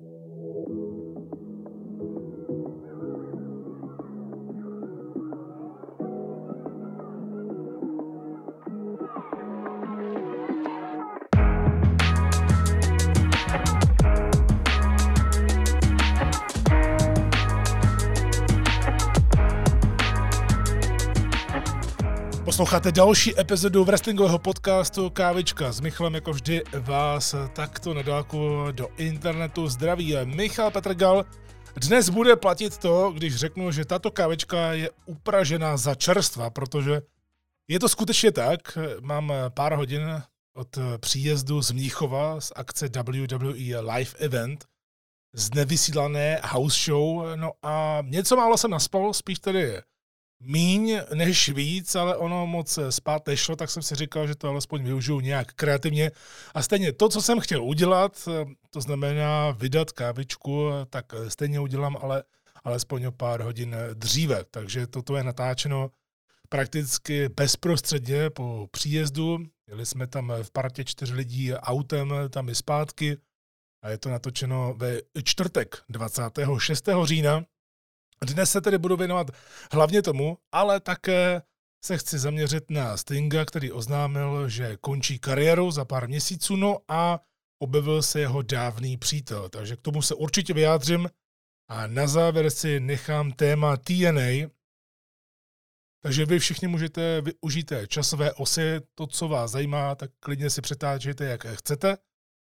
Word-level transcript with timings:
Thank 0.00 0.10
you. 0.12 0.27
Posloucháte 22.58 22.92
další 22.92 23.40
epizodu 23.40 23.84
wrestlingového 23.84 24.38
podcastu 24.38 25.10
Kávička 25.10 25.72
s 25.72 25.80
Michalem, 25.80 26.14
jako 26.14 26.32
vždy 26.32 26.62
vás 26.80 27.34
takto 27.52 27.94
na 27.94 28.02
dálku 28.02 28.66
do 28.72 28.88
internetu 28.96 29.68
zdraví 29.68 30.16
Michal 30.24 30.70
Petrgal. 30.70 31.24
Dnes 31.76 32.08
bude 32.08 32.36
platit 32.36 32.78
to, 32.78 33.10
když 33.10 33.36
řeknu, 33.36 33.70
že 33.70 33.84
tato 33.84 34.10
kávička 34.10 34.72
je 34.72 34.90
upražená 35.06 35.76
za 35.76 35.94
čerstva, 35.94 36.50
protože 36.50 37.02
je 37.68 37.80
to 37.80 37.88
skutečně 37.88 38.32
tak. 38.32 38.78
Mám 39.00 39.32
pár 39.54 39.72
hodin 39.72 40.22
od 40.54 40.78
příjezdu 41.00 41.62
z 41.62 41.70
Mníchova 41.70 42.40
z 42.40 42.52
akce 42.56 42.88
WWE 42.88 43.80
Live 43.80 44.12
Event 44.18 44.64
z 45.34 45.54
nevysílané 45.54 46.40
house 46.44 46.80
show, 46.84 47.36
no 47.36 47.52
a 47.62 48.02
něco 48.04 48.36
málo 48.36 48.56
jsem 48.56 48.70
naspal, 48.70 49.12
spíš 49.12 49.38
tedy 49.38 49.82
míň 50.40 51.00
než 51.14 51.48
víc, 51.48 51.94
ale 51.94 52.16
ono 52.16 52.46
moc 52.46 52.78
spát 52.90 53.26
nešlo, 53.26 53.56
tak 53.56 53.70
jsem 53.70 53.82
si 53.82 53.94
říkal, 53.94 54.26
že 54.26 54.34
to 54.34 54.48
alespoň 54.48 54.84
využiju 54.84 55.20
nějak 55.20 55.52
kreativně. 55.52 56.10
A 56.54 56.62
stejně 56.62 56.92
to, 56.92 57.08
co 57.08 57.22
jsem 57.22 57.40
chtěl 57.40 57.64
udělat, 57.64 58.28
to 58.70 58.80
znamená 58.80 59.50
vydat 59.50 59.92
kávičku, 59.92 60.68
tak 60.90 61.06
stejně 61.28 61.60
udělám, 61.60 61.96
ale 62.00 62.22
alespoň 62.64 63.04
o 63.04 63.12
pár 63.12 63.40
hodin 63.40 63.76
dříve. 63.94 64.44
Takže 64.50 64.86
toto 64.86 65.16
je 65.16 65.24
natáčeno 65.24 65.90
prakticky 66.48 67.28
bezprostředně 67.28 68.30
po 68.30 68.68
příjezdu. 68.70 69.38
Jeli 69.68 69.86
jsme 69.86 70.06
tam 70.06 70.32
v 70.42 70.50
partě 70.50 70.84
čtyř 70.84 71.10
lidí 71.10 71.54
autem, 71.54 72.14
tam 72.30 72.48
i 72.48 72.54
zpátky. 72.54 73.16
A 73.82 73.88
je 73.88 73.98
to 73.98 74.10
natočeno 74.10 74.74
ve 74.76 75.00
čtvrtek 75.24 75.82
26. 75.88 76.88
října 77.04 77.44
dnes 78.26 78.50
se 78.50 78.60
tedy 78.60 78.78
budu 78.78 78.96
věnovat 78.96 79.30
hlavně 79.72 80.02
tomu, 80.02 80.38
ale 80.52 80.80
také 80.80 81.42
se 81.84 81.98
chci 81.98 82.18
zaměřit 82.18 82.70
na 82.70 82.96
Stinga, 82.96 83.44
který 83.44 83.72
oznámil, 83.72 84.48
že 84.48 84.76
končí 84.76 85.18
kariéru 85.18 85.70
za 85.70 85.84
pár 85.84 86.08
měsíců, 86.08 86.56
no 86.56 86.78
a 86.88 87.20
objevil 87.58 88.02
se 88.02 88.20
jeho 88.20 88.42
dávný 88.42 88.96
přítel. 88.96 89.48
Takže 89.48 89.76
k 89.76 89.80
tomu 89.80 90.02
se 90.02 90.14
určitě 90.14 90.54
vyjádřím 90.54 91.08
a 91.70 91.86
na 91.86 92.06
závěr 92.06 92.50
si 92.50 92.80
nechám 92.80 93.32
téma 93.32 93.76
TNA. 93.76 94.48
Takže 96.02 96.26
vy 96.26 96.38
všichni 96.38 96.68
můžete 96.68 97.20
využít 97.20 97.64
té 97.64 97.86
časové 97.86 98.32
osy, 98.32 98.80
to, 98.94 99.06
co 99.06 99.28
vás 99.28 99.50
zajímá, 99.50 99.94
tak 99.94 100.10
klidně 100.20 100.50
si 100.50 100.62
přetáčejte, 100.62 101.24
jak 101.24 101.46
chcete, 101.46 101.98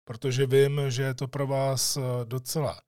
protože 0.07 0.47
vím, 0.47 0.81
že 0.87 1.03
je 1.03 1.13
to 1.13 1.27
pro 1.27 1.47
vás 1.47 1.97
docela 2.23 2.81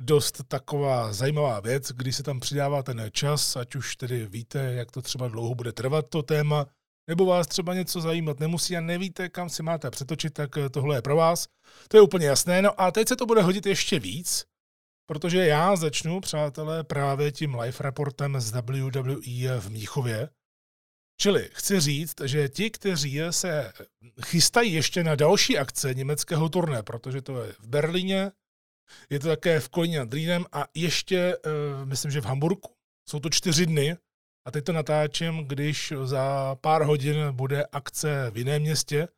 dost 0.00 0.42
taková 0.48 1.12
zajímavá 1.12 1.60
věc, 1.60 1.92
když 1.92 2.16
se 2.16 2.22
tam 2.22 2.40
přidává 2.40 2.82
ten 2.82 3.02
čas, 3.12 3.56
ať 3.56 3.74
už 3.74 3.96
tedy 3.96 4.26
víte, 4.26 4.58
jak 4.58 4.90
to 4.90 5.02
třeba 5.02 5.28
dlouho 5.28 5.54
bude 5.54 5.72
trvat 5.72 6.08
to 6.08 6.22
téma, 6.22 6.66
nebo 7.08 7.26
vás 7.26 7.46
třeba 7.46 7.74
něco 7.74 8.00
zajímat 8.00 8.40
nemusí 8.40 8.76
a 8.76 8.80
nevíte, 8.80 9.28
kam 9.28 9.48
si 9.48 9.62
máte 9.62 9.90
přetočit, 9.90 10.34
tak 10.34 10.50
tohle 10.70 10.96
je 10.96 11.02
pro 11.02 11.16
vás. 11.16 11.48
To 11.88 11.96
je 11.96 12.00
úplně 12.00 12.26
jasné. 12.26 12.62
No 12.62 12.80
a 12.80 12.90
teď 12.90 13.08
se 13.08 13.16
to 13.16 13.26
bude 13.26 13.42
hodit 13.42 13.66
ještě 13.66 13.98
víc, 13.98 14.44
protože 15.06 15.46
já 15.46 15.76
začnu, 15.76 16.20
přátelé, 16.20 16.84
právě 16.84 17.32
tím 17.32 17.54
live 17.54 17.78
reportem 17.80 18.40
z 18.40 18.50
WWE 18.50 19.60
v 19.60 19.70
Míchově. 19.70 20.30
Čili 21.20 21.50
chci 21.52 21.80
říct, 21.80 22.14
že 22.24 22.48
ti, 22.48 22.70
kteří 22.70 23.20
se 23.30 23.72
chystají 24.24 24.72
ještě 24.72 25.04
na 25.04 25.14
další 25.14 25.58
akce 25.58 25.94
německého 25.94 26.48
turné, 26.48 26.82
protože 26.82 27.22
to 27.22 27.42
je 27.42 27.52
v 27.52 27.66
Berlíně, 27.66 28.30
je 29.10 29.20
to 29.20 29.28
také 29.28 29.60
v 29.60 29.68
Kolíně 29.68 29.98
nad 29.98 30.12
Rýnem 30.12 30.44
a 30.52 30.64
ještě, 30.74 31.36
uh, 31.36 31.88
myslím, 31.88 32.10
že 32.10 32.20
v 32.20 32.24
Hamburgu. 32.24 32.68
Jsou 33.08 33.20
to 33.20 33.30
čtyři 33.30 33.66
dny 33.66 33.96
a 34.46 34.50
teď 34.50 34.64
to 34.64 34.72
natáčím, 34.72 35.44
když 35.44 35.92
za 36.04 36.56
pár 36.60 36.82
hodin 36.82 37.16
bude 37.30 37.66
akce 37.72 38.30
v 38.30 38.36
jiném 38.36 38.62
městě. 38.62 39.08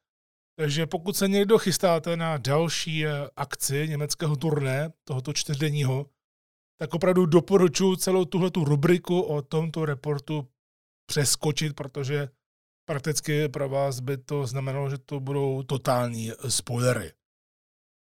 Takže 0.59 0.87
pokud 0.87 1.17
se 1.17 1.29
někdo 1.29 1.59
chystáte 1.59 2.17
na 2.17 2.37
další 2.37 3.07
eh, 3.07 3.11
akci 3.37 3.89
německého 3.89 4.37
turné, 4.37 4.93
tohoto 5.05 5.33
čtyřdenního, 5.33 6.07
tak 6.81 6.95
opravdu 6.95 7.27
doporučuji 7.27 7.97
celou 7.97 8.25
tuhle 8.25 8.51
rubriku 8.65 9.21
o 9.21 9.43
tomto 9.43 9.85
reportu 9.85 10.49
přeskočit, 11.07 11.77
protože 11.77 12.29
prakticky 12.89 13.49
pro 13.49 13.69
vás 13.69 14.01
by 14.01 14.17
to 14.17 14.47
znamenalo, 14.47 14.91
že 14.91 14.99
to 14.99 15.21
budou 15.21 15.63
totální 15.63 16.33
spoilery. 16.49 17.13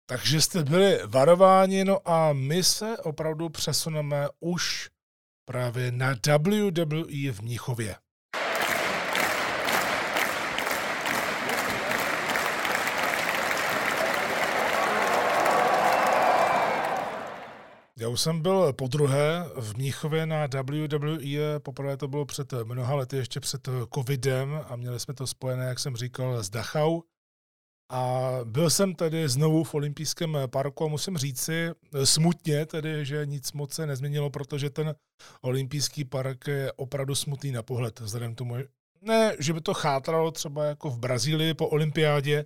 Takže 0.09 0.41
jste 0.41 0.63
byli 0.63 0.99
varováni, 1.05 1.85
no 1.85 2.09
a 2.09 2.33
my 2.33 2.63
se 2.63 2.97
opravdu 2.97 3.49
přesuneme 3.49 4.27
už 4.39 4.89
právě 5.45 5.91
na 5.91 6.09
WWE 6.27 7.31
v 7.31 7.41
Mnichově. 7.41 7.95
Já 17.99 18.09
už 18.09 18.21
jsem 18.21 18.41
byl 18.41 18.73
po 18.73 18.87
druhé 18.87 19.45
v 19.55 19.77
Mnichově 19.77 20.25
na 20.25 20.47
WWE, 20.47 21.59
poprvé 21.59 21.97
to 21.97 22.07
bylo 22.07 22.25
před 22.25 22.53
mnoha 22.63 22.95
lety, 22.95 23.17
ještě 23.17 23.39
před 23.39 23.69
covidem 23.93 24.65
a 24.67 24.75
měli 24.75 24.99
jsme 24.99 25.13
to 25.13 25.27
spojené, 25.27 25.65
jak 25.65 25.79
jsem 25.79 25.95
říkal, 25.95 26.43
s 26.43 26.49
Dachau. 26.49 27.01
A 27.89 28.31
byl 28.43 28.69
jsem 28.69 28.95
tedy 28.95 29.29
znovu 29.29 29.63
v 29.63 29.73
olympijském 29.73 30.37
parku 30.47 30.83
a 30.83 30.87
musím 30.87 31.17
říci 31.17 31.53
eh, 31.53 32.05
smutně 32.05 32.65
tedy, 32.65 33.05
že 33.05 33.25
nic 33.25 33.53
moc 33.53 33.73
se 33.73 33.85
nezměnilo, 33.85 34.29
protože 34.29 34.69
ten 34.69 34.95
olympijský 35.41 36.05
park 36.05 36.47
je 36.47 36.71
opravdu 36.71 37.15
smutný 37.15 37.51
na 37.51 37.63
pohled. 37.63 37.99
Vzhledem 37.99 38.35
k 38.35 38.37
tomu, 38.37 38.55
ne, 39.01 39.35
že 39.39 39.53
by 39.53 39.61
to 39.61 39.73
chátralo 39.73 40.31
třeba 40.31 40.65
jako 40.65 40.89
v 40.89 40.99
Brazílii 40.99 41.53
po 41.53 41.67
olympiádě, 41.67 42.45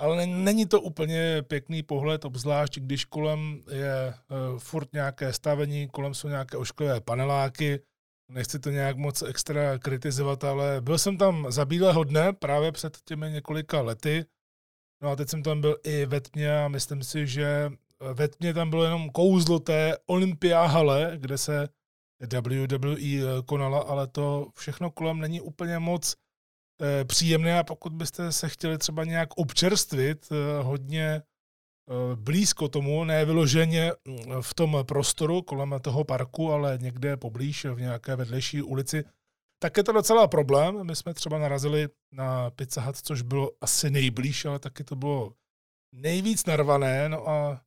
ale 0.00 0.26
není 0.26 0.66
to 0.66 0.80
úplně 0.80 1.42
pěkný 1.42 1.82
pohled, 1.82 2.24
obzvlášť 2.24 2.78
když 2.78 3.04
kolem 3.04 3.62
je 3.70 4.14
uh, 4.14 4.58
furt 4.58 4.92
nějaké 4.92 5.32
stavení, 5.32 5.88
kolem 5.88 6.14
jsou 6.14 6.28
nějaké 6.28 6.56
ošklivé 6.56 7.00
paneláky, 7.00 7.80
nechci 8.30 8.58
to 8.58 8.70
nějak 8.70 8.96
moc 8.96 9.22
extra 9.22 9.78
kritizovat, 9.78 10.44
ale 10.44 10.80
byl 10.80 10.98
jsem 10.98 11.18
tam 11.18 11.46
za 11.52 11.64
bílého 11.64 12.04
dne 12.04 12.32
právě 12.32 12.72
před 12.72 12.98
těmi 13.04 13.30
několika 13.30 13.80
lety, 13.80 14.24
No 15.02 15.10
a 15.10 15.16
teď 15.16 15.28
jsem 15.28 15.42
tam 15.42 15.60
byl 15.60 15.76
i 15.84 16.06
ve 16.06 16.20
tmě 16.20 16.58
a 16.64 16.68
myslím 16.68 17.02
si, 17.02 17.26
že 17.26 17.70
ve 18.14 18.28
tmě 18.28 18.54
tam 18.54 18.70
bylo 18.70 18.84
jenom 18.84 19.10
kouzlo 19.10 19.58
té 19.58 19.96
Olympia 20.06 20.66
hale, 20.66 21.12
kde 21.16 21.38
se 21.38 21.68
WWE 22.40 23.42
konala, 23.46 23.78
ale 23.78 24.06
to 24.06 24.46
všechno 24.54 24.90
kolem 24.90 25.20
není 25.20 25.40
úplně 25.40 25.78
moc 25.78 26.16
eh, 26.82 27.04
příjemné. 27.04 27.58
A 27.58 27.64
pokud 27.64 27.92
byste 27.92 28.32
se 28.32 28.48
chtěli 28.48 28.78
třeba 28.78 29.04
nějak 29.04 29.28
občerstvit 29.36 30.28
eh, 30.32 30.62
hodně 30.62 31.06
eh, 31.06 31.22
blízko 32.16 32.68
tomu, 32.68 33.04
ne 33.04 33.24
vyloženě 33.24 33.92
mm, 34.08 34.42
v 34.42 34.54
tom 34.54 34.78
prostoru 34.88 35.42
kolem 35.42 35.74
toho 35.82 36.04
parku, 36.04 36.52
ale 36.52 36.78
někde 36.80 37.16
poblíž 37.16 37.64
v 37.64 37.80
nějaké 37.80 38.16
vedlejší 38.16 38.62
ulici, 38.62 39.04
tak 39.62 39.76
je 39.76 39.84
to 39.84 39.92
docela 39.92 40.28
problém. 40.28 40.86
My 40.86 40.96
jsme 40.96 41.14
třeba 41.14 41.38
narazili 41.38 41.88
na 42.12 42.50
Pizza 42.50 42.80
Hut, 42.80 42.96
což 42.96 43.22
bylo 43.22 43.50
asi 43.60 43.90
nejblíž, 43.90 44.44
ale 44.44 44.58
taky 44.58 44.84
to 44.84 44.96
bylo 44.96 45.34
nejvíc 45.94 46.46
narvané. 46.46 47.08
No 47.08 47.28
a 47.28 47.60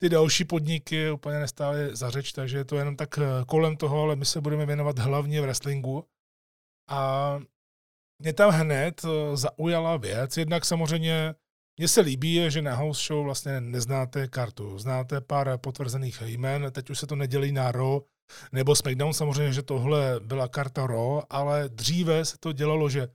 ty 0.00 0.08
další 0.08 0.44
podniky 0.44 1.10
úplně 1.10 1.38
nestály 1.38 1.96
za 1.96 2.10
řeč, 2.10 2.32
takže 2.32 2.58
je 2.58 2.64
to 2.64 2.76
jenom 2.76 2.96
tak 2.96 3.18
eh, 3.18 3.44
kolem 3.46 3.76
toho, 3.76 4.02
ale 4.02 4.16
my 4.16 4.24
se 4.24 4.40
budeme 4.40 4.66
věnovat 4.66 4.98
hlavně 4.98 5.40
v 5.40 5.44
wrestlingu. 5.44 6.04
A 6.88 7.40
mě 8.22 8.32
tam 8.32 8.50
hned 8.50 9.02
eh, 9.04 9.36
zaujala 9.36 9.96
věc. 9.96 10.36
Jednak 10.36 10.64
samozřejmě 10.64 11.34
mně 11.76 11.88
se 11.88 12.00
líbí, 12.00 12.50
že 12.50 12.62
na 12.62 12.74
house 12.74 13.06
show 13.06 13.24
vlastně 13.24 13.60
neznáte 13.60 14.28
kartu. 14.28 14.78
Znáte 14.78 15.20
pár 15.20 15.58
potvrzených 15.58 16.22
jmen, 16.22 16.72
teď 16.72 16.90
už 16.90 16.98
se 16.98 17.06
to 17.06 17.16
nedělí 17.16 17.52
na 17.52 17.72
Raw 17.72 18.00
nebo 18.52 18.76
SmackDown. 18.76 19.12
Samozřejmě, 19.12 19.52
že 19.52 19.62
tohle 19.62 20.20
byla 20.20 20.48
karta 20.48 20.86
Raw, 20.86 21.20
ale 21.30 21.68
dříve 21.68 22.24
se 22.24 22.36
to 22.40 22.52
dělalo, 22.52 22.88
že 22.88 23.08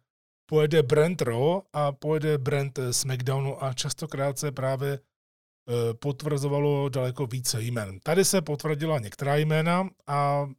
pojede 0.50 0.84
brand 0.84 1.22
Raw 1.22 1.60
a 1.74 1.92
pojede 1.92 2.38
brand 2.38 2.80
SmackDownu 2.92 3.64
a 3.64 3.74
častokrát 3.74 4.40
se 4.40 4.52
právě 4.52 4.94
eh, 4.94 5.94
potvrzovalo 5.94 6.90
daleko 6.90 7.28
více 7.28 7.62
jmen. 7.62 8.00
Tady 8.00 8.26
se 8.26 8.42
potvrdila 8.42 9.00
některá 9.00 9.36
jména 9.36 9.90
a 10.08 10.50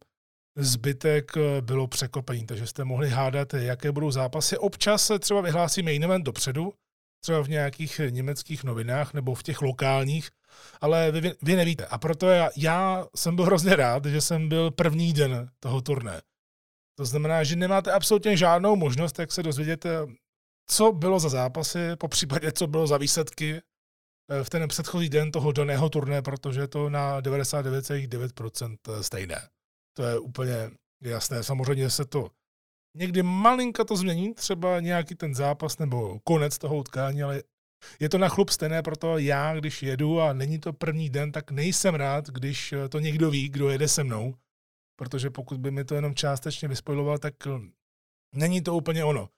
zbytek 0.57 1.37
eh, 1.37 1.61
bylo 1.61 1.87
překopení, 1.87 2.45
takže 2.45 2.67
jste 2.67 2.83
mohli 2.83 3.09
hádat, 3.09 3.53
jaké 3.53 3.91
budou 3.91 4.11
zápasy. 4.11 4.57
Občas 4.57 5.05
se 5.05 5.19
třeba 5.19 5.41
vyhlásí 5.41 5.83
main 5.83 6.03
event 6.03 6.25
dopředu, 6.25 6.73
třeba 7.23 7.41
v 7.41 7.49
nějakých 7.49 8.01
německých 8.09 8.63
novinách 8.63 9.13
nebo 9.13 9.35
v 9.35 9.43
těch 9.43 9.61
lokálních, 9.61 10.29
ale 10.81 11.11
vy, 11.11 11.33
vy 11.41 11.55
nevíte. 11.55 11.85
A 11.85 11.97
proto 11.97 12.27
já, 12.27 12.49
já 12.57 13.05
jsem 13.15 13.35
byl 13.35 13.45
hrozně 13.45 13.75
rád, 13.75 14.05
že 14.05 14.21
jsem 14.21 14.49
byl 14.49 14.71
první 14.71 15.13
den 15.13 15.49
toho 15.59 15.81
turné. 15.81 16.21
To 16.97 17.05
znamená, 17.05 17.43
že 17.43 17.55
nemáte 17.55 17.91
absolutně 17.91 18.37
žádnou 18.37 18.75
možnost, 18.75 19.19
jak 19.19 19.31
se 19.31 19.43
dozvědět, 19.43 19.85
co 20.69 20.91
bylo 20.91 21.19
za 21.19 21.29
zápasy, 21.29 21.95
po 21.95 22.07
případě, 22.07 22.51
co 22.51 22.67
bylo 22.67 22.87
za 22.87 22.97
výsledky 22.97 23.61
eh, 24.31 24.43
v 24.43 24.49
ten 24.49 24.67
předchozí 24.67 25.09
den 25.09 25.31
toho 25.31 25.51
daného 25.51 25.89
turné, 25.89 26.21
protože 26.21 26.61
je 26.61 26.67
to 26.67 26.89
na 26.89 27.21
99,9% 27.21 29.01
stejné. 29.01 29.49
To 29.97 30.03
je 30.03 30.19
úplně 30.19 30.71
jasné. 31.01 31.43
Samozřejmě 31.43 31.89
se 31.89 32.05
to 32.05 32.29
někdy 32.97 33.23
malinka 33.23 33.83
to 33.83 33.95
změní, 33.95 34.33
třeba 34.33 34.79
nějaký 34.79 35.15
ten 35.15 35.35
zápas 35.35 35.77
nebo 35.77 36.19
konec 36.23 36.57
toho 36.57 36.75
utkání, 36.75 37.23
ale 37.23 37.43
je 37.99 38.09
to 38.09 38.17
na 38.17 38.29
chlup 38.29 38.49
stejné, 38.49 38.81
proto 38.81 39.17
já, 39.17 39.55
když 39.55 39.83
jedu 39.83 40.21
a 40.21 40.33
není 40.33 40.59
to 40.59 40.73
první 40.73 41.09
den, 41.09 41.31
tak 41.31 41.51
nejsem 41.51 41.95
rád, 41.95 42.27
když 42.27 42.73
to 42.89 42.99
někdo 42.99 43.31
ví, 43.31 43.49
kdo 43.49 43.69
jede 43.69 43.87
se 43.87 44.03
mnou, 44.03 44.35
protože 44.95 45.29
pokud 45.29 45.59
by 45.59 45.71
mi 45.71 45.83
to 45.83 45.95
jenom 45.95 46.15
částečně 46.15 46.67
vyspojiloval, 46.67 47.17
tak 47.17 47.33
není 48.35 48.61
to 48.61 48.75
úplně 48.75 49.03
ono. 49.03 49.29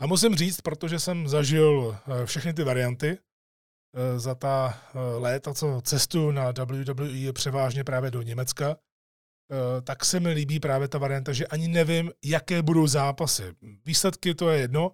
A 0.00 0.06
musím 0.06 0.34
říct, 0.34 0.60
protože 0.60 0.98
jsem 0.98 1.28
zažil 1.28 1.96
eh, 1.96 2.26
všechny 2.26 2.54
ty 2.54 2.64
varianty 2.64 3.18
eh, 3.18 4.18
za 4.18 4.34
ta 4.34 4.80
eh, 4.94 4.98
léta, 4.98 5.54
co 5.54 5.80
cestu 5.80 6.30
na 6.30 6.50
WWE 6.50 7.32
převážně 7.32 7.84
právě 7.84 8.10
do 8.10 8.22
Německa, 8.22 8.76
tak 9.84 10.04
se 10.04 10.20
mi 10.20 10.32
líbí 10.32 10.60
právě 10.60 10.88
ta 10.88 10.98
varianta, 10.98 11.32
že 11.32 11.46
ani 11.46 11.68
nevím, 11.68 12.12
jaké 12.24 12.62
budou 12.62 12.86
zápasy. 12.86 13.42
Výsledky 13.84 14.34
to 14.34 14.50
je 14.50 14.60
jedno, 14.60 14.92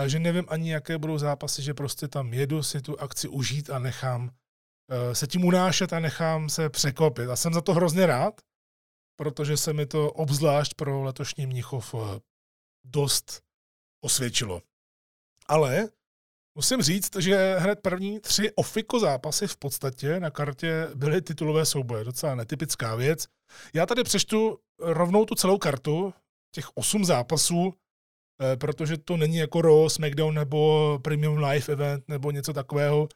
ale 0.00 0.10
že 0.10 0.18
nevím 0.18 0.44
ani, 0.48 0.72
jaké 0.72 0.98
budou 0.98 1.18
zápasy, 1.18 1.62
že 1.62 1.74
prostě 1.74 2.08
tam 2.08 2.32
jedu 2.32 2.62
si 2.62 2.82
tu 2.82 3.00
akci 3.00 3.28
užít 3.28 3.70
a 3.70 3.78
nechám 3.78 4.30
se 5.12 5.26
tím 5.26 5.44
unášet 5.44 5.92
a 5.92 6.00
nechám 6.00 6.48
se 6.48 6.70
překvapit. 6.70 7.28
A 7.28 7.36
jsem 7.36 7.54
za 7.54 7.60
to 7.60 7.74
hrozně 7.74 8.06
rád, 8.06 8.40
protože 9.16 9.56
se 9.56 9.72
mi 9.72 9.86
to 9.86 10.12
obzvlášť 10.12 10.74
pro 10.74 11.02
letošní 11.02 11.46
Mnichov 11.46 11.94
dost 12.84 13.42
osvědčilo. 14.04 14.62
Ale 15.46 15.88
musím 16.54 16.82
říct, 16.82 17.16
že 17.16 17.56
hned 17.58 17.80
první 17.80 18.20
tři 18.20 18.52
ofiko 18.54 19.00
zápasy 19.00 19.46
v 19.46 19.56
podstatě 19.56 20.20
na 20.20 20.30
kartě 20.30 20.88
byly 20.94 21.22
titulové 21.22 21.66
souboje. 21.66 22.04
Docela 22.04 22.34
netypická 22.34 22.94
věc. 22.94 23.26
Já 23.74 23.86
tady 23.86 24.04
přečtu 24.04 24.58
rovnou 24.78 25.24
tu 25.24 25.34
celou 25.34 25.58
kartu, 25.58 26.14
těch 26.54 26.76
osm 26.76 27.04
zápasů, 27.04 27.74
eh, 27.74 27.89
protože 28.56 28.96
to 28.96 29.16
není 29.16 29.36
jako 29.36 29.62
Raw, 29.62 29.88
SmackDown 29.88 30.34
nebo 30.34 30.98
Premium 31.02 31.38
Live 31.38 31.72
Event 31.72 32.04
nebo 32.08 32.30
něco 32.30 32.52
takového, 32.52 33.08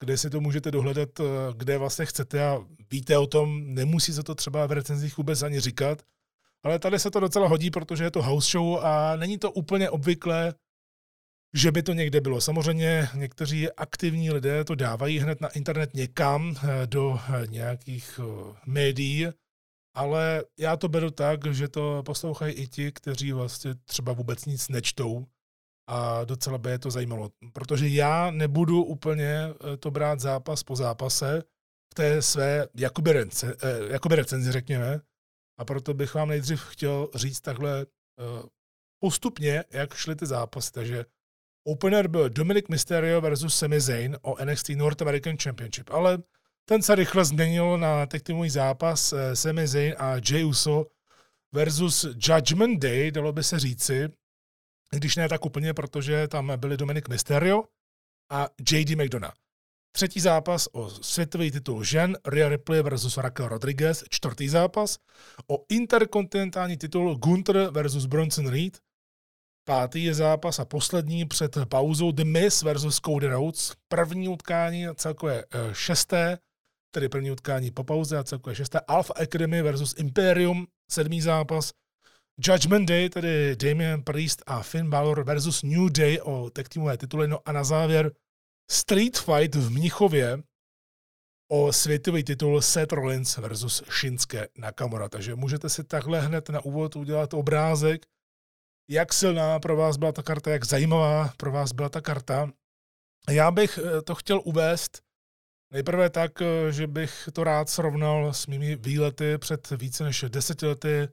kde 0.00 0.18
si 0.18 0.30
to 0.30 0.40
můžete 0.40 0.70
dohledat, 0.70 1.20
eh, 1.20 1.24
kde 1.56 1.78
vlastně 1.78 2.06
chcete 2.06 2.46
a 2.46 2.58
víte 2.90 3.18
o 3.18 3.26
tom, 3.26 3.74
nemusí 3.74 4.12
se 4.12 4.22
to 4.22 4.34
třeba 4.34 4.66
v 4.66 4.72
recenzích 4.72 5.16
vůbec 5.16 5.42
ani 5.42 5.60
říkat. 5.60 6.02
Ale 6.64 6.78
tady 6.78 6.98
se 6.98 7.10
to 7.10 7.20
docela 7.20 7.48
hodí, 7.48 7.70
protože 7.70 8.04
je 8.04 8.10
to 8.10 8.22
house 8.22 8.50
show 8.50 8.78
a 8.86 9.16
není 9.16 9.38
to 9.38 9.52
úplně 9.52 9.90
obvyklé, 9.90 10.54
že 11.54 11.72
by 11.72 11.82
to 11.82 11.92
někde 11.92 12.20
bylo. 12.20 12.40
Samozřejmě 12.40 13.08
někteří 13.14 13.72
aktivní 13.72 14.30
lidé 14.30 14.64
to 14.64 14.74
dávají 14.74 15.18
hned 15.18 15.40
na 15.40 15.48
internet 15.48 15.94
někam 15.94 16.56
eh, 16.56 16.86
do 16.86 17.20
eh, 17.28 17.46
nějakých 17.46 18.20
eh, 18.22 18.56
médií, 18.66 19.26
ale 19.94 20.44
já 20.58 20.76
to 20.76 20.88
beru 20.88 21.10
tak, 21.10 21.54
že 21.54 21.68
to 21.68 22.02
poslouchají 22.02 22.54
i 22.54 22.68
ti, 22.68 22.92
kteří 22.92 23.32
vlastně 23.32 23.74
třeba 23.74 24.12
vůbec 24.12 24.44
nic 24.44 24.68
nečtou 24.68 25.26
a 25.88 26.24
docela 26.24 26.58
by 26.58 26.70
je 26.70 26.78
to 26.78 26.90
zajímalo. 26.90 27.30
Protože 27.52 27.88
já 27.88 28.30
nebudu 28.30 28.84
úplně 28.84 29.48
to 29.78 29.90
brát 29.90 30.20
zápas 30.20 30.62
po 30.62 30.76
zápase 30.76 31.42
v 31.92 31.94
té 31.94 32.22
své 32.22 32.68
jakoby, 32.74 33.12
rece, 33.12 33.56
jakoby 33.90 34.16
recenzi, 34.16 34.52
řekněme, 34.52 35.00
a 35.58 35.64
proto 35.64 35.94
bych 35.94 36.14
vám 36.14 36.28
nejdřív 36.28 36.60
chtěl 36.60 37.08
říct 37.14 37.40
takhle 37.40 37.86
uh, 37.86 38.48
postupně, 39.00 39.64
jak 39.70 39.94
šly 39.94 40.16
ty 40.16 40.26
zápasy. 40.26 40.72
Takže 40.72 41.04
opener 41.66 42.08
byl 42.08 42.28
Dominic 42.28 42.68
Mysterio 42.68 43.20
versus 43.20 43.58
Sami 43.58 43.80
Zayn 43.80 44.18
o 44.22 44.44
NXT 44.44 44.68
North 44.68 45.02
American 45.02 45.36
Championship, 45.36 45.90
ale 45.90 46.18
ten 46.64 46.82
se 46.82 46.94
rychle 46.94 47.24
změnil 47.24 47.78
na 47.78 48.06
týmový 48.06 48.50
zápas 48.50 49.12
uh, 49.12 49.18
Sami 49.34 49.66
Zayn 49.66 49.94
a 49.98 50.14
Jey 50.30 50.44
Uso 50.44 50.86
versus 51.52 52.04
Judgment 52.04 52.82
Day, 52.82 53.10
dalo 53.10 53.32
by 53.32 53.44
se 53.44 53.58
říci, 53.58 54.08
když 54.90 55.16
ne 55.16 55.28
tak 55.28 55.44
úplně, 55.44 55.74
protože 55.74 56.28
tam 56.28 56.52
byli 56.56 56.76
Dominic 56.76 57.08
Mysterio 57.08 57.64
a 58.30 58.48
JD 58.70 58.90
McDonough. 58.90 59.34
Třetí 59.96 60.20
zápas 60.20 60.68
o 60.72 60.90
světový 60.90 61.50
titul 61.50 61.84
žen 61.84 62.16
Rhea 62.26 62.48
Ripley 62.48 62.82
versus 62.82 63.16
Raquel 63.16 63.48
Rodriguez. 63.48 64.04
Čtvrtý 64.10 64.48
zápas 64.48 64.98
o 65.46 65.64
interkontinentální 65.68 66.76
titul 66.76 67.14
Gunther 67.14 67.70
versus 67.70 68.06
Bronson 68.06 68.48
Reed. 68.48 68.78
Pátý 69.64 70.04
je 70.04 70.14
zápas 70.14 70.58
a 70.58 70.64
poslední 70.64 71.24
před 71.24 71.58
pauzou 71.68 72.12
The 72.12 72.24
Miz 72.24 72.62
versus 72.62 73.00
Cody 73.00 73.26
Rhodes. 73.26 73.72
První 73.88 74.28
utkání 74.28 74.86
a 74.86 74.94
celkové 74.94 75.44
eh, 75.44 75.58
šesté, 75.72 76.38
tedy 76.94 77.08
první 77.08 77.30
utkání 77.30 77.70
po 77.70 77.84
pauze 77.84 78.18
a 78.18 78.24
celkové 78.24 78.54
šesté. 78.54 78.80
Alpha 78.80 79.14
Academy 79.14 79.62
versus 79.62 79.94
Imperium, 79.98 80.66
sedmý 80.90 81.20
zápas. 81.20 81.70
Judgment 82.38 82.88
Day, 82.88 83.08
tedy 83.08 83.56
Damian 83.56 84.02
Priest 84.02 84.42
a 84.46 84.62
Finn 84.62 84.90
Balor 84.90 85.24
versus 85.24 85.62
New 85.62 85.90
Day 85.90 86.20
o 86.22 86.50
tag 86.50 86.68
teamové 86.68 86.96
tituly. 86.96 87.28
No 87.28 87.38
a 87.44 87.52
na 87.52 87.64
závěr 87.64 88.12
Street 88.70 89.18
Fight 89.18 89.54
v 89.54 89.70
Mnichově 89.70 90.42
o 91.50 91.72
světový 91.72 92.24
titul 92.24 92.62
Seth 92.62 92.92
Rollins 92.92 93.36
versus 93.36 93.82
Shinsuke 93.90 94.48
Nakamura. 94.58 95.08
Takže 95.08 95.34
můžete 95.34 95.68
si 95.68 95.84
takhle 95.84 96.20
hned 96.20 96.48
na 96.48 96.64
úvod 96.64 96.96
udělat 96.96 97.34
obrázek, 97.34 98.06
jak 98.90 99.12
silná 99.12 99.60
pro 99.60 99.76
vás 99.76 99.96
byla 99.96 100.12
ta 100.12 100.22
karta, 100.22 100.50
jak 100.50 100.64
zajímavá 100.64 101.32
pro 101.36 101.52
vás 101.52 101.72
byla 101.72 101.88
ta 101.88 102.00
karta. 102.00 102.50
Já 103.30 103.50
bych 103.50 103.78
eh, 103.78 104.02
to 104.02 104.14
chtěl 104.14 104.40
uvést 104.44 105.03
nejprve 105.74 106.10
tak, 106.10 106.42
eh, 106.42 106.72
že 106.72 106.86
bych 106.86 107.28
to 107.32 107.44
rád 107.44 107.68
srovnal 107.68 108.32
s 108.32 108.46
mými 108.46 108.76
výlety 108.76 109.38
před 109.38 109.70
více 109.70 110.04
než 110.04 110.24
deseti 110.28 110.66
lety, 110.66 111.08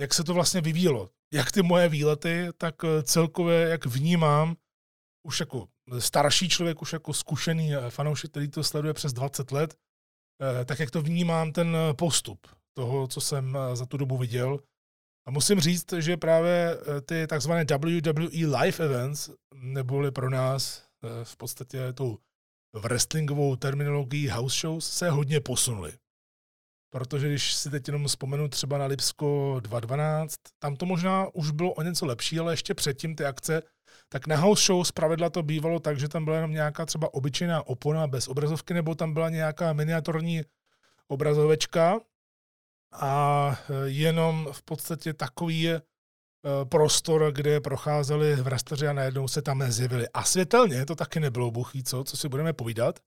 jak 0.00 0.14
se 0.14 0.24
to 0.24 0.34
vlastně 0.34 0.60
vyvíjelo. 0.60 1.10
Jak 1.32 1.52
ty 1.52 1.62
moje 1.62 1.88
výlety, 1.88 2.48
tak 2.58 2.74
eh, 2.84 3.02
celkově, 3.02 3.68
jak 3.68 3.86
vnímám, 3.86 4.56
už 5.26 5.40
jako 5.40 5.68
starší 5.98 6.48
člověk, 6.48 6.82
už 6.82 6.92
jako 6.92 7.12
zkušený 7.12 7.74
eh, 7.74 7.90
fanoušek, 7.90 8.30
který 8.30 8.48
to 8.48 8.64
sleduje 8.64 8.94
přes 8.94 9.12
20 9.12 9.52
let, 9.52 9.74
tak 10.64 10.78
jak 10.78 10.90
to 10.90 11.02
vnímám 11.02 11.52
ten 11.52 11.76
postup 11.98 12.46
toho, 12.76 13.08
co 13.08 13.20
jsem 13.20 13.58
za 13.74 13.86
tu 13.86 13.96
dobu 13.96 14.16
viděl. 14.16 14.60
A 15.28 15.30
musím 15.30 15.60
říct, 15.60 15.92
že 15.92 16.16
právě 16.16 16.78
ty 17.06 17.26
takzvané 17.26 17.64
WWE 17.64 18.46
live 18.60 18.84
events, 18.84 19.30
neboli 19.54 20.10
pro 20.10 20.30
nás 20.30 20.88
v 21.24 21.36
podstatě 21.36 21.92
tou 21.92 22.18
wrestlingovou 22.74 23.56
terminologií 23.56 24.28
house 24.28 24.60
shows, 24.60 24.90
se 24.90 25.10
hodně 25.10 25.40
posunuly. 25.40 25.92
Protože 26.92 27.28
když 27.28 27.54
si 27.54 27.70
teď 27.70 27.88
jenom 27.88 28.06
vzpomenu 28.06 28.48
třeba 28.48 28.78
na 28.78 28.86
Lipsko 28.86 29.56
2.12, 29.60 30.28
tam 30.58 30.76
to 30.76 30.86
možná 30.86 31.26
už 31.34 31.50
bylo 31.50 31.72
o 31.72 31.82
něco 31.82 32.06
lepší, 32.06 32.38
ale 32.38 32.52
ještě 32.52 32.74
předtím 32.74 33.16
ty 33.16 33.24
akce 33.24 33.62
tak 34.08 34.26
na 34.26 34.36
house 34.36 34.66
show 34.66 34.84
zpravidla 34.84 35.30
to 35.30 35.42
bývalo 35.42 35.80
tak, 35.80 35.98
že 35.98 36.08
tam 36.08 36.24
byla 36.24 36.36
jenom 36.36 36.52
nějaká 36.52 36.86
třeba 36.86 37.14
obyčejná 37.14 37.66
opona 37.66 38.06
bez 38.06 38.28
obrazovky, 38.28 38.74
nebo 38.74 38.94
tam 38.94 39.14
byla 39.14 39.30
nějaká 39.30 39.72
miniaturní 39.72 40.42
obrazovečka 41.08 42.00
a 42.92 43.56
jenom 43.84 44.48
v 44.52 44.62
podstatě 44.62 45.14
takový 45.14 45.60
je 45.60 45.82
prostor, 46.64 47.32
kde 47.32 47.60
procházeli 47.60 48.36
vrastaři 48.36 48.88
a 48.88 48.92
najednou 48.92 49.28
se 49.28 49.42
tam 49.42 49.72
zjevili. 49.72 50.08
A 50.14 50.24
světelně 50.24 50.86
to 50.86 50.94
taky 50.94 51.20
nebylo 51.20 51.50
buchý, 51.50 51.84
co, 51.84 52.04
co 52.04 52.16
si 52.16 52.28
budeme 52.28 52.52
povídat. 52.52 52.98
E, 52.98 53.02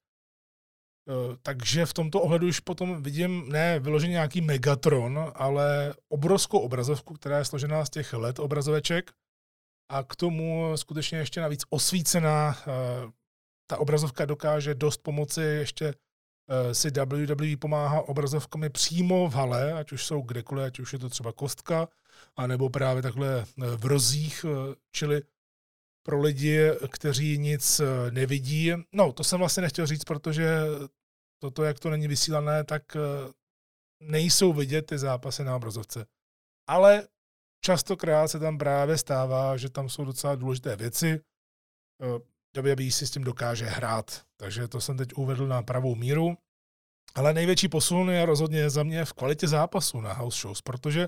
takže 1.42 1.86
v 1.86 1.94
tomto 1.94 2.22
ohledu 2.22 2.48
už 2.48 2.60
potom 2.60 3.04
vidím 3.04 3.50
ne 3.50 3.80
vyloženě 3.80 4.12
nějaký 4.12 4.42
Megatron, 4.42 5.32
ale 5.36 5.94
obrovskou 6.10 6.60
obrazovku, 6.60 7.14
která 7.14 7.38
je 7.38 7.46
složená 7.46 7.86
z 7.86 7.90
těch 7.90 8.14
LED 8.14 8.40
obrazoveček, 8.40 9.12
a 9.90 10.04
k 10.04 10.16
tomu 10.16 10.72
skutečně 10.76 11.18
ještě 11.18 11.42
navíc 11.42 11.64
osvícená 11.70 12.58
eh, 12.58 13.12
ta 13.68 13.78
obrazovka 13.78 14.26
dokáže 14.26 14.76
dost 14.76 14.98
pomoci 14.98 15.42
ještě 15.42 15.86
eh, 16.50 16.76
si 16.76 16.92
WWE 16.92 17.58
pomáhá 17.58 18.02
obrazovkami 18.02 18.70
přímo 18.70 19.30
v 19.30 19.34
hale, 19.34 19.74
ať 19.74 19.92
už 19.92 20.06
jsou 20.06 20.22
kdekoliv, 20.22 20.66
ať 20.66 20.80
už 20.80 20.94
je 20.94 21.00
to 21.00 21.10
třeba 21.10 21.32
kostka, 21.32 21.88
anebo 22.38 22.70
právě 22.70 23.04
takhle 23.04 23.42
eh, 23.42 23.78
v 23.78 23.86
rozích, 23.86 24.46
čili 24.92 25.22
pro 26.06 26.22
lidi, 26.22 26.72
kteří 26.92 27.38
nic 27.38 27.82
nevidí. 28.10 28.72
No, 28.94 29.14
to 29.14 29.24
jsem 29.24 29.40
vlastně 29.40 29.62
nechtěl 29.62 29.86
říct, 29.86 30.04
protože 30.04 30.58
toto, 31.42 31.64
jak 31.64 31.80
to 31.80 31.90
není 31.90 32.08
vysílané, 32.08 32.64
tak 32.64 32.84
nejsou 34.02 34.54
vidět 34.54 34.82
ty 34.82 34.98
zápasy 34.98 35.44
na 35.44 35.56
obrazovce. 35.56 36.06
Ale 36.68 37.08
častokrát 37.66 38.32
se 38.32 38.40
tam 38.40 38.58
právě 38.58 38.98
stává, 38.98 39.58
že 39.58 39.70
tam 39.70 39.90
jsou 39.90 40.06
docela 40.06 40.36
důležité 40.36 40.76
věci. 40.76 41.20
WWE 42.62 42.92
si 42.92 43.08
s 43.08 43.12
tím 43.12 43.24
dokáže 43.24 43.66
hrát. 43.66 44.22
Takže 44.38 44.68
to 44.68 44.82
jsem 44.82 44.98
teď 44.98 45.14
uvedl 45.14 45.48
na 45.48 45.64
pravou 45.64 45.96
míru. 45.96 46.38
Ale 47.16 47.34
největší 47.34 47.68
posun 47.68 48.10
je 48.10 48.26
rozhodně 48.26 48.70
za 48.70 48.84
mě 48.84 49.06
v 49.06 49.14
kvalitě 49.14 49.48
zápasu 49.48 50.02
na 50.02 50.14
house 50.14 50.42
shows, 50.42 50.62
protože 50.62 51.08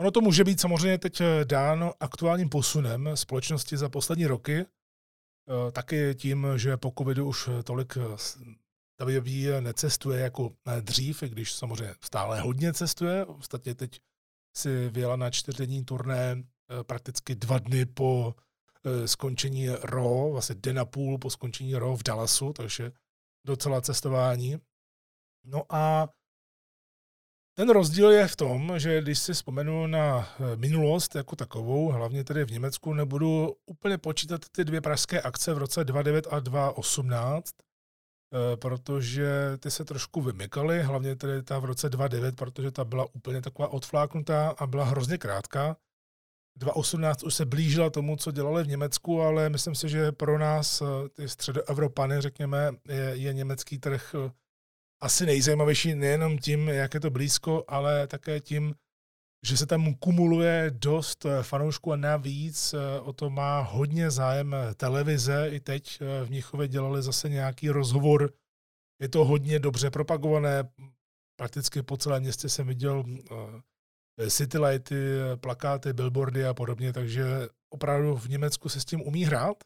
ono 0.00 0.10
to 0.10 0.20
může 0.20 0.44
být 0.44 0.60
samozřejmě 0.60 0.98
teď 0.98 1.20
eh, 1.20 1.44
dáno 1.44 1.92
aktuálním 2.00 2.48
posunem 2.48 3.10
společnosti 3.14 3.76
za 3.76 3.88
poslední 3.88 4.26
roky, 4.26 4.58
eh, 4.58 5.72
taky 5.72 6.14
tím, 6.14 6.46
že 6.56 6.76
po 6.76 6.92
covidu 6.98 7.28
už 7.28 7.48
tolik 7.64 7.96
WWE 8.98 9.60
necestuje 9.60 10.20
jako 10.20 10.50
dřív, 10.80 11.22
i 11.22 11.28
když 11.28 11.52
samozřejmě 11.52 11.94
stále 12.00 12.40
hodně 12.40 12.72
cestuje. 12.72 13.24
Ostatně 13.24 13.74
teď 13.74 14.00
si 14.56 14.88
vyjela 14.88 15.16
na 15.16 15.30
čtvrtdenní 15.30 15.84
turné 15.84 16.42
prakticky 16.86 17.34
dva 17.34 17.58
dny 17.58 17.86
po 17.86 18.34
Eh, 18.84 19.08
skončení 19.08 19.68
RO, 19.68 20.30
vlastně 20.32 20.54
den 20.54 20.78
a 20.78 20.84
půl 20.84 21.18
po 21.18 21.30
skončení 21.30 21.74
RO 21.74 21.96
v 21.96 22.02
Dallasu, 22.02 22.52
takže 22.52 22.92
docela 23.46 23.80
cestování. 23.80 24.56
No 25.44 25.62
a 25.74 26.08
ten 27.54 27.70
rozdíl 27.70 28.10
je 28.10 28.28
v 28.28 28.36
tom, 28.36 28.78
že 28.78 29.02
když 29.02 29.18
si 29.18 29.32
vzpomenu 29.32 29.86
na 29.86 30.28
eh, 30.40 30.56
minulost 30.56 31.14
jako 31.14 31.36
takovou, 31.36 31.88
hlavně 31.88 32.24
tedy 32.24 32.44
v 32.44 32.50
Německu, 32.50 32.94
nebudu 32.94 33.56
úplně 33.66 33.98
počítat 33.98 34.40
ty 34.52 34.64
dvě 34.64 34.80
pražské 34.80 35.20
akce 35.22 35.54
v 35.54 35.58
roce 35.58 35.84
2009 35.84 36.26
a 36.30 36.40
2018, 36.40 37.50
eh, 37.52 38.56
protože 38.56 39.56
ty 39.58 39.70
se 39.70 39.84
trošku 39.84 40.20
vymykaly, 40.20 40.82
hlavně 40.82 41.16
tedy 41.16 41.42
ta 41.42 41.58
v 41.58 41.64
roce 41.64 41.88
2009, 41.88 42.36
protože 42.36 42.70
ta 42.70 42.84
byla 42.84 43.06
úplně 43.14 43.42
taková 43.42 43.68
odfláknutá 43.68 44.48
a 44.58 44.66
byla 44.66 44.84
hrozně 44.84 45.18
krátká. 45.18 45.76
2018 46.58 47.22
už 47.22 47.34
se 47.34 47.44
blížila 47.44 47.90
tomu, 47.90 48.16
co 48.16 48.32
dělali 48.32 48.64
v 48.64 48.68
Německu, 48.68 49.22
ale 49.22 49.48
myslím 49.48 49.74
si, 49.74 49.88
že 49.88 50.12
pro 50.12 50.38
nás, 50.38 50.82
eh, 50.82 51.08
ty 51.08 51.28
středoevropany, 51.28 52.20
řekněme, 52.20 52.70
je, 52.88 53.12
je 53.14 53.32
německý 53.32 53.78
trh 53.78 54.14
asi 55.02 55.26
nejzajímavější 55.26 55.94
nejenom 55.94 56.38
tím, 56.38 56.68
jak 56.68 56.94
je 56.94 57.00
to 57.00 57.10
blízko, 57.10 57.64
ale 57.68 58.06
také 58.06 58.40
tím, 58.40 58.74
že 59.46 59.56
se 59.56 59.66
tam 59.66 59.94
kumuluje 59.94 60.70
dost 60.74 61.26
eh, 61.26 61.42
fanoušků 61.42 61.92
a 61.92 61.96
navíc 61.96 62.74
o 63.02 63.12
to 63.12 63.30
má 63.30 63.60
hodně 63.60 64.10
zájem 64.10 64.56
televize. 64.76 65.48
I 65.48 65.60
teď 65.60 66.00
v 66.24 66.28
Mnichově 66.28 66.68
dělali 66.68 67.02
zase 67.02 67.28
nějaký 67.28 67.70
rozhovor. 67.70 68.32
Je 69.00 69.08
to 69.08 69.24
hodně 69.24 69.58
dobře 69.58 69.90
propagované. 69.90 70.70
Prakticky 71.36 71.82
po 71.82 71.96
celém 71.96 72.22
městě 72.22 72.48
jsem 72.48 72.66
viděl 72.66 73.04
Eh, 74.18 74.30
citylighty, 74.30 74.94
eh, 74.94 75.36
plakáty, 75.36 75.92
billboardy 75.92 76.44
a 76.44 76.54
podobně, 76.54 76.92
takže 76.92 77.24
opravdu 77.70 78.16
v 78.16 78.28
Německu 78.28 78.68
se 78.68 78.80
s 78.80 78.84
tím 78.84 79.02
umí 79.02 79.24
hrát. 79.24 79.64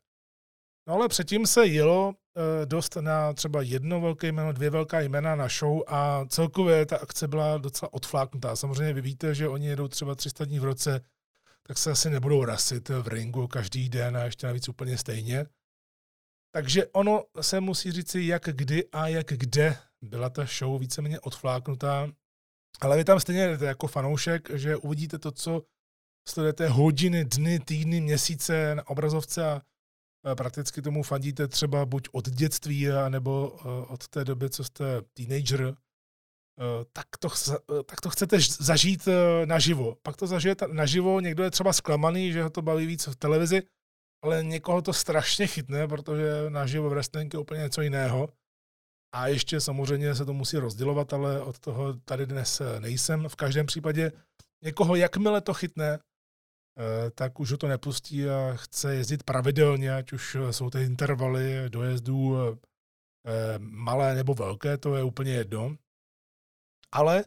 No 0.88 0.94
ale 0.94 1.08
předtím 1.08 1.46
se 1.46 1.66
jelo 1.66 2.14
eh, 2.14 2.25
dost 2.64 2.96
na 2.96 3.32
třeba 3.32 3.62
jedno 3.62 4.00
velké 4.00 4.28
jméno, 4.28 4.52
dvě 4.52 4.70
velká 4.70 5.00
jména 5.00 5.34
na 5.34 5.48
show 5.48 5.82
a 5.86 6.24
celkově 6.28 6.86
ta 6.86 6.96
akce 6.96 7.28
byla 7.28 7.58
docela 7.58 7.92
odfláknutá. 7.92 8.56
Samozřejmě 8.56 8.92
vy 8.92 9.00
víte, 9.00 9.34
že 9.34 9.48
oni 9.48 9.66
jedou 9.66 9.88
třeba 9.88 10.14
300 10.14 10.44
dní 10.44 10.58
v 10.58 10.64
roce, 10.64 11.00
tak 11.62 11.78
se 11.78 11.90
asi 11.90 12.10
nebudou 12.10 12.44
rasit 12.44 12.88
v 12.88 13.08
ringu 13.08 13.46
každý 13.46 13.88
den 13.88 14.16
a 14.16 14.24
ještě 14.24 14.46
navíc 14.46 14.68
úplně 14.68 14.98
stejně. 14.98 15.46
Takže 16.54 16.86
ono 16.86 17.24
se 17.40 17.60
musí 17.60 17.92
říci, 17.92 18.22
jak 18.22 18.42
kdy 18.42 18.84
a 18.92 19.08
jak 19.08 19.26
kde 19.26 19.76
byla 20.02 20.30
ta 20.30 20.44
show 20.44 20.80
víceméně 20.80 21.20
odfláknutá 21.20 22.08
ale 22.80 22.96
vy 22.96 23.04
tam 23.04 23.20
stejně 23.20 23.48
jdete 23.48 23.64
jako 23.64 23.86
fanoušek, 23.86 24.50
že 24.54 24.76
uvidíte 24.76 25.18
to, 25.18 25.32
co 25.32 25.62
sledujete 26.28 26.68
hodiny, 26.68 27.24
dny, 27.24 27.60
týdny, 27.60 28.00
měsíce 28.00 28.74
na 28.74 28.88
obrazovce 28.88 29.44
a 29.44 29.62
prakticky 30.34 30.82
tomu 30.82 31.02
fandíte 31.02 31.48
třeba 31.48 31.86
buď 31.86 32.08
od 32.12 32.28
dětství, 32.28 32.88
nebo 33.08 33.56
e, 33.60 33.86
od 33.86 34.08
té 34.08 34.24
doby, 34.24 34.50
co 34.50 34.64
jste 34.64 34.84
teenager, 35.14 35.74
tak 36.92 37.06
to, 37.18 37.28
tak 37.86 38.00
to 38.00 38.10
chcete 38.10 38.38
zažít 38.60 39.08
naživo. 39.44 39.96
Pak 40.02 40.16
to 40.16 40.26
zažijete 40.26 40.68
naživo, 40.68 41.20
někdo 41.20 41.44
je 41.44 41.50
třeba 41.50 41.72
zklamaný, 41.72 42.32
že 42.32 42.42
ho 42.42 42.50
to 42.50 42.62
baví 42.62 42.86
víc 42.86 43.06
v 43.06 43.16
televizi, 43.16 43.62
ale 44.24 44.44
někoho 44.44 44.82
to 44.82 44.92
strašně 44.92 45.46
chytne, 45.46 45.88
protože 45.88 46.30
naživo 46.48 46.88
v 46.88 46.92
wrestling 46.92 47.34
je 47.34 47.40
úplně 47.40 47.60
něco 47.60 47.82
jiného. 47.82 48.28
A 49.14 49.28
ještě 49.28 49.60
samozřejmě 49.60 50.14
se 50.14 50.24
to 50.24 50.32
musí 50.32 50.56
rozdělovat, 50.56 51.12
ale 51.12 51.40
od 51.40 51.58
toho 51.58 51.94
tady 51.94 52.26
dnes 52.26 52.62
nejsem. 52.78 53.28
V 53.28 53.36
každém 53.36 53.66
případě 53.66 54.12
někoho, 54.64 54.96
jakmile 54.96 55.40
to 55.40 55.54
chytne, 55.54 55.94
eh, 55.94 55.98
tak 57.14 57.40
už 57.40 57.50
ho 57.50 57.56
to 57.58 57.68
nepustí 57.68 58.28
a 58.28 58.52
chce 58.56 58.94
jezdit 58.94 59.22
pravidelně, 59.22 59.94
ať 59.94 60.12
už 60.12 60.36
jsou 60.50 60.70
ty 60.70 60.82
intervaly 60.82 61.70
dojezdů 61.70 62.36
eh, 63.26 63.58
malé 63.58 64.14
nebo 64.14 64.34
velké, 64.34 64.78
to 64.78 64.96
je 64.96 65.02
úplně 65.02 65.32
jedno. 65.32 65.76
Ale 66.92 67.24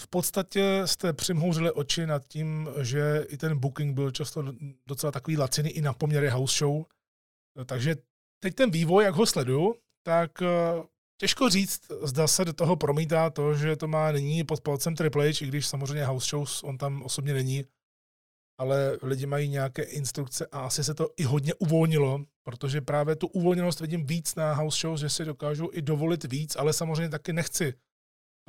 v 0.00 0.08
podstatě 0.08 0.82
jste 0.84 1.12
přimhouřili 1.12 1.72
oči 1.72 2.06
nad 2.06 2.28
tím, 2.28 2.68
že 2.80 3.26
i 3.28 3.36
ten 3.36 3.58
booking 3.58 3.94
byl 3.94 4.10
často 4.10 4.44
docela 4.86 5.12
takový 5.12 5.36
laciný 5.36 5.70
i 5.70 5.80
na 5.80 5.92
poměry 5.92 6.28
house 6.28 6.58
show. 6.58 6.84
Takže 7.66 7.96
teď 8.42 8.54
ten 8.54 8.70
vývoj, 8.70 9.04
jak 9.04 9.14
ho 9.14 9.26
sleduju, 9.26 9.74
tak 10.06 10.42
eh, 10.42 10.46
těžko 11.20 11.48
říct, 11.48 11.92
zda 12.02 12.26
se 12.26 12.44
do 12.44 12.52
toho 12.52 12.76
promítá 12.76 13.30
to, 13.30 13.54
že 13.54 13.76
to 13.76 13.88
má 13.88 14.12
nyní 14.12 14.44
pod 14.44 14.60
palcem 14.60 14.94
Triple 14.94 15.32
H, 15.32 15.44
i 15.44 15.48
když 15.48 15.66
samozřejmě 15.66 16.04
house 16.04 16.28
shows 16.30 16.62
on 16.62 16.78
tam 16.78 17.02
osobně 17.02 17.32
není, 17.32 17.64
ale 18.58 18.98
lidi 19.02 19.26
mají 19.26 19.48
nějaké 19.48 19.82
instrukce 19.82 20.46
a 20.46 20.60
asi 20.60 20.84
se 20.84 20.94
to 20.94 21.08
i 21.16 21.22
hodně 21.22 21.54
uvolnilo, 21.54 22.24
protože 22.42 22.80
právě 22.80 23.16
tu 23.16 23.26
uvolněnost 23.26 23.80
vidím 23.80 24.06
víc 24.06 24.34
na 24.34 24.54
house 24.54 24.80
shows, 24.80 25.00
že 25.00 25.10
si 25.10 25.24
dokážu 25.24 25.70
i 25.72 25.82
dovolit 25.82 26.24
víc, 26.24 26.56
ale 26.56 26.72
samozřejmě 26.72 27.08
taky 27.08 27.32
nechci, 27.32 27.74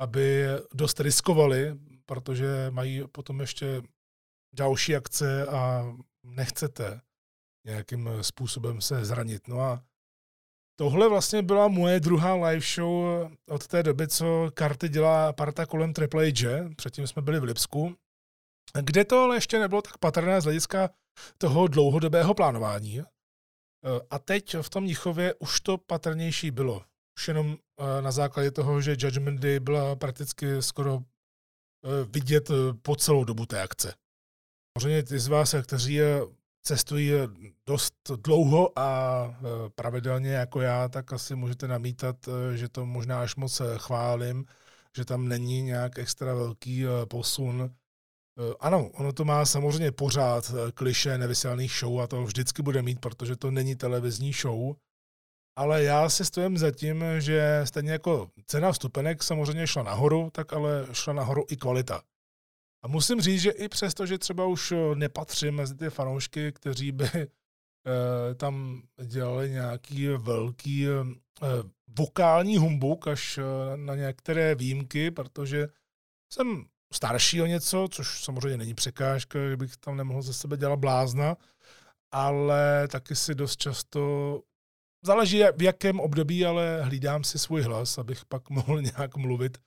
aby 0.00 0.46
dost 0.74 1.00
riskovali, 1.00 1.78
protože 2.06 2.70
mají 2.70 3.02
potom 3.12 3.40
ještě 3.40 3.82
další 4.54 4.96
akce 4.96 5.46
a 5.46 5.92
nechcete 6.24 7.00
nějakým 7.66 8.10
způsobem 8.20 8.80
se 8.80 9.04
zranit. 9.04 9.48
No 9.48 9.60
a 9.60 9.84
Tohle 10.78 11.08
vlastně 11.08 11.42
byla 11.42 11.68
moje 11.68 12.00
druhá 12.00 12.34
live 12.34 12.66
show 12.74 13.28
od 13.48 13.66
té 13.66 13.82
doby, 13.82 14.08
co 14.08 14.50
karty 14.54 14.88
dělá 14.88 15.32
parta 15.32 15.66
kolem 15.66 15.92
Triple 15.92 16.30
H. 16.30 16.68
Předtím 16.76 17.06
jsme 17.06 17.22
byli 17.22 17.40
v 17.40 17.44
Lipsku, 17.44 17.96
kde 18.80 19.04
to 19.04 19.22
ale 19.22 19.36
ještě 19.36 19.58
nebylo 19.58 19.82
tak 19.82 19.98
patrné 19.98 20.40
z 20.40 20.44
hlediska 20.44 20.90
toho 21.38 21.66
dlouhodobého 21.66 22.34
plánování. 22.34 23.02
A 24.10 24.18
teď 24.18 24.56
v 24.62 24.70
tom 24.70 24.84
Mnichově 24.84 25.34
už 25.34 25.60
to 25.60 25.78
patrnější 25.78 26.50
bylo. 26.50 26.82
Už 27.18 27.28
jenom 27.28 27.56
eh, 27.56 28.02
na 28.02 28.10
základě 28.10 28.50
toho, 28.50 28.80
že 28.80 28.96
Judgment 28.98 29.40
Day 29.40 29.60
byla 29.60 29.96
prakticky 29.96 30.62
skoro 30.62 31.00
eh, 31.00 32.04
vidět 32.04 32.50
eh, 32.50 32.54
po 32.82 32.96
celou 32.96 33.24
dobu 33.24 33.46
té 33.46 33.62
akce. 33.62 33.94
Samozřejmě 34.78 35.02
ty 35.02 35.18
z 35.18 35.28
vás, 35.28 35.54
kteří 35.62 35.98
cestují 36.62 37.12
dost 37.66 37.94
dlouho 38.16 38.78
a 38.78 39.40
pravidelně 39.74 40.30
jako 40.30 40.60
já, 40.60 40.88
tak 40.88 41.12
asi 41.12 41.34
můžete 41.34 41.68
namítat, 41.68 42.28
že 42.54 42.68
to 42.68 42.86
možná 42.86 43.20
až 43.20 43.36
moc 43.36 43.62
chválím, 43.76 44.46
že 44.96 45.04
tam 45.04 45.28
není 45.28 45.62
nějak 45.62 45.98
extra 45.98 46.34
velký 46.34 46.84
posun. 47.08 47.74
Ano, 48.60 48.90
ono 48.94 49.12
to 49.12 49.24
má 49.24 49.44
samozřejmě 49.44 49.92
pořád 49.92 50.52
kliše 50.74 51.18
nevysílaných 51.18 51.72
show 51.80 52.00
a 52.00 52.06
to 52.06 52.22
vždycky 52.24 52.62
bude 52.62 52.82
mít, 52.82 53.00
protože 53.00 53.36
to 53.36 53.50
není 53.50 53.76
televizní 53.76 54.32
show. 54.32 54.76
Ale 55.58 55.82
já 55.82 56.08
si 56.08 56.24
stojím 56.24 56.58
za 56.58 56.70
tím, 56.70 57.04
že 57.18 57.60
stejně 57.64 57.92
jako 57.92 58.30
cena 58.46 58.72
vstupenek 58.72 59.22
samozřejmě 59.22 59.66
šla 59.66 59.82
nahoru, 59.82 60.30
tak 60.32 60.52
ale 60.52 60.86
šla 60.92 61.12
nahoru 61.12 61.44
i 61.48 61.56
kvalita. 61.56 62.02
A 62.86 62.88
musím 62.88 63.20
říct, 63.20 63.40
že 63.40 63.50
i 63.50 63.68
přesto, 63.68 64.06
že 64.06 64.18
třeba 64.18 64.46
už 64.46 64.72
eh, 64.72 64.94
nepatřím 64.94 65.54
mezi 65.54 65.74
ty 65.74 65.90
fanoušky, 65.90 66.52
kteří 66.52 66.92
by 66.92 67.10
eh, 67.14 68.34
tam 68.34 68.82
dělali 69.04 69.50
nějaký 69.50 70.08
velký 70.08 70.86
eh, 70.88 70.92
vokální 71.98 72.56
humbuk 72.56 73.08
až 73.08 73.38
na 73.76 73.94
některé 73.94 74.54
výjimky, 74.54 75.10
protože 75.10 75.68
jsem 76.32 76.64
starší 76.94 77.42
o 77.42 77.46
něco, 77.46 77.88
což 77.90 78.24
samozřejmě 78.24 78.56
není 78.56 78.74
překážka, 78.74 79.48
že 79.48 79.56
bych 79.56 79.76
tam 79.76 79.96
nemohl 79.96 80.22
ze 80.22 80.34
sebe 80.34 80.56
dělat 80.56 80.76
blázna, 80.76 81.36
ale 82.12 82.88
taky 82.88 83.14
si 83.14 83.34
dost 83.34 83.56
často 83.56 84.42
záleží 85.04 85.42
v 85.56 85.62
jakém 85.62 86.00
období, 86.00 86.46
ale 86.46 86.82
hlídám 86.82 87.24
si 87.24 87.38
svůj 87.38 87.62
hlas, 87.62 87.98
abych 87.98 88.24
pak 88.24 88.50
mohl 88.50 88.82
nějak 88.82 89.16
mluvit 89.16 89.58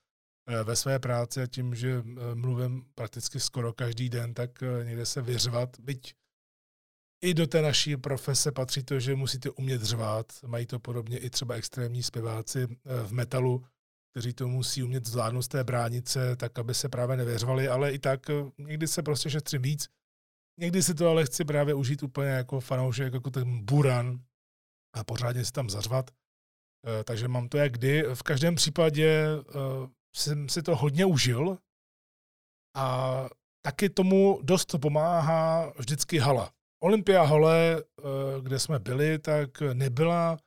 Eh, 0.50 0.64
ve 0.64 0.76
své 0.76 1.00
práci 1.00 1.42
a 1.42 1.48
tím, 1.48 1.76
že 1.76 2.04
eh, 2.06 2.36
mluvím 2.36 2.86
prakticky 2.96 3.40
skoro 3.40 3.74
každý 3.74 4.10
den, 4.10 4.34
tak 4.34 4.64
eh, 4.64 4.86
někde 4.86 5.06
se 5.06 5.22
vyřvat, 5.22 5.80
byť 5.80 6.14
i 7.22 7.34
do 7.34 7.48
té 7.48 7.62
naší 7.62 7.98
profese 7.98 8.52
patří 8.52 8.84
to, 8.84 9.00
že 9.00 9.16
musíte 9.16 9.50
umět 9.50 9.82
řvát. 9.82 10.26
Mají 10.48 10.66
to 10.66 10.80
podobně 10.80 11.18
i 11.18 11.30
třeba 11.30 11.56
extrémní 11.56 12.04
zpěváci 12.04 12.68
v 13.06 13.12
metalu, 13.12 13.66
kteří 14.12 14.34
to 14.34 14.48
musí 14.48 14.84
umět 14.84 15.06
zvládnout 15.06 15.42
z 15.42 15.48
té 15.48 15.64
bránice, 15.64 16.36
tak 16.36 16.60
aby 16.60 16.74
se 16.74 16.90
právě 16.90 17.18
nevyřvali, 17.18 17.68
ale 17.68 17.92
i 17.92 18.00
tak 18.00 18.20
někdy 18.58 18.88
se 18.88 19.04
prostě 19.04 19.30
šetřím 19.30 19.62
víc. 19.62 19.88
Někdy 20.60 20.84
si 20.84 20.94
to 20.94 21.10
ale 21.10 21.26
chci 21.26 21.46
právě 21.46 21.74
užít 21.74 22.04
úplně 22.04 22.30
jako 22.30 22.60
fanoušek, 22.60 23.14
jako 23.14 23.30
ten 23.30 23.66
buran 23.66 24.20
a 24.96 25.04
pořádně 25.04 25.46
si 25.46 25.52
tam 25.52 25.70
zařvat. 25.70 26.12
takže 27.04 27.28
mám 27.28 27.50
to 27.50 27.58
jak 27.58 27.72
kdy. 27.72 28.04
V 28.14 28.24
každém 28.24 28.56
případě 28.56 29.26
jsem 30.16 30.50
si 30.50 30.62
to 30.62 30.76
hodně 30.76 31.06
užil 31.06 31.58
a 32.76 33.28
taky 33.66 33.90
tomu 33.90 34.40
dost 34.44 34.76
pomáhá 34.82 35.74
vždycky 35.78 36.18
hala. 36.18 36.54
Olympia 36.84 37.24
hale, 37.24 37.84
kde 38.42 38.60
jsme 38.60 38.80
byli, 38.80 39.20
tak 39.20 39.62
nebyla 39.62 40.38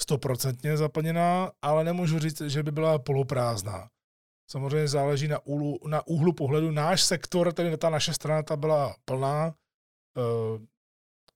stoprocentně 0.00 0.76
zaplněná, 0.76 1.52
ale 1.62 1.84
nemůžu 1.84 2.18
říct, 2.18 2.40
že 2.40 2.62
by 2.62 2.70
byla 2.70 2.98
poloprázdná. 2.98 3.88
Samozřejmě 4.50 4.88
záleží 4.88 5.28
na, 5.28 5.46
úhlu, 5.46 5.78
na 5.86 6.06
úhlu 6.06 6.32
pohledu. 6.32 6.70
Náš 6.70 7.02
sektor, 7.02 7.52
tedy 7.52 7.76
ta 7.76 7.90
naše 7.90 8.12
strana, 8.12 8.42
ta 8.42 8.56
byla 8.56 8.96
plná. 9.04 9.54
Eh, 10.18 10.66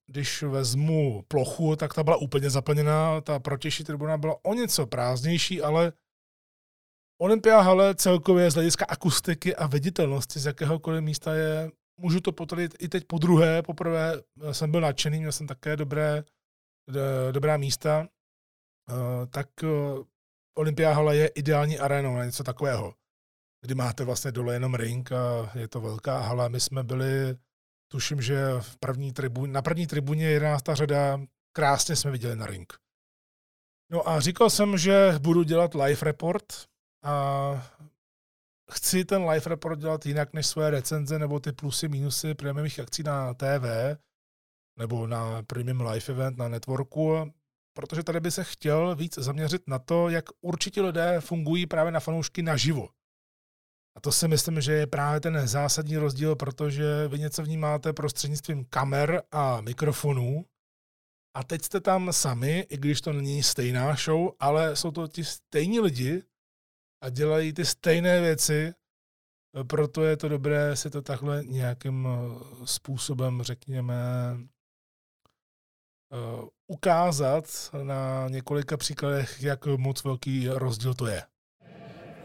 když 0.07 0.43
vezmu 0.43 1.25
plochu, 1.29 1.77
tak 1.77 1.95
ta 1.95 2.03
byla 2.03 2.17
úplně 2.17 2.51
zaplněná. 2.51 3.21
Ta 3.21 3.39
protější 3.39 3.85
tribuna 3.85 4.19
byla 4.19 4.37
o 4.43 4.55
něco 4.55 4.87
prázdnější, 4.87 5.63
ale 5.63 5.93
Olympia 7.23 7.61
hale 7.61 7.95
celkově 7.95 8.51
z 8.51 8.55
hlediska 8.55 8.85
akustiky 8.89 9.57
a 9.57 9.67
viditelnosti 9.67 10.41
z 10.41 10.47
jakéhokoliv 10.47 11.03
místa 11.03 11.35
je, 11.35 11.71
můžu 11.97 12.21
to 12.21 12.33
potvrdit 12.33 12.75
i 12.79 12.89
teď 12.89 13.05
po 13.05 13.19
druhé, 13.19 13.63
poprvé 13.63 14.23
jsem 14.53 14.71
byl 14.71 14.81
nadšený, 14.81 15.19
měl 15.19 15.33
jsem 15.33 15.47
také 15.47 15.77
dobré, 15.77 16.25
dobrá 17.33 17.57
místa, 17.57 18.05
eh, 18.05 18.20
tak 19.31 19.49
eh, 19.65 19.69
Olympia 20.59 20.93
hala 20.93 21.13
je 21.13 21.29
ideální 21.29 21.79
arénou 21.79 22.17
na 22.17 22.25
něco 22.25 22.45
takového 22.45 22.95
kdy 23.61 23.75
máte 23.75 24.05
vlastně 24.05 24.33
dole 24.33 24.55
jenom 24.55 24.75
ring 24.75 25.13
a 25.13 25.51
je 25.55 25.69
to 25.69 25.81
velká 25.81 26.19
hala. 26.19 26.49
My 26.49 26.61
jsme 26.61 26.83
byli, 26.83 27.37
tuším, 27.89 28.23
že 28.23 28.45
v 28.61 28.77
první 28.77 29.13
tribuně, 29.13 29.53
na 29.53 29.63
první 29.63 29.87
tribuně 29.87 30.31
11. 30.31 30.65
řada 30.73 31.21
krásně 31.53 31.97
jsme 31.97 32.11
viděli 32.11 32.37
na 32.37 32.47
ring. 32.47 32.73
No 33.93 34.09
a 34.09 34.21
říkal 34.21 34.51
jsem, 34.51 34.79
že 34.79 35.15
budu 35.19 35.43
dělat 35.43 35.75
live 35.75 36.01
report 36.03 36.45
a 37.05 37.53
chci 38.73 39.05
ten 39.05 39.29
live 39.29 39.45
report 39.47 39.79
dělat 39.79 40.07
jinak 40.07 40.33
než 40.33 40.47
své 40.47 40.71
recenze 40.71 41.19
nebo 41.19 41.41
ty 41.41 41.53
plusy, 41.53 41.89
minusy 41.89 42.35
prémiových 42.35 42.81
akcí 42.81 43.03
na 43.03 43.35
TV 43.35 43.65
nebo 44.79 45.07
na 45.07 45.43
premium 45.43 45.81
live 45.81 46.07
event 46.09 46.39
na 46.39 46.49
networku, 46.49 47.33
protože 47.81 48.03
tady 48.03 48.21
by 48.21 48.31
se 48.31 48.45
chtěl 48.45 48.97
víc 48.97 49.19
zaměřit 49.19 49.63
na 49.69 49.79
to, 49.79 50.09
jak 50.09 50.25
určitě 50.41 50.83
lidé 50.83 51.21
fungují 51.21 51.67
právě 51.67 51.93
na 51.93 52.01
fanoušky 52.01 52.43
naživo. 52.43 52.89
A 53.97 54.01
to 54.01 54.13
si 54.13 54.29
myslím, 54.29 54.61
že 54.61 54.73
je 54.73 54.87
právě 54.87 55.21
ten 55.21 55.49
zásadní 55.49 55.97
rozdíl, 55.97 56.37
protože 56.37 57.09
vy 57.09 57.19
něco 57.19 57.43
vnímáte 57.43 57.93
prostřednictvím 57.93 58.65
kamer 58.65 59.23
a 59.31 59.61
mikrofonů. 59.61 60.45
A 61.37 61.45
teď 61.45 61.63
jste 61.63 61.81
tam 61.81 62.13
sami, 62.13 62.67
i 62.69 62.77
když 62.77 63.01
to 63.01 63.13
není 63.13 63.43
stejná 63.43 63.95
show, 63.95 64.31
ale 64.39 64.77
jsou 64.77 64.91
to 64.91 65.09
ti 65.09 65.25
stejní 65.25 65.81
lidi 65.81 66.23
a 67.03 67.11
dělají 67.11 67.53
ty 67.53 67.65
stejné 67.65 68.21
věci, 68.21 68.75
proto 69.69 70.05
je 70.05 70.17
to 70.17 70.29
dobré 70.29 70.77
si 70.77 70.91
to 70.91 71.03
takhle 71.03 71.45
nějakým 71.45 72.09
eh, 72.09 72.67
způsobem, 72.67 73.43
řekněme, 73.43 73.95
eh, 76.13 76.49
ukázat 76.71 77.45
na 77.83 78.27
několika 78.29 78.77
příkladech, 78.77 79.43
jak 79.43 79.67
moc 79.67 80.05
velký 80.05 80.49
rozdíl 80.49 80.95
to 80.95 81.07
je. 81.07 81.23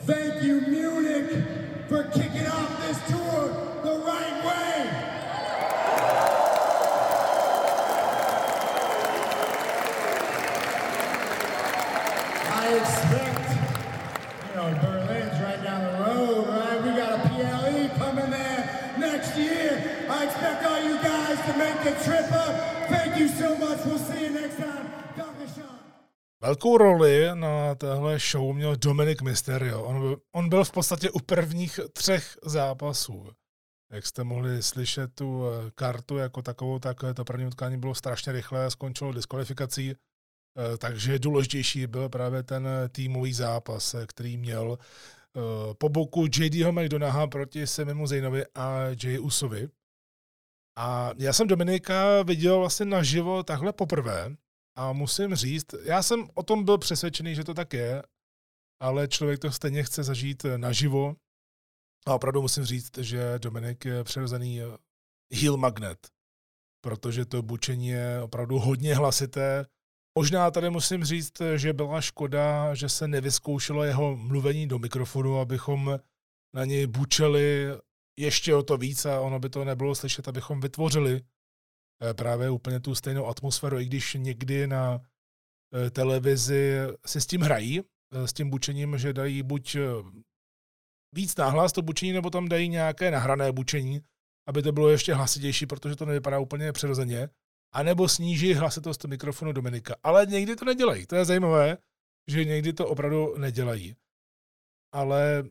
Thank 0.05 0.43
you, 0.43 0.61
Munich, 0.61 1.43
for 1.89 2.03
kicking 2.03 2.47
off 2.47 2.87
this 2.87 2.97
tour 3.07 3.49
the 3.83 3.95
right 4.11 4.45
way. 4.45 4.89
I 12.53 12.67
expect, 12.77 13.49
you 14.47 14.55
know, 14.55 14.69
Berlin's 14.81 15.39
right 15.41 15.63
down 15.63 15.81
the 15.81 15.97
road, 16.05 16.47
right? 16.47 16.81
We 16.83 16.91
got 17.01 17.11
a 17.11 17.29
PLE 17.29 17.89
coming 17.97 18.29
there 18.29 18.93
next 18.97 19.38
year. 19.38 19.81
I 20.10 20.25
expect 20.25 20.63
all 20.65 20.81
you 20.84 20.97
guys 20.97 21.38
to 21.47 21.58
make 21.58 21.84
the 21.84 22.03
trip 22.03 22.31
up. 22.31 22.74
Velkou 26.41 26.78
roli 26.78 27.30
na 27.34 27.75
téhle 27.75 28.19
show 28.19 28.56
měl 28.56 28.75
Dominic 28.75 29.21
Mysterio. 29.21 29.84
On 29.84 29.99
byl, 29.99 30.17
on 30.32 30.49
byl 30.49 30.63
v 30.63 30.71
podstatě 30.71 31.12
u 31.12 31.19
prvních 31.19 31.80
třech 31.93 32.38
zápasů. 32.45 33.28
Jak 33.91 34.06
jste 34.06 34.23
mohli 34.23 34.63
slyšet 34.63 35.12
tu 35.15 35.43
eh, 35.47 35.71
kartu 35.75 36.17
jako 36.17 36.41
takovou, 36.41 36.80
tak 36.80 36.97
to 37.15 37.25
první 37.25 37.47
utkání 37.47 37.78
bylo 37.78 37.95
strašně 37.95 38.32
rychlé 38.32 38.71
skončilo 38.71 39.13
diskvalifikací. 39.13 39.91
Eh, 39.91 40.78
takže 40.78 41.19
důležitější 41.19 41.88
byl 41.88 42.10
právě 42.10 42.43
ten 42.43 42.67
týmový 42.91 43.34
zápas, 43.34 43.93
eh, 43.93 44.06
který 44.08 44.38
měl 44.38 44.78
po 45.78 45.89
boku 45.89 46.25
JDho 46.25 46.71
McDonaha 46.71 47.28
proti 47.28 47.67
Semimu 47.67 48.08
Zejnovi 48.08 48.45
a 48.56 48.80
Jay 49.04 49.19
Usovi. 49.19 49.69
A 50.77 51.11
já 51.17 51.33
jsem 51.33 51.47
Dominika 51.47 52.23
viděl 52.23 52.59
vlastně 52.59 52.85
naživo 52.85 53.43
takhle 53.43 53.73
poprvé. 53.73 54.35
A 54.77 54.93
musím 54.93 55.35
říct, 55.35 55.65
já 55.83 56.03
jsem 56.03 56.29
o 56.33 56.43
tom 56.43 56.63
byl 56.63 56.77
přesvědčený, 56.77 57.35
že 57.35 57.43
to 57.43 57.53
tak 57.53 57.73
je, 57.73 58.03
ale 58.81 59.07
člověk 59.07 59.39
to 59.39 59.51
stejně 59.51 59.83
chce 59.83 60.03
zažít 60.03 60.45
naživo. 60.57 61.15
A 62.07 62.15
opravdu 62.15 62.41
musím 62.41 62.65
říct, 62.65 62.97
že 62.97 63.39
Dominik 63.39 63.85
je 63.85 64.03
přirozený 64.03 64.61
heel 65.33 65.57
magnet, 65.57 66.07
protože 66.83 67.25
to 67.25 67.41
bučení 67.41 67.88
je 67.88 68.21
opravdu 68.21 68.59
hodně 68.59 68.95
hlasité. 68.95 69.65
Možná 70.17 70.51
tady 70.51 70.69
musím 70.69 71.03
říct, 71.03 71.41
že 71.55 71.73
byla 71.73 72.01
škoda, 72.01 72.75
že 72.75 72.89
se 72.89 73.07
nevyzkoušelo 73.07 73.83
jeho 73.83 74.15
mluvení 74.15 74.67
do 74.67 74.79
mikrofonu, 74.79 75.39
abychom 75.39 75.99
na 76.55 76.65
něj 76.65 76.88
bučeli 76.88 77.67
ještě 78.17 78.56
o 78.56 78.63
to 78.63 78.78
víc 78.78 79.06
a 79.06 79.21
ono 79.21 79.39
by 79.39 79.49
to 79.49 79.65
nebylo 79.65 79.95
slyšet, 79.95 80.28
abychom 80.28 80.62
vytvořili 80.62 81.21
Eh, 82.01 82.13
právě 82.13 82.49
úplně 82.49 82.80
tu 82.80 82.95
stejnou 82.95 83.28
atmosféru, 83.28 83.80
i 83.80 83.86
když 83.86 84.13
někdy 84.13 84.67
na 84.67 85.01
eh, 85.73 85.89
televizi 85.89 86.78
si 87.06 87.21
s 87.21 87.28
tím 87.28 87.41
hrají, 87.41 87.80
eh, 87.80 88.28
s 88.28 88.34
tím 88.34 88.49
bučením, 88.49 88.97
že 88.97 89.13
dají 89.13 89.43
buď 89.43 89.78
víc 91.15 91.36
náhlas 91.36 91.71
to 91.71 91.82
bučení, 91.82 92.13
nebo 92.13 92.30
tam 92.30 92.49
dají 92.49 92.69
nějaké 92.69 93.12
nahrané 93.12 93.51
bučení, 93.51 94.01
aby 94.47 94.62
to 94.62 94.71
bylo 94.71 94.89
ještě 94.89 95.13
hlasitější, 95.13 95.65
protože 95.65 95.95
to 95.95 96.06
nevypadá 96.06 96.39
úplně 96.39 96.71
přirozeně, 96.71 97.30
anebo 97.73 98.10
sníží 98.10 98.54
hlasitost 98.54 99.06
mikrofonu 99.06 99.51
Dominika. 99.51 99.95
Ale 100.04 100.25
někdy 100.25 100.56
to 100.56 100.65
nedělají. 100.65 101.08
To 101.08 101.15
je 101.15 101.25
zajímavé, 101.25 101.78
že 102.28 102.45
někdy 102.45 102.73
to 102.73 102.88
opravdu 102.88 103.38
nedělají. 103.38 103.95
Ale 104.93 105.43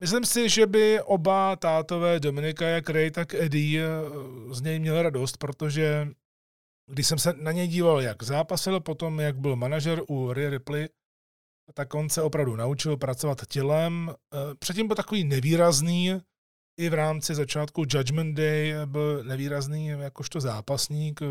Myslím 0.00 0.24
si, 0.24 0.48
že 0.48 0.66
by 0.66 1.02
oba 1.02 1.56
tátové, 1.56 2.20
Dominika, 2.20 2.68
jak 2.68 2.90
Ray, 2.90 3.10
tak 3.10 3.34
Eddie, 3.34 3.84
eh, 3.84 4.54
z 4.54 4.60
něj 4.60 4.78
měl 4.78 5.02
radost, 5.02 5.36
protože 5.36 6.08
když 6.86 7.06
jsem 7.06 7.18
se 7.18 7.32
na 7.32 7.52
něj 7.52 7.68
díval, 7.68 8.00
jak 8.00 8.22
zápasil, 8.22 8.80
potom 8.80 9.20
jak 9.20 9.38
byl 9.38 9.56
manažer 9.56 10.02
u 10.08 10.32
Ray 10.32 10.50
Ripley, 10.50 10.88
tak 11.74 11.94
on 11.94 12.08
se 12.08 12.22
opravdu 12.22 12.56
naučil 12.56 12.96
pracovat 12.96 13.46
tělem. 13.48 14.10
Eh, 14.10 14.54
předtím 14.54 14.86
byl 14.86 14.96
takový 14.96 15.24
nevýrazný, 15.24 16.20
i 16.80 16.88
v 16.88 16.94
rámci 16.94 17.34
začátku 17.34 17.84
Judgment 17.88 18.36
Day 18.36 18.74
byl 18.86 19.24
nevýrazný 19.24 19.86
jakožto 19.86 20.40
zápasník 20.40 21.22
eh, 21.22 21.26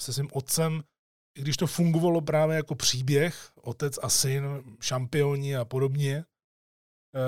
se 0.00 0.12
svým 0.12 0.28
otcem, 0.32 0.82
i 1.38 1.40
když 1.40 1.56
to 1.56 1.66
fungovalo 1.66 2.20
právě 2.20 2.56
jako 2.56 2.74
příběh, 2.74 3.50
otec 3.62 3.98
a 4.02 4.08
syn, 4.08 4.44
šampioni 4.80 5.56
a 5.56 5.64
podobně, 5.64 6.24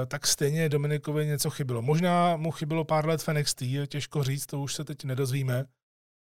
tak 0.06 0.26
stejně 0.26 0.68
Dominikovi 0.68 1.26
něco 1.26 1.50
chybilo. 1.50 1.82
Možná 1.82 2.36
mu 2.36 2.50
chybilo 2.50 2.84
pár 2.84 3.06
let 3.06 3.22
v 3.22 3.28
NXT, 3.28 3.62
těžko 3.88 4.24
říct, 4.24 4.46
to 4.46 4.60
už 4.60 4.74
se 4.74 4.84
teď 4.84 5.04
nedozvíme, 5.04 5.64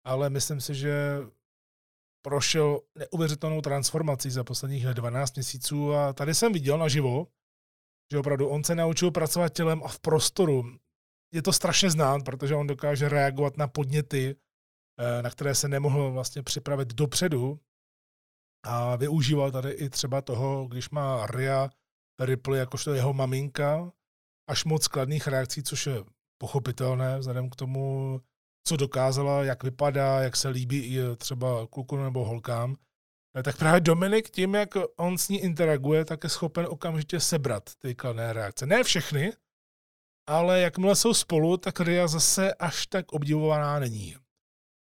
ale 0.07 0.31
myslím 0.31 0.61
si, 0.61 0.75
že 0.75 1.19
prošel 2.23 2.81
neuvěřitelnou 2.99 3.61
transformací 3.61 4.31
za 4.31 4.45
posledních 4.45 4.85
12 4.85 5.37
měsíců 5.37 5.95
a 5.95 6.13
tady 6.13 6.35
jsem 6.35 6.53
viděl 6.53 6.79
naživo, 6.79 7.27
že 8.13 8.19
opravdu 8.19 8.49
on 8.49 8.65
se 8.65 8.75
naučil 8.75 9.11
pracovat 9.11 9.53
tělem 9.53 9.83
a 9.85 9.89
v 9.89 10.01
prostoru. 10.01 10.65
Je 11.35 11.43
to 11.43 11.53
strašně 11.53 11.91
znát, 11.91 12.25
protože 12.25 12.55
on 12.55 12.67
dokáže 12.67 13.09
reagovat 13.09 13.57
na 13.57 13.69
podněty, 13.69 14.37
eh, 15.01 15.23
na 15.23 15.31
které 15.31 15.55
se 15.55 15.69
nemohl 15.69 16.13
vlastně 16.13 16.43
připravit 16.43 16.95
dopředu 16.95 17.61
a 18.65 18.97
využíval 18.97 19.51
tady 19.51 19.71
i 19.71 19.91
třeba 19.91 20.23
toho, 20.23 20.67
když 20.69 20.91
má 20.91 21.27
Ria 21.27 21.71
Ripley 22.21 22.59
jakožto 22.59 22.95
jeho 22.95 23.13
maminka, 23.13 23.93
až 24.49 24.65
moc 24.65 24.89
kladných 24.89 25.27
reakcí, 25.27 25.63
což 25.63 25.87
je 25.87 26.05
pochopitelné 26.39 27.19
vzhledem 27.19 27.51
k 27.51 27.57
tomu, 27.57 28.21
co 28.67 28.77
dokázala, 28.77 29.45
jak 29.45 29.63
vypadá, 29.63 30.21
jak 30.21 30.37
se 30.37 30.49
líbí 30.49 30.79
i 30.79 31.17
třeba 31.17 31.67
kluku 31.67 31.97
nebo 31.97 32.25
holkám, 32.25 32.77
eh, 33.39 33.43
tak 33.43 33.59
právě 33.59 33.81
Dominik 33.81 34.31
tím, 34.31 34.55
jak 34.55 34.69
on 34.97 35.19
s 35.19 35.29
ní 35.29 35.41
interaguje, 35.41 36.05
tak 36.05 36.25
je 36.25 36.31
schopen 36.31 36.67
okamžitě 36.69 37.21
sebrat 37.21 37.71
ty 37.79 37.95
kladné 37.95 38.33
reakce. 38.33 38.67
Ne 38.67 38.85
všechny, 38.85 39.33
ale 40.29 40.61
jakmile 40.61 40.97
jsou 40.97 41.15
spolu, 41.15 41.57
tak 41.57 41.81
Ria 41.81 42.07
zase 42.07 42.55
až 42.55 42.87
tak 42.87 43.13
obdivovaná 43.13 43.79
není. 43.79 44.17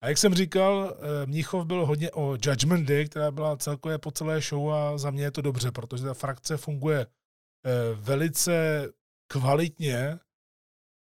A 0.04 0.08
jak 0.08 0.18
jsem 0.18 0.34
říkal, 0.34 0.98
eh, 0.98 1.26
Mnichov 1.26 1.66
byl 1.66 1.86
hodně 1.86 2.12
o 2.12 2.38
Judgment 2.46 2.88
Day, 2.88 3.08
která 3.08 3.32
byla 3.32 3.58
celkově 3.58 3.98
po 3.98 4.12
celé 4.12 4.42
show 4.42 4.74
a 4.74 4.98
za 4.98 5.12
mě 5.12 5.24
je 5.24 5.32
to 5.32 5.42
dobře, 5.42 5.72
protože 5.72 6.04
ta 6.04 6.14
frakce 6.14 6.58
funguje 6.58 7.08
velice 7.96 8.88
kvalitně. 9.28 10.20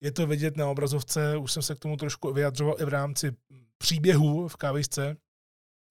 Je 0.04 0.12
to 0.12 0.28
vidět 0.28 0.58
na 0.58 0.70
obrazovce, 0.70 1.38
už 1.38 1.52
jsem 1.52 1.64
se 1.64 1.76
k 1.76 1.80
tomu 1.80 1.98
trošku 1.98 2.34
vyjadřoval 2.34 2.76
i 2.80 2.86
v 2.86 2.90
rámci 2.90 3.36
příběhů 3.78 4.48
v 4.48 4.56
kávisce. 4.56 5.18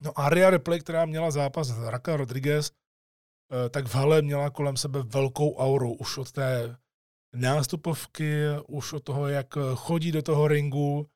No 0.03 0.19
a 0.19 0.29
Ria 0.29 0.51
Ripley, 0.51 0.81
která 0.81 1.07
měla 1.07 1.31
zápas 1.31 1.69
s 1.69 1.79
Raka 1.79 2.17
Rodriguez, 2.17 2.71
eh, 2.71 3.69
tak 3.69 3.87
v 3.87 3.95
hale 3.95 4.23
měla 4.23 4.51
kolem 4.51 4.77
sebe 4.77 5.03
velkou 5.03 5.57
auru 5.57 5.95
už 5.95 6.19
od 6.19 6.33
té 6.33 6.77
nástupovky, 7.35 8.45
už 8.69 8.93
od 8.93 9.05
toho, 9.05 9.29
jak 9.29 9.47
chodí 9.75 10.13
do 10.13 10.23
toho 10.23 10.49
ringu, 10.49 11.11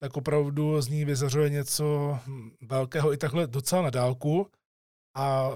tak 0.00 0.16
opravdu 0.16 0.82
z 0.82 0.88
ní 0.88 1.04
vyzařuje 1.04 1.50
něco 1.50 2.18
velkého 2.62 3.12
i 3.12 3.16
takhle 3.16 3.46
docela 3.46 3.82
na 3.82 3.90
dálku. 3.90 4.50
A 5.16 5.50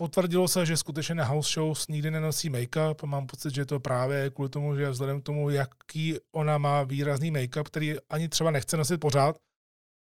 potvrdilo 0.00 0.48
se, 0.48 0.66
že 0.66 0.76
skutečně 0.76 1.14
na 1.14 1.24
house 1.24 1.52
shows 1.52 1.88
nikdy 1.88 2.10
nenosí 2.10 2.50
make-up. 2.50 3.06
Mám 3.06 3.26
pocit, 3.26 3.54
že 3.54 3.66
to 3.66 3.80
právě 3.80 4.30
kvůli 4.30 4.48
tomu, 4.48 4.76
že 4.76 4.90
vzhledem 4.90 5.20
k 5.20 5.24
tomu, 5.24 5.50
jaký 5.50 6.16
ona 6.32 6.58
má 6.58 6.82
výrazný 6.82 7.30
make-up, 7.30 7.64
který 7.64 7.96
ani 8.10 8.28
třeba 8.28 8.50
nechce 8.50 8.76
nosit 8.76 9.00
pořád, 9.00 9.36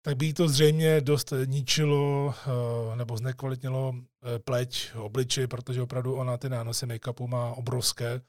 tak 0.05 0.17
by 0.17 0.25
jí 0.25 0.33
to 0.33 0.49
zřejmě 0.49 1.01
dost 1.01 1.33
ničilo 1.45 2.33
eh, 2.33 2.95
nebo 2.95 3.17
znekvalitnilo 3.17 3.93
eh, 3.95 4.39
pleť, 4.39 4.91
obličej, 4.95 5.47
protože 5.47 5.81
opravdu 5.81 6.15
ona 6.15 6.37
ty 6.37 6.49
nánosy 6.49 6.85
make-upu 6.85 7.27
má 7.27 7.51
obrovské. 7.51 8.21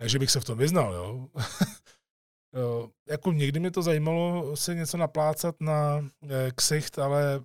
Takže 0.00 0.18
bych 0.18 0.30
se 0.30 0.40
v 0.40 0.44
tom 0.44 0.58
vyznal, 0.58 0.94
jo. 0.94 1.28
jako 3.08 3.32
někdy 3.32 3.60
mě 3.60 3.70
to 3.70 3.82
zajímalo 3.82 4.56
se 4.56 4.74
něco 4.74 4.96
naplácat 4.96 5.60
na 5.60 6.08
eh, 6.28 6.50
ksicht, 6.54 6.98
ale 6.98 7.40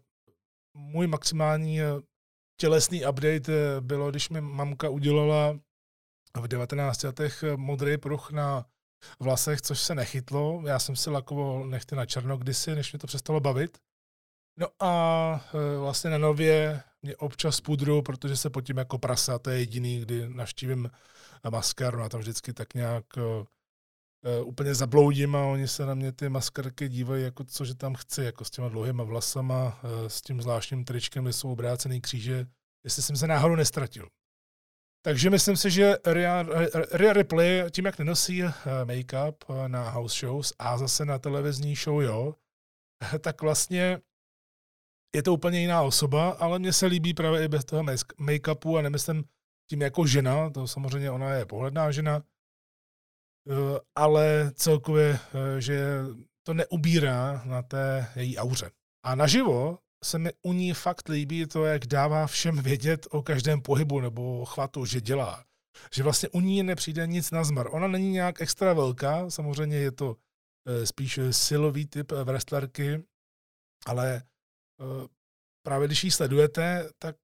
můj 0.74 1.08
maximální 1.08 1.80
tělesný 2.58 3.06
update 3.06 3.52
bylo, 3.80 4.12
když 4.12 4.30
mi 4.30 4.42
mamka 4.42 4.90
udělala 4.90 5.60
v 6.42 6.48
19 6.48 7.04
letech 7.04 7.44
modrý 7.56 7.98
pruh 7.98 8.32
na 8.32 8.66
vlasech, 9.20 9.62
což 9.62 9.80
se 9.80 9.96
nechytlo. 9.96 10.64
Já 10.66 10.80
jsem 10.80 10.96
si 10.96 11.10
lakoval 11.10 11.66
nechty 11.68 11.96
na 11.96 12.06
černo 12.06 12.38
kdysi, 12.38 12.76
než 12.76 12.92
mě 12.92 13.00
to 13.00 13.08
přestalo 13.08 13.40
bavit. 13.40 13.78
No 14.58 14.68
a 14.80 15.46
e, 15.54 15.78
vlastně 15.78 16.10
na 16.10 16.18
nově 16.18 16.84
mě 17.02 17.16
občas 17.16 17.62
pudru, 17.62 18.02
protože 18.02 18.38
se 18.38 18.50
potím 18.50 18.78
jako 18.78 18.98
prasa, 18.98 19.40
to 19.40 19.50
je 19.50 19.60
jediný, 19.60 20.00
kdy 20.00 20.30
navštívím 20.30 20.92
maskarnu 21.50 22.04
a 22.04 22.10
tam 22.10 22.20
vždycky 22.20 22.54
tak 22.54 22.74
nějak 22.74 23.06
úplně 24.46 24.76
zabloudím 24.76 25.36
a 25.36 25.46
oni 25.46 25.68
se 25.68 25.86
na 25.86 25.94
mě 25.94 26.12
ty 26.12 26.30
maskarky 26.30 26.90
dívají, 26.90 27.24
jako 27.24 27.44
co, 27.44 27.66
že 27.66 27.76
tam 27.76 27.96
chci, 27.96 28.24
jako 28.24 28.46
s 28.46 28.50
těma 28.50 28.70
dlouhýma 28.70 29.04
vlasama, 29.04 29.80
uh, 29.84 30.08
s 30.08 30.22
tím 30.22 30.42
zvláštním 30.42 30.86
tričkem, 30.86 31.24
kde 31.24 31.34
jsou 31.34 31.52
obrácený 31.52 32.02
kříže, 32.02 32.46
jestli 32.84 33.04
jsem 33.04 33.16
se 33.16 33.28
náhodou 33.28 33.56
nestratil. 33.56 34.08
Takže 35.06 35.30
myslím 35.30 35.58
si, 35.58 35.72
že 35.72 35.96
Rhea 36.94 37.14
Ripley, 37.14 37.64
tím 37.72 37.86
jak 37.86 38.00
nenosí 38.00 38.44
eh, 38.44 38.52
make-up 38.86 39.36
eh, 39.50 39.70
na 39.70 39.90
house 39.90 40.20
shows 40.20 40.54
a 40.60 40.78
zase 40.78 41.06
na 41.06 41.20
televizní 41.20 41.76
show, 41.76 42.02
jo, 42.02 42.36
tak 43.20 43.42
vlastně 43.42 44.02
je 45.16 45.24
to 45.24 45.34
úplně 45.34 45.60
jiná 45.60 45.82
osoba, 45.82 46.30
ale 46.30 46.60
mně 46.60 46.74
se 46.74 46.86
líbí 46.86 47.14
právě 47.14 47.46
i 47.46 47.48
bez 47.48 47.66
toho 47.66 47.84
make-upu 48.18 48.78
a 48.78 48.82
nemyslím 48.82 49.24
tím 49.70 49.82
jako 49.82 50.08
žena, 50.08 50.50
to 50.50 50.68
samozřejmě 50.68 51.12
ona 51.12 51.34
je 51.34 51.46
pohledná 51.46 51.92
žena, 51.92 52.16
eh, 52.18 52.22
ale 53.96 54.52
celkově, 54.56 55.20
že 55.60 56.02
to 56.44 56.54
neubírá 56.54 57.42
na 57.46 57.62
té 57.62 58.08
její 58.16 58.38
auře. 58.38 58.72
A 59.06 59.16
naživo 59.16 59.80
se 60.04 60.20
mi 60.20 60.30
u 60.42 60.54
ní 60.54 60.74
fakt 60.74 61.10
líbí 61.10 61.46
to, 61.46 61.66
jak 61.66 61.86
dává 61.86 62.28
všem 62.28 62.62
vědět 62.62 63.08
o 63.12 63.22
každém 63.22 63.62
pohybu 63.62 64.00
nebo 64.00 64.46
chvatu, 64.46 64.86
že 64.86 65.02
dělá. 65.02 65.46
Že 65.94 66.04
vlastně 66.04 66.30
u 66.30 66.40
ní 66.40 66.64
nepřijde 66.64 67.08
nic 67.08 67.32
na 67.32 67.44
zmar. 67.44 67.68
Ona 67.72 67.88
není 67.88 68.12
nějak 68.12 68.42
extra 68.42 68.74
velká, 68.74 69.30
samozřejmě 69.30 69.78
je 69.78 69.92
to 69.92 70.16
eh, 70.68 70.86
spíš 70.86 71.20
silový 71.32 71.86
typ 71.86 72.12
eh, 72.12 72.24
wrestlerky, 72.24 73.04
ale 73.86 74.16
eh, 74.16 75.08
právě 75.66 75.88
když 75.88 76.04
ji 76.04 76.12
sledujete, 76.12 76.90
tak 77.00 77.16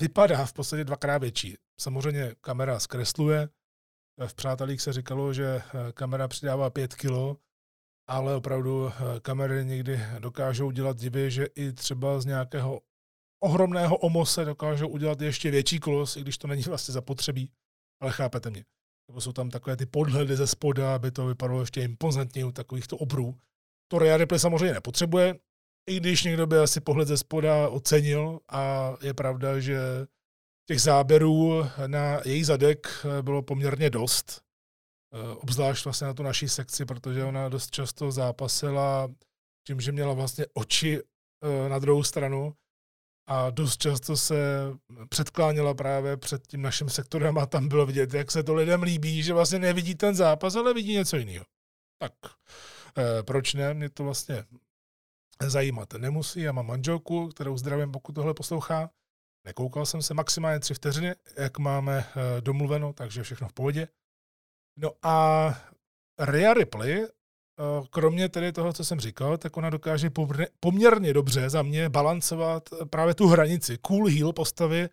vypadá 0.00 0.46
v 0.46 0.52
podstatě 0.52 0.84
dvakrát 0.84 1.18
větší. 1.18 1.56
Samozřejmě 1.80 2.34
kamera 2.40 2.80
zkresluje, 2.80 3.48
v 4.26 4.34
Přátelích 4.34 4.82
se 4.82 4.92
říkalo, 4.92 5.32
že 5.32 5.62
kamera 5.94 6.28
přidává 6.28 6.70
pět 6.70 6.94
kilo, 6.94 7.36
ale 8.08 8.36
opravdu 8.36 8.88
eh, 8.88 9.20
kamery 9.20 9.64
někdy 9.64 10.00
dokážou 10.18 10.70
dělat 10.70 10.96
divy, 10.96 11.30
že 11.30 11.46
i 11.54 11.72
třeba 11.72 12.20
z 12.20 12.26
nějakého 12.26 12.80
ohromného 13.42 13.96
omose 13.96 14.44
dokážou 14.44 14.88
udělat 14.88 15.20
ještě 15.20 15.50
větší 15.50 15.80
kolos, 15.80 16.16
i 16.16 16.20
když 16.20 16.38
to 16.38 16.48
není 16.48 16.62
vlastně 16.62 16.92
zapotřebí, 16.92 17.50
ale 18.02 18.12
chápete 18.12 18.50
mě. 18.50 18.64
Nebo 19.08 19.20
jsou 19.20 19.32
tam 19.32 19.50
takové 19.50 19.76
ty 19.76 19.86
podhledy 19.86 20.36
ze 20.36 20.46
spoda, 20.46 20.94
aby 20.94 21.10
to 21.10 21.26
vypadalo 21.26 21.60
ještě 21.60 21.82
impozantně 21.82 22.44
u 22.44 22.52
takovýchto 22.52 22.96
obrů. 22.96 23.38
To 23.88 23.98
Rhea 23.98 24.16
Ripley 24.16 24.40
samozřejmě 24.40 24.74
nepotřebuje, 24.74 25.38
i 25.90 26.00
když 26.00 26.24
někdo 26.24 26.46
by 26.46 26.58
asi 26.58 26.80
pohled 26.80 27.08
ze 27.08 27.16
spoda 27.16 27.68
ocenil 27.68 28.40
a 28.48 28.94
je 29.02 29.14
pravda, 29.14 29.60
že 29.60 29.78
těch 30.66 30.80
záběrů 30.80 31.66
na 31.86 32.20
její 32.24 32.44
zadek 32.44 32.88
eh, 33.04 33.22
bylo 33.22 33.42
poměrně 33.42 33.90
dost, 33.90 34.44
Eh, 35.14 35.36
obzvlášť 35.36 35.84
vlastně 35.84 36.06
na 36.06 36.14
tu 36.14 36.22
naší 36.22 36.48
sekci, 36.48 36.84
protože 36.84 37.24
ona 37.24 37.48
dost 37.48 37.70
často 37.70 38.12
zápasila 38.12 39.08
tím, 39.66 39.80
že 39.80 39.92
měla 39.92 40.12
vlastně 40.12 40.46
oči 40.54 41.00
eh, 41.00 41.68
na 41.68 41.78
druhou 41.78 42.02
stranu 42.02 42.54
a 43.26 43.50
dost 43.50 43.76
často 43.76 44.16
se 44.16 44.36
předkláněla 45.08 45.74
právě 45.74 46.16
před 46.16 46.46
tím 46.46 46.62
naším 46.62 46.88
sektorem 46.88 47.38
a 47.38 47.46
tam 47.46 47.68
bylo 47.68 47.86
vidět, 47.86 48.14
jak 48.14 48.30
se 48.30 48.42
to 48.42 48.54
lidem 48.54 48.82
líbí, 48.82 49.22
že 49.22 49.32
vlastně 49.32 49.58
nevidí 49.58 49.94
ten 49.94 50.14
zápas, 50.14 50.56
ale 50.56 50.74
vidí 50.74 50.92
něco 50.92 51.16
jiného. 51.16 51.44
Tak 51.98 52.12
proč 53.22 53.54
ne? 53.54 53.74
Mě 53.74 53.90
to 53.90 54.04
vlastně 54.04 54.44
zajímat 55.42 55.92
nemusí. 55.92 56.40
Já 56.40 56.52
mám 56.52 56.66
manželku, 56.66 57.28
kterou 57.28 57.56
zdravím, 57.56 57.92
pokud 57.92 58.12
tohle 58.12 58.34
poslouchá. 58.34 58.90
Nekoukal 59.44 59.86
jsem 59.86 60.02
se 60.02 60.14
maximálně 60.14 60.60
tři 60.60 60.74
vteřiny, 60.74 61.14
jak 61.36 61.58
máme 61.58 62.04
domluveno, 62.40 62.92
takže 62.92 63.22
všechno 63.22 63.48
v 63.48 63.52
pohodě. 63.52 63.88
No 64.76 64.90
a 65.02 65.46
Rhea 66.20 66.54
Ripley, 66.54 67.04
eh, 67.04 67.08
kromě 67.90 68.28
tedy 68.28 68.52
toho, 68.52 68.72
co 68.72 68.84
jsem 68.84 69.00
říkal, 69.00 69.38
tak 69.38 69.56
ona 69.56 69.70
dokáže 69.70 70.10
poměrně 70.60 71.12
dobře 71.12 71.50
za 71.50 71.62
mě 71.62 71.88
balancovat 71.88 72.68
právě 72.90 73.14
tu 73.14 73.26
hranici 73.26 73.78
cool 73.78 74.06
heel 74.06 74.32
postavy 74.32 74.88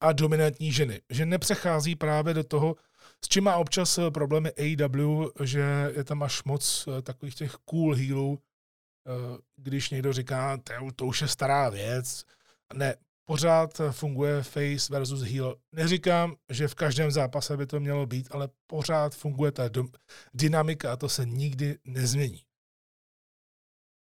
a 0.00 0.12
dominantní 0.12 0.72
ženy. 0.72 1.00
Že 1.10 1.26
nepřechází 1.26 1.96
právě 1.96 2.34
do 2.34 2.44
toho, 2.44 2.76
s 3.24 3.28
čím 3.28 3.44
má 3.44 3.56
občas 3.56 3.98
problémy 4.14 4.50
AEW, 4.50 5.30
že 5.42 5.92
je 5.96 6.04
tam 6.04 6.22
až 6.22 6.44
moc 6.44 6.88
eh, 6.88 7.02
takových 7.02 7.34
těch 7.34 7.52
cool 7.52 7.94
heelů, 7.94 8.38
eh, 8.38 9.38
když 9.56 9.90
někdo 9.90 10.12
říká, 10.12 10.58
to 10.96 11.06
už 11.06 11.22
je 11.22 11.28
stará 11.28 11.68
věc. 11.68 12.24
Ne, 12.74 12.94
pořád 13.28 13.80
funguje 13.90 14.42
face 14.42 14.92
versus 14.92 15.22
heel. 15.22 15.56
Neříkám, 15.72 16.34
že 16.50 16.68
v 16.68 16.74
každém 16.74 17.10
zápase 17.10 17.56
by 17.56 17.66
to 17.66 17.80
mělo 17.80 18.06
být, 18.06 18.28
ale 18.30 18.48
pořád 18.66 19.14
funguje 19.14 19.52
ta 19.52 19.62
dynamika 20.34 20.92
a 20.92 20.96
to 20.96 21.08
se 21.08 21.24
nikdy 21.24 21.78
nezmění. 21.84 22.42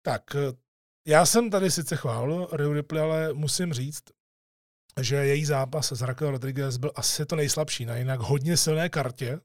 Tak, 0.05 0.35
já 1.07 1.25
jsem 1.25 1.49
tady 1.49 1.71
sice 1.71 1.95
chválil 1.95 2.47
Rhea 2.51 2.73
Ripley, 2.73 3.01
ale 3.01 3.33
musím 3.33 3.73
říct, 3.73 4.03
že 5.01 5.15
její 5.15 5.45
zápas 5.45 5.91
s 5.91 6.01
Raquel 6.01 6.31
Rodriguez 6.31 6.77
byl 6.77 6.91
asi 6.95 7.25
to 7.25 7.35
nejslabší 7.35 7.85
na 7.85 7.97
jinak 7.97 8.19
hodně 8.19 8.57
silné 8.57 8.89
kartě. 8.89 9.39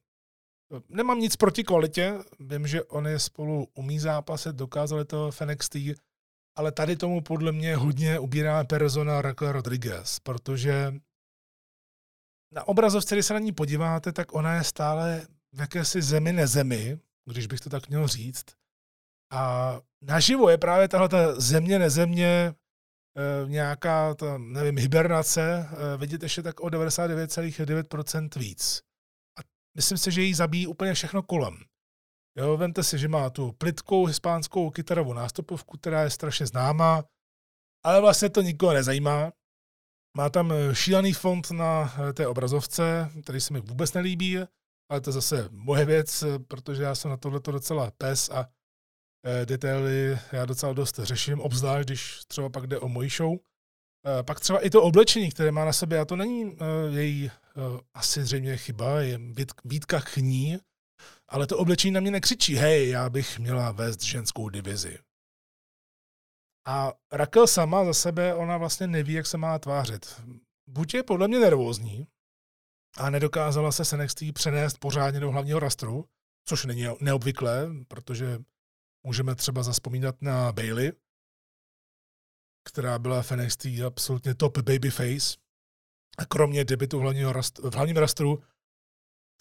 Nemám 0.89 1.19
nic 1.19 1.37
proti 1.37 1.65
kvalitě, 1.65 2.15
vím, 2.41 2.67
že 2.67 2.85
oni 2.85 3.19
spolu 3.19 3.69
umí 3.75 3.99
zápasit, 3.99 4.57
dokázali 4.57 5.05
to 5.05 5.31
v 5.31 5.41
NXT, 5.41 5.77
ale 6.59 6.73
tady 6.73 6.97
tomu 6.97 7.21
podle 7.21 7.53
mě 7.53 7.77
hodně 7.77 8.19
ubírá 8.19 8.65
persona 8.65 9.23
Raquel 9.23 9.53
Rodriguez, 9.53 10.19
protože 10.19 10.95
na 12.55 12.69
obrazovce, 12.69 13.15
když 13.15 13.27
se 13.27 13.35
na 13.35 13.41
ní 13.41 13.53
podíváte, 13.53 14.13
tak 14.13 14.35
ona 14.35 14.55
je 14.55 14.65
stále 14.65 15.27
v 15.53 15.61
jakési 15.61 16.03
zemi 16.03 16.33
nezemi, 16.33 16.99
když 17.31 17.47
bych 17.47 17.61
to 17.61 17.71
tak 17.71 17.89
měl 17.89 18.09
říct. 18.09 18.45
A 19.33 19.73
naživo 20.03 20.51
je 20.51 20.59
právě 20.59 20.89
tahle 20.89 21.09
ta 21.09 21.41
země 21.41 21.79
nezemě 21.79 22.27
e, 22.27 22.55
nějaká, 23.49 24.15
ta, 24.15 24.39
nevím, 24.39 24.79
hibernace, 24.79 25.43
e, 25.43 25.97
vidět 25.97 26.23
ještě 26.23 26.43
tak 26.43 26.61
o 26.61 26.67
99,9% 26.67 28.39
víc. 28.39 28.83
A 29.39 29.43
myslím 29.77 29.99
si, 29.99 30.13
že 30.13 30.23
jí 30.23 30.35
zabíjí 30.35 30.67
úplně 30.67 30.95
všechno 30.95 31.23
kolem. 31.23 31.68
Jo, 32.39 32.57
vemte 32.57 32.83
si, 32.83 32.99
že 32.99 33.09
má 33.09 33.31
tu 33.31 33.53
plitkou 33.53 34.05
hispánskou 34.05 34.71
kytarovou 34.71 35.13
nástupovku, 35.13 35.77
která 35.77 36.03
je 36.03 36.11
strašně 36.11 36.47
známá, 36.47 37.05
ale 37.85 38.01
vlastně 38.01 38.31
to 38.31 38.43
nikoho 38.43 38.73
nezajímá. 38.73 39.33
Má 40.17 40.31
tam 40.31 40.53
eh, 40.53 40.75
šílený 40.75 41.13
font 41.13 41.51
na 41.51 41.95
eh, 41.99 42.13
té 42.13 42.27
obrazovce, 42.27 43.11
který 43.23 43.41
se 43.41 43.53
mi 43.53 43.61
vůbec 43.61 43.93
nelíbí, 43.93 44.39
ale 44.91 45.01
to 45.01 45.11
je 45.11 45.15
zase 45.15 45.49
moje 45.51 45.85
věc, 45.85 46.23
eh, 46.23 46.39
protože 46.39 46.83
já 46.83 46.95
jsem 46.95 47.11
na 47.11 47.17
tohle 47.17 47.41
docela 47.45 47.91
pes 47.91 48.31
a 48.31 48.49
detaily 49.45 50.19
já 50.33 50.45
docela 50.45 50.73
dost 50.73 50.99
řeším, 50.99 51.41
obzvlášť 51.41 51.89
když 51.89 52.21
třeba 52.29 52.49
pak 52.49 52.67
jde 52.67 52.79
o 52.79 52.89
moji 52.89 53.11
show. 53.11 53.37
Pak 54.27 54.41
třeba 54.41 54.67
i 54.67 54.71
to 54.71 54.83
oblečení, 54.83 55.31
které 55.31 55.53
má 55.53 55.65
na 55.65 55.73
sobě, 55.73 55.99
a 55.99 56.05
to 56.05 56.17
není 56.17 56.57
její 56.89 57.31
asi 57.95 58.25
zřejmě 58.25 58.57
chyba, 58.57 59.01
je 59.01 59.21
výtka 59.65 60.01
k 60.01 60.17
ní, 60.17 60.59
ale 61.29 61.47
to 61.47 61.59
oblečení 61.59 61.93
na 61.93 62.01
mě 62.01 62.11
nekřičí, 62.11 62.55
hej, 62.55 62.89
já 62.89 63.11
bych 63.11 63.39
měla 63.39 63.73
vést 63.73 64.03
ženskou 64.03 64.49
divizi. 64.49 64.99
A 66.67 66.93
Raquel 67.13 67.47
sama 67.47 67.85
za 67.85 67.95
sebe, 67.95 68.35
ona 68.35 68.57
vlastně 68.57 68.87
neví, 68.87 69.13
jak 69.13 69.27
se 69.27 69.37
má 69.37 69.59
tvářit. 69.59 70.23
Buď 70.67 70.95
je 70.95 71.03
podle 71.03 71.29
mě 71.29 71.39
nervózní 71.39 72.07
a 72.97 73.11
nedokázala 73.11 73.73
se 73.73 73.85
s 73.85 73.97
přenést 74.33 74.79
pořádně 74.79 75.21
do 75.21 75.31
hlavního 75.31 75.59
rastru, 75.59 76.09
což 76.45 76.65
není 76.65 76.87
neobvyklé, 77.01 77.67
protože 77.89 78.39
můžeme 79.07 79.35
třeba 79.35 79.63
zaspomínat 79.63 80.23
na 80.23 80.53
Bailey, 80.53 80.93
která 82.65 82.99
byla 82.99 83.23
v 83.23 83.33
NXT 83.33 83.67
absolutně 83.87 84.35
top 84.35 84.59
babyface. 84.59 85.39
A 86.19 86.25
kromě 86.25 86.65
debitu 86.65 86.99
v, 86.99 87.03
hlavního 87.03 87.33
rastru, 87.33 87.71
v 87.71 87.75
hlavním 87.75 87.97
rastru 87.97 88.43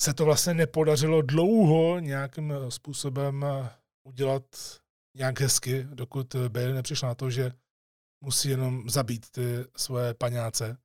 se 0.02 0.14
to 0.14 0.26
vlastně 0.26 0.54
nepodařilo 0.54 1.22
dlouho 1.22 2.00
nějakým 2.00 2.54
způsobem 2.70 3.46
udělat 4.08 4.44
nějak 5.18 5.40
hezky, 5.40 5.84
dokud 5.84 6.36
Bailey 6.36 6.74
nepřišla 6.74 7.08
na 7.08 7.16
to, 7.16 7.30
že 7.30 7.52
musí 8.24 8.50
jenom 8.50 8.90
zabít 8.90 9.30
ty 9.30 9.66
svoje 9.78 10.14
paňáce 10.14 10.78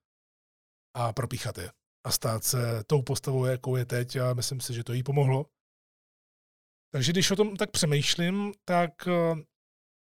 a 0.96 1.12
propíchat 1.12 1.59
je 1.59 1.72
a 2.07 2.11
stát 2.11 2.44
se 2.44 2.85
tou 2.87 3.03
postavou, 3.03 3.44
jakou 3.44 3.77
je 3.77 3.85
teď 3.85 4.16
a 4.16 4.35
myslím 4.35 4.61
si, 4.61 4.75
že 4.75 4.85
to 4.85 4.92
jí 4.92 5.03
pomohlo. 5.03 5.46
Takže 6.92 7.12
když 7.12 7.31
o 7.31 7.37
tom 7.37 7.57
tak 7.57 7.70
přemýšlím, 7.70 8.53
tak 8.64 9.09
eh, 9.09 9.35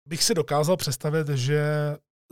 bych 0.08 0.22
si 0.22 0.34
dokázal 0.34 0.76
představit, 0.76 1.28
že 1.28 1.62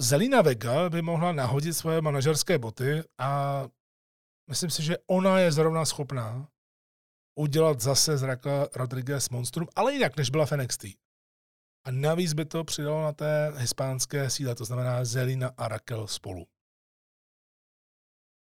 Zelina 0.01 0.43
Vega 0.43 0.91
by 0.91 1.03
mohla 1.03 1.33
nahodit 1.33 1.77
svoje 1.77 2.01
manažerské 2.01 2.59
boty 2.59 3.03
a 3.19 3.63
myslím 4.51 4.71
si, 4.71 4.83
že 4.83 4.99
ona 5.07 5.39
je 5.39 5.53
zrovna 5.53 5.85
schopná 5.85 6.49
udělat 7.35 7.81
zase 7.81 8.19
z 8.19 8.23
Raka 8.23 8.69
Rodriguez 8.75 9.31
Monstrum, 9.31 9.69
ale 9.77 9.93
jinak, 9.93 10.17
než 10.17 10.31
byla 10.31 10.47
v. 10.47 10.97
A 11.85 11.91
navíc 11.91 12.33
by 12.33 12.45
to 12.45 12.65
přidalo 12.65 13.03
na 13.03 13.13
té 13.13 13.53
hispánské 13.57 14.31
síle, 14.31 14.55
to 14.55 14.65
znamená 14.65 15.05
Zelina 15.05 15.51
a 15.57 15.69
Raquel 15.69 16.07
spolu. 16.07 16.47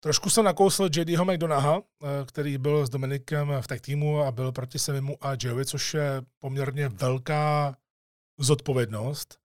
Trošku 0.04 0.30
jsem 0.30 0.46
nakousl 0.46 0.90
JDho 0.96 1.26
McDonaha, 1.26 1.78
eh, 1.82 2.26
který 2.26 2.58
byl 2.58 2.86
s 2.86 2.90
Dominikem 2.90 3.54
v 3.62 3.68
tag 3.68 3.82
týmu 3.82 4.22
a 4.22 4.32
byl 4.32 4.52
proti 4.52 4.80
Semimu 4.80 5.26
a 5.26 5.36
Joey, 5.40 5.66
což 5.66 5.94
je 5.94 6.22
poměrně 6.40 6.90
velká 6.90 7.78
zodpovědnost. 8.40 9.45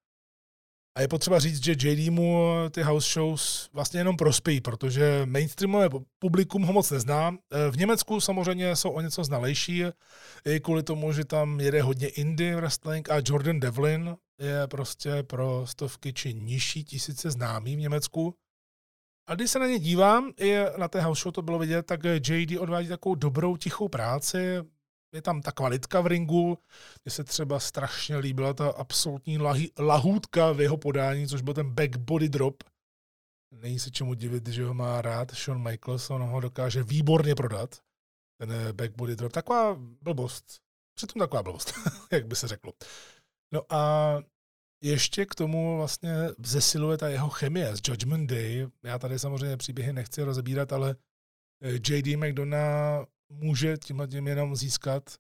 A 0.94 1.00
je 1.00 1.08
potřeba 1.08 1.38
říct, 1.38 1.64
že 1.64 1.72
JD 1.72 2.10
mu 2.10 2.46
ty 2.70 2.82
house 2.82 3.12
shows 3.12 3.70
vlastně 3.72 4.00
jenom 4.00 4.16
prospějí, 4.16 4.60
protože 4.60 5.22
mainstreamové 5.24 5.88
publikum 6.18 6.62
ho 6.62 6.72
moc 6.72 6.90
nezná. 6.90 7.34
Eh, 7.52 7.70
v 7.70 7.76
Německu 7.76 8.20
samozřejmě 8.20 8.76
jsou 8.76 8.90
o 8.90 9.00
něco 9.00 9.24
znalejší, 9.24 9.84
i 10.44 10.60
kvůli 10.60 10.82
tomu, 10.82 11.12
že 11.12 11.24
tam 11.24 11.60
jede 11.60 11.82
hodně 11.82 12.08
indie 12.08 12.56
wrestling 12.56 13.10
a 13.10 13.22
Jordan 13.24 13.60
Devlin 13.60 14.16
je 14.40 14.66
prostě 14.66 15.22
pro 15.22 15.66
stovky 15.66 16.12
či 16.12 16.34
nižší 16.34 16.84
tisíce 16.84 17.30
známý 17.30 17.76
v 17.76 17.80
Německu. 17.80 18.34
A 19.26 19.34
když 19.34 19.50
se 19.50 19.58
na 19.58 19.66
ně 19.66 19.78
dívám, 19.78 20.32
i 20.40 20.56
na 20.76 20.88
té 20.88 21.00
house 21.00 21.22
show 21.22 21.32
to 21.32 21.42
bylo 21.42 21.58
vidět, 21.58 21.86
tak 21.86 22.00
JD 22.04 22.58
odvádí 22.58 22.88
takovou 22.88 23.14
dobrou, 23.14 23.56
tichou 23.56 23.88
práci, 23.88 24.38
je 25.12 25.22
tam 25.22 25.42
ta 25.42 25.52
kvalitka 25.52 26.00
v 26.00 26.06
ringu, 26.06 26.58
mně 27.04 27.10
se 27.10 27.24
třeba 27.24 27.60
strašně 27.60 28.16
líbila 28.16 28.54
ta 28.54 28.70
absolutní 28.70 29.38
lahy, 29.38 29.70
lahůdka 29.78 30.52
v 30.52 30.60
jeho 30.60 30.76
podání, 30.76 31.28
což 31.28 31.42
byl 31.42 31.54
ten 31.54 31.70
back 31.70 31.96
body 31.96 32.28
drop. 32.28 32.64
Není 33.54 33.78
se 33.78 33.90
čemu 33.90 34.14
divit, 34.14 34.48
že 34.48 34.64
ho 34.64 34.74
má 34.74 35.02
rád 35.02 35.34
Shawn 35.34 35.62
Michaels, 35.62 36.10
on 36.10 36.22
ho 36.22 36.40
dokáže 36.40 36.82
výborně 36.82 37.34
prodat, 37.34 37.80
ten 38.40 38.52
back 38.72 38.96
body 38.96 39.16
drop. 39.16 39.32
Taková 39.32 39.76
blbost, 40.02 40.60
přitom 40.94 41.20
taková 41.20 41.42
blbost, 41.42 41.72
jak 42.12 42.26
by 42.26 42.36
se 42.36 42.48
řeklo. 42.48 42.72
No 43.52 43.72
a 43.72 44.16
ještě 44.82 45.26
k 45.26 45.34
tomu 45.34 45.76
vlastně 45.76 46.14
zesiluje 46.38 46.98
ta 46.98 47.08
jeho 47.08 47.28
chemie 47.28 47.76
z 47.76 47.80
Judgment 47.88 48.30
Day. 48.30 48.66
Já 48.82 48.98
tady 48.98 49.18
samozřejmě 49.18 49.56
příběhy 49.56 49.92
nechci 49.92 50.22
rozebírat, 50.22 50.72
ale 50.72 50.96
eh, 51.62 51.72
J.D. 51.72 52.16
McDonough 52.16 53.08
může 53.30 53.76
tímhle 53.76 54.08
tím 54.08 54.26
jenom 54.26 54.56
získat, 54.56 55.16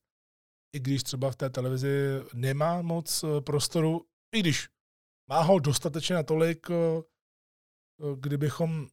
i 0.76 0.80
když 0.80 1.02
třeba 1.02 1.30
v 1.30 1.36
té 1.36 1.50
televizi 1.50 1.88
nemá 2.34 2.82
moc 2.82 3.24
eh, 3.24 3.40
prostoru, 3.40 4.06
i 4.36 4.40
když 4.40 4.68
má 5.30 5.42
ho 5.42 5.58
dostatečně 5.58 6.14
natolik, 6.14 6.66
eh, 6.70 7.02
kdybychom 8.16 8.88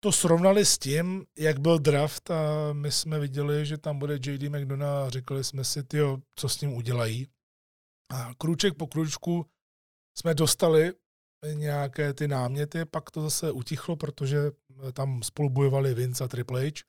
to 0.00 0.12
srovnali 0.12 0.64
s 0.64 0.78
tím, 0.78 1.26
jak 1.38 1.60
byl 1.60 1.78
draft 1.78 2.30
a 2.30 2.72
my 2.72 2.92
jsme 2.92 3.18
viděli, 3.18 3.66
že 3.66 3.78
tam 3.78 3.98
bude 3.98 4.14
J.D. 4.14 4.48
McDonough 4.48 5.06
a 5.06 5.10
řekli 5.10 5.44
jsme 5.44 5.64
si, 5.64 5.82
tyjo, 5.82 6.18
co 6.34 6.48
s 6.48 6.60
ním 6.60 6.72
udělají. 6.72 7.28
A 8.10 8.34
krůček 8.34 8.74
po 8.74 8.86
krůčku 8.86 9.46
jsme 10.18 10.34
dostali 10.34 10.92
nějaké 11.52 12.14
ty 12.14 12.28
náměty, 12.28 12.84
pak 12.84 13.10
to 13.10 13.22
zase 13.22 13.52
utichlo, 13.52 13.96
protože 13.96 14.38
tam 14.92 15.22
spolu 15.22 15.50
bojovali 15.50 15.94
Vince 15.94 16.24
a 16.24 16.28
Triple 16.28 16.66
H. 16.66 16.84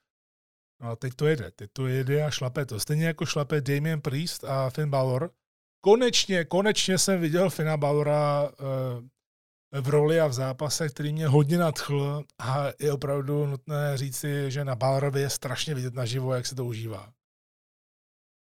No 0.80 0.90
a 0.90 0.96
teď 0.96 1.14
to 1.14 1.26
jede, 1.26 1.50
teď 1.50 1.70
to 1.72 1.86
jede 1.86 2.24
a 2.24 2.30
šlape 2.30 2.66
to. 2.66 2.80
Stejně 2.80 3.06
jako 3.06 3.26
šlape 3.26 3.60
Damien 3.60 4.00
Priest 4.00 4.44
a 4.44 4.70
Finn 4.70 4.90
Balor. 4.90 5.30
Konečně, 5.84 6.44
konečně 6.44 6.98
jsem 6.98 7.20
viděl 7.20 7.50
Finna 7.50 7.76
Balora 7.76 8.50
eh, 8.52 9.80
v 9.80 9.88
roli 9.88 10.20
a 10.20 10.26
v 10.26 10.32
zápase, 10.32 10.88
který 10.88 11.12
mě 11.12 11.28
hodně 11.28 11.58
nadchl 11.58 12.24
a 12.38 12.66
je 12.80 12.92
opravdu 12.92 13.46
nutné 13.46 13.96
říci, 13.98 14.50
že 14.50 14.64
na 14.64 14.74
Balorovi 14.74 15.20
je 15.20 15.30
strašně 15.30 15.74
vidět 15.74 15.94
naživo, 15.94 16.34
jak 16.34 16.46
se 16.46 16.54
to 16.54 16.64
užívá. 16.64 17.12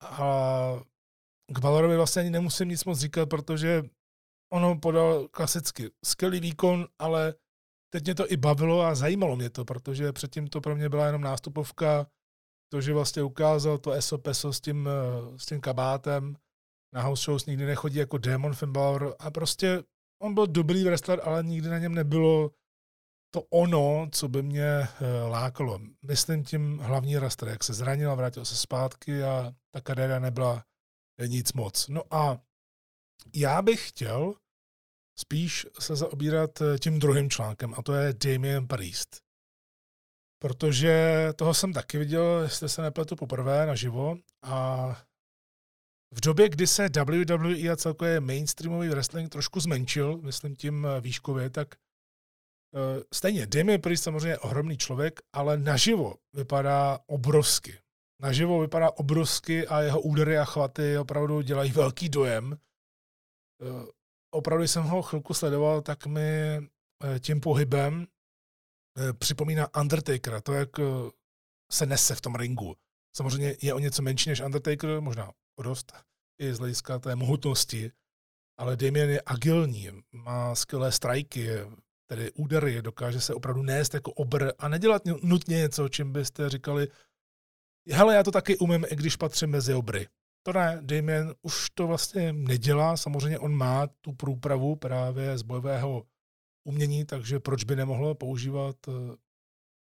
A 0.03 0.79
k 1.53 1.59
Balorovi 1.59 1.97
vlastně 1.97 2.19
ani 2.19 2.29
nemusím 2.29 2.69
nic 2.69 2.85
moc 2.85 2.99
říkat, 2.99 3.29
protože 3.29 3.83
ono 4.53 4.79
podal 4.79 5.27
klasicky 5.27 5.91
skvělý 6.05 6.39
výkon, 6.39 6.87
ale 6.99 7.33
teď 7.93 8.03
mě 8.03 8.15
to 8.15 8.31
i 8.31 8.37
bavilo 8.37 8.81
a 8.81 8.95
zajímalo 8.95 9.35
mě 9.35 9.49
to, 9.49 9.65
protože 9.65 10.13
předtím 10.13 10.47
to 10.47 10.61
pro 10.61 10.75
mě 10.75 10.89
byla 10.89 11.05
jenom 11.05 11.21
nástupovka, 11.21 12.07
to, 12.71 12.81
že 12.81 12.93
vlastně 12.93 13.23
ukázal 13.23 13.77
to 13.77 14.01
SOP 14.01 14.27
s 14.27 14.61
tím, 14.61 14.89
eh, 14.89 15.39
s 15.39 15.45
tím 15.45 15.61
kabátem, 15.61 16.35
na 16.93 17.01
house 17.01 17.23
shows 17.23 17.45
nikdy 17.45 17.65
nechodí 17.65 17.97
jako 17.97 18.17
Demon 18.17 18.53
Finbalor 18.53 19.15
a 19.19 19.31
prostě 19.31 19.83
on 20.21 20.33
byl 20.33 20.47
dobrý 20.47 20.83
wrestler, 20.83 21.21
ale 21.23 21.43
nikdy 21.43 21.69
na 21.69 21.79
něm 21.79 21.95
nebylo 21.95 22.51
to 23.33 23.41
ono, 23.41 24.09
co 24.11 24.27
by 24.27 24.43
mě 24.43 24.65
eh, 24.65 24.87
lákalo. 25.29 25.79
Myslím 26.05 26.43
tím 26.43 26.77
hlavní 26.77 27.15
wrestler, 27.15 27.51
jak 27.51 27.63
se 27.63 27.73
zranil 27.73 28.11
a 28.11 28.15
vrátil 28.15 28.45
se 28.45 28.55
zpátky 28.55 29.23
a 29.23 29.53
ta 29.73 29.81
kariéra 29.81 30.19
nebyla 30.19 30.65
nic 31.27 31.53
moc. 31.53 31.87
No 31.87 32.13
a 32.13 32.41
já 33.35 33.61
bych 33.61 33.89
chtěl 33.89 34.35
spíš 35.19 35.67
se 35.79 35.95
zaobírat 35.95 36.61
eh, 36.61 36.79
tím 36.79 36.99
druhým 36.99 37.29
článkem, 37.29 37.73
a 37.77 37.81
to 37.81 37.93
je 37.93 38.13
Damien 38.13 38.67
Priest. 38.67 39.28
Protože 40.41 41.27
toho 41.35 41.53
jsem 41.53 41.73
taky 41.73 41.97
viděl, 41.97 42.39
jestli 42.43 42.69
se 42.69 42.81
nepletu 42.81 43.15
poprvé 43.15 43.65
naživo, 43.65 44.15
a 44.43 44.87
v 46.11 46.21
době, 46.21 46.49
kdy 46.49 46.67
se 46.67 46.89
WWE 46.89 47.69
a 47.69 47.75
celkově 47.75 48.19
mainstreamový 48.19 48.89
wrestling 48.89 49.29
trošku 49.29 49.59
zmenšil, 49.59 50.17
myslím 50.17 50.55
tím 50.55 50.85
eh, 50.85 51.01
výškově, 51.01 51.49
tak 51.49 51.75
uh, 52.75 53.03
stejně 53.13 53.47
Damien 53.47 53.81
Priest 53.81 54.03
samozřejmě 54.03 54.29
je 54.29 54.39
ohromný 54.39 54.77
člověk, 54.77 55.19
ale 55.33 55.57
naživo 55.57 56.15
vypadá 56.33 56.99
obrovsky. 57.07 57.79
Naživo 58.21 58.59
vypadá 58.59 58.91
obrovsky 58.91 59.67
a 59.67 59.81
jeho 59.81 60.01
údery 60.01 60.37
a 60.37 60.45
chvaty 60.45 60.97
opravdu 60.97 61.41
dělají 61.41 61.71
velký 61.71 62.09
dojem. 62.09 62.57
Eh, 63.61 63.85
opravdu 64.31 64.63
jsem 64.63 64.83
ho 64.83 65.01
chvilku 65.01 65.33
sledoval, 65.33 65.81
tak 65.81 66.05
mi 66.05 66.21
eh, 66.21 67.19
tím 67.19 67.41
pohybem 67.41 68.07
připomíná 69.19 69.75
Undertakera, 69.81 70.41
to, 70.41 70.53
jak 70.53 70.69
se 71.71 71.85
nese 71.85 72.15
v 72.15 72.21
tom 72.21 72.35
ringu. 72.35 72.75
Samozřejmě 73.15 73.55
je 73.61 73.73
o 73.73 73.79
něco 73.79 74.01
menší 74.01 74.29
než 74.29 74.41
Undertaker, 74.41 75.01
možná 75.01 75.31
o 75.59 75.63
dost, 75.63 75.93
i 76.41 76.53
z 76.53 76.59
hlediska 76.59 76.99
té 76.99 77.15
mohutnosti, 77.15 77.91
ale 78.57 78.75
Damien 78.75 79.09
je 79.09 79.21
agilní, 79.25 79.89
má 80.11 80.55
skvělé 80.55 80.91
strajky, 80.91 81.49
tedy 82.09 82.31
údery, 82.31 82.81
dokáže 82.81 83.21
se 83.21 83.33
opravdu 83.33 83.63
nést 83.63 83.93
jako 83.93 84.11
obr 84.11 84.51
a 84.59 84.67
nedělat 84.67 85.01
nutně 85.23 85.57
něco, 85.57 85.89
čím 85.89 86.11
byste 86.11 86.49
říkali, 86.49 86.87
hele, 87.91 88.15
já 88.15 88.23
to 88.23 88.31
taky 88.31 88.57
umím, 88.57 88.85
i 88.89 88.95
když 88.95 89.15
patřím 89.15 89.49
mezi 89.49 89.73
obry. 89.73 90.07
To 90.43 90.53
ne, 90.53 90.79
Damien 90.81 91.35
už 91.41 91.69
to 91.69 91.87
vlastně 91.87 92.33
nedělá, 92.33 92.97
samozřejmě 92.97 93.39
on 93.39 93.55
má 93.55 93.87
tu 93.87 94.13
průpravu 94.13 94.75
právě 94.75 95.37
z 95.37 95.41
bojového 95.41 96.05
umění, 96.63 97.05
takže 97.05 97.39
proč 97.39 97.63
by 97.63 97.75
nemohl 97.75 98.15
používat 98.15 98.75
eh, 98.87 98.91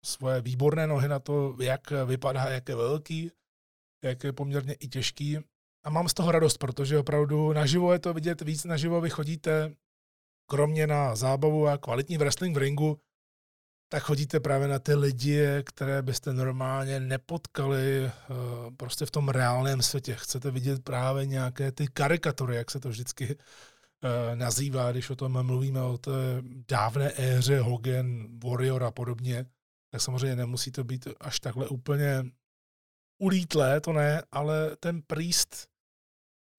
svoje 0.06 0.42
výborné 0.42 0.88
nohy 0.88 1.08
na 1.08 1.20
to, 1.20 1.56
jak 1.62 1.92
vypadá, 2.06 2.50
jak 2.50 2.70
je 2.70 2.76
velký, 2.76 3.32
jak 4.04 4.24
je 4.24 4.34
poměrně 4.34 4.74
i 4.74 4.88
těžký. 4.88 5.38
a 5.84 5.90
mám 5.90 6.10
z 6.10 6.14
toho 6.14 6.32
radost, 6.32 6.58
protože 6.58 7.00
opravdu 7.00 7.54
naživo 7.54 7.94
je 7.94 8.00
to 8.00 8.14
vidět 8.14 8.42
víc 8.42 8.64
naživo, 8.64 9.02
vy 9.02 9.10
chodíte 9.10 9.76
kromě 10.50 10.88
na 10.88 11.16
zábavu 11.16 11.68
a 11.68 11.78
kvalitní 11.78 12.18
wrestling 12.18 12.56
v 12.56 12.60
ringu, 12.60 13.00
tak 13.90 14.04
chodíte 14.04 14.40
právě 14.40 14.68
na 14.68 14.80
ty 14.80 14.96
lidi, 14.96 15.48
které 15.64 16.02
byste 16.02 16.34
normálně 16.34 17.00
nepotkali 17.00 18.04
uh, 18.04 18.76
prostě 18.78 19.06
v 19.06 19.12
tom 19.12 19.30
reálném 19.30 19.82
světě. 19.82 20.16
Chcete 20.16 20.52
vidět 20.52 20.84
právě 20.84 21.26
nějaké 21.26 21.72
ty 21.72 21.88
karikatury, 21.88 22.56
jak 22.56 22.72
se 22.72 22.80
to 22.80 22.90
vždycky 22.90 23.38
nazývá, 24.36 24.92
když 24.92 25.10
o 25.10 25.16
tom 25.16 25.44
mluvíme 25.44 25.82
o 25.82 25.98
té 25.98 26.12
dávné 26.68 27.12
éře 27.18 27.60
Hogan, 27.60 28.40
Warrior 28.44 28.84
a 28.84 28.92
podobně, 28.92 29.46
tak 29.92 30.02
samozřejmě 30.02 30.36
nemusí 30.36 30.72
to 30.72 30.84
být 30.84 31.08
až 31.20 31.40
takhle 31.40 31.68
úplně 31.68 32.24
ulítlé, 33.22 33.82
to 33.82 33.94
ne, 33.94 34.24
ale 34.32 34.76
ten 34.76 35.02
Priest 35.02 35.68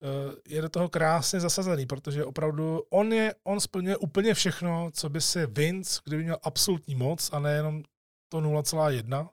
uh, 0.03 0.33
je 0.47 0.61
do 0.61 0.69
toho 0.69 0.89
krásně 0.89 1.39
zasazený, 1.39 1.85
protože 1.85 2.25
opravdu 2.25 2.81
on, 2.89 3.13
je, 3.13 3.35
on 3.43 3.59
splňuje 3.59 3.97
úplně 3.97 4.33
všechno, 4.33 4.91
co 4.91 5.09
by 5.09 5.21
si 5.21 5.45
Vince, 5.45 6.01
kdyby 6.03 6.23
měl 6.23 6.37
absolutní 6.43 6.95
moc 6.95 7.33
a 7.33 7.39
nejenom 7.39 7.83
to 8.31 8.41
0,1, 8.41 9.21
uh, 9.21 9.29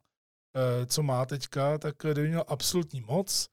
co 0.87 1.03
má 1.03 1.27
teďka, 1.27 1.79
tak 1.79 1.95
kdyby 1.99 2.29
měl 2.29 2.45
absolutní 2.49 3.01
moc, 3.01 3.49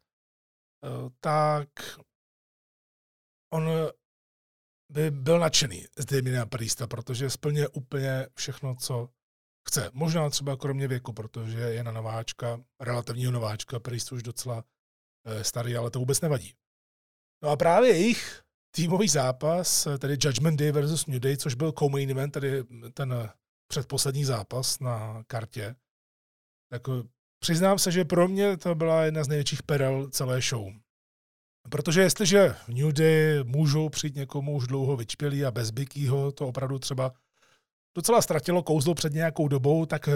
tak 1.19 1.69
on 3.54 3.69
by 4.91 5.12
byl 5.12 5.39
nadšený 5.39 5.86
z 5.97 6.06
Damiena 6.06 6.45
Priesta, 6.45 6.88
protože 6.88 7.30
splňuje 7.30 7.67
úplně 7.67 8.27
všechno, 8.36 8.75
co 8.75 9.10
chce. 9.69 9.89
Možná 9.93 10.30
třeba 10.30 10.58
kromě 10.58 10.88
věku, 10.88 11.13
protože 11.13 11.60
je 11.60 11.84
na 11.84 11.91
nováčka, 11.91 12.62
relativního 12.80 13.32
nováčka, 13.32 13.80
Priest 13.80 14.12
už 14.12 14.23
docela 14.23 14.63
starý, 15.41 15.75
ale 15.75 15.91
to 15.91 15.99
vůbec 15.99 16.21
nevadí. 16.21 16.54
No 17.43 17.49
a 17.49 17.58
právě 17.58 17.89
jejich 17.89 18.41
týmový 18.75 19.08
zápas, 19.08 19.88
tedy 19.99 20.17
Judgment 20.21 20.60
Day 20.60 20.71
versus 20.71 21.08
New 21.08 21.19
Day, 21.19 21.38
což 21.38 21.56
byl 21.56 21.71
co-main 21.71 22.12
event, 22.12 22.34
tedy 22.34 22.63
ten 22.93 23.30
předposlední 23.67 24.25
zápas 24.25 24.80
na 24.80 25.23
kartě, 25.27 25.75
tak 26.71 26.82
přiznám 27.39 27.80
se, 27.80 27.91
že 27.91 28.06
pro 28.06 28.27
mě 28.27 28.58
to 28.58 28.75
byla 28.75 29.04
jedna 29.04 29.23
z 29.23 29.27
největších 29.27 29.63
perel 29.63 30.10
celé 30.10 30.41
show. 30.41 30.73
Protože 31.69 32.02
jestliže 32.02 32.50
v 32.50 32.67
New 32.67 32.91
Day 32.91 33.43
můžou 33.43 33.89
přijít 33.89 34.15
někomu 34.15 34.56
už 34.56 34.67
dlouho 34.67 34.97
vyčpělý 34.97 35.45
a 35.45 35.52
bezbykýho, 35.52 36.32
to 36.32 36.47
opravdu 36.47 36.80
třeba 36.80 37.12
docela 37.95 38.21
ztratilo 38.21 38.63
kouzlo 38.63 38.93
před 38.93 39.13
nějakou 39.13 39.47
dobou, 39.47 39.86
tak 39.86 40.10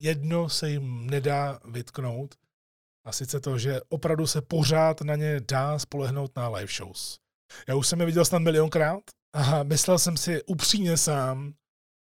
jedno 0.00 0.48
se 0.48 0.70
jim 0.70 1.06
nedá 1.06 1.58
vytknout. 1.70 2.34
A 3.06 3.12
sice 3.12 3.40
to, 3.40 3.58
že 3.58 3.80
opravdu 3.88 4.26
se 4.26 4.42
pořád 4.42 5.00
na 5.00 5.16
ně 5.16 5.40
dá 5.50 5.78
spolehnout 5.78 6.36
na 6.36 6.48
live 6.48 6.72
shows. 6.72 7.18
Já 7.68 7.74
už 7.74 7.86
jsem 7.86 8.00
je 8.00 8.06
viděl 8.06 8.24
snad 8.24 8.38
milionkrát 8.38 9.02
a 9.32 9.62
myslel 9.62 9.98
jsem 9.98 10.16
si 10.16 10.42
upřímně 10.44 10.96
sám, 10.96 11.54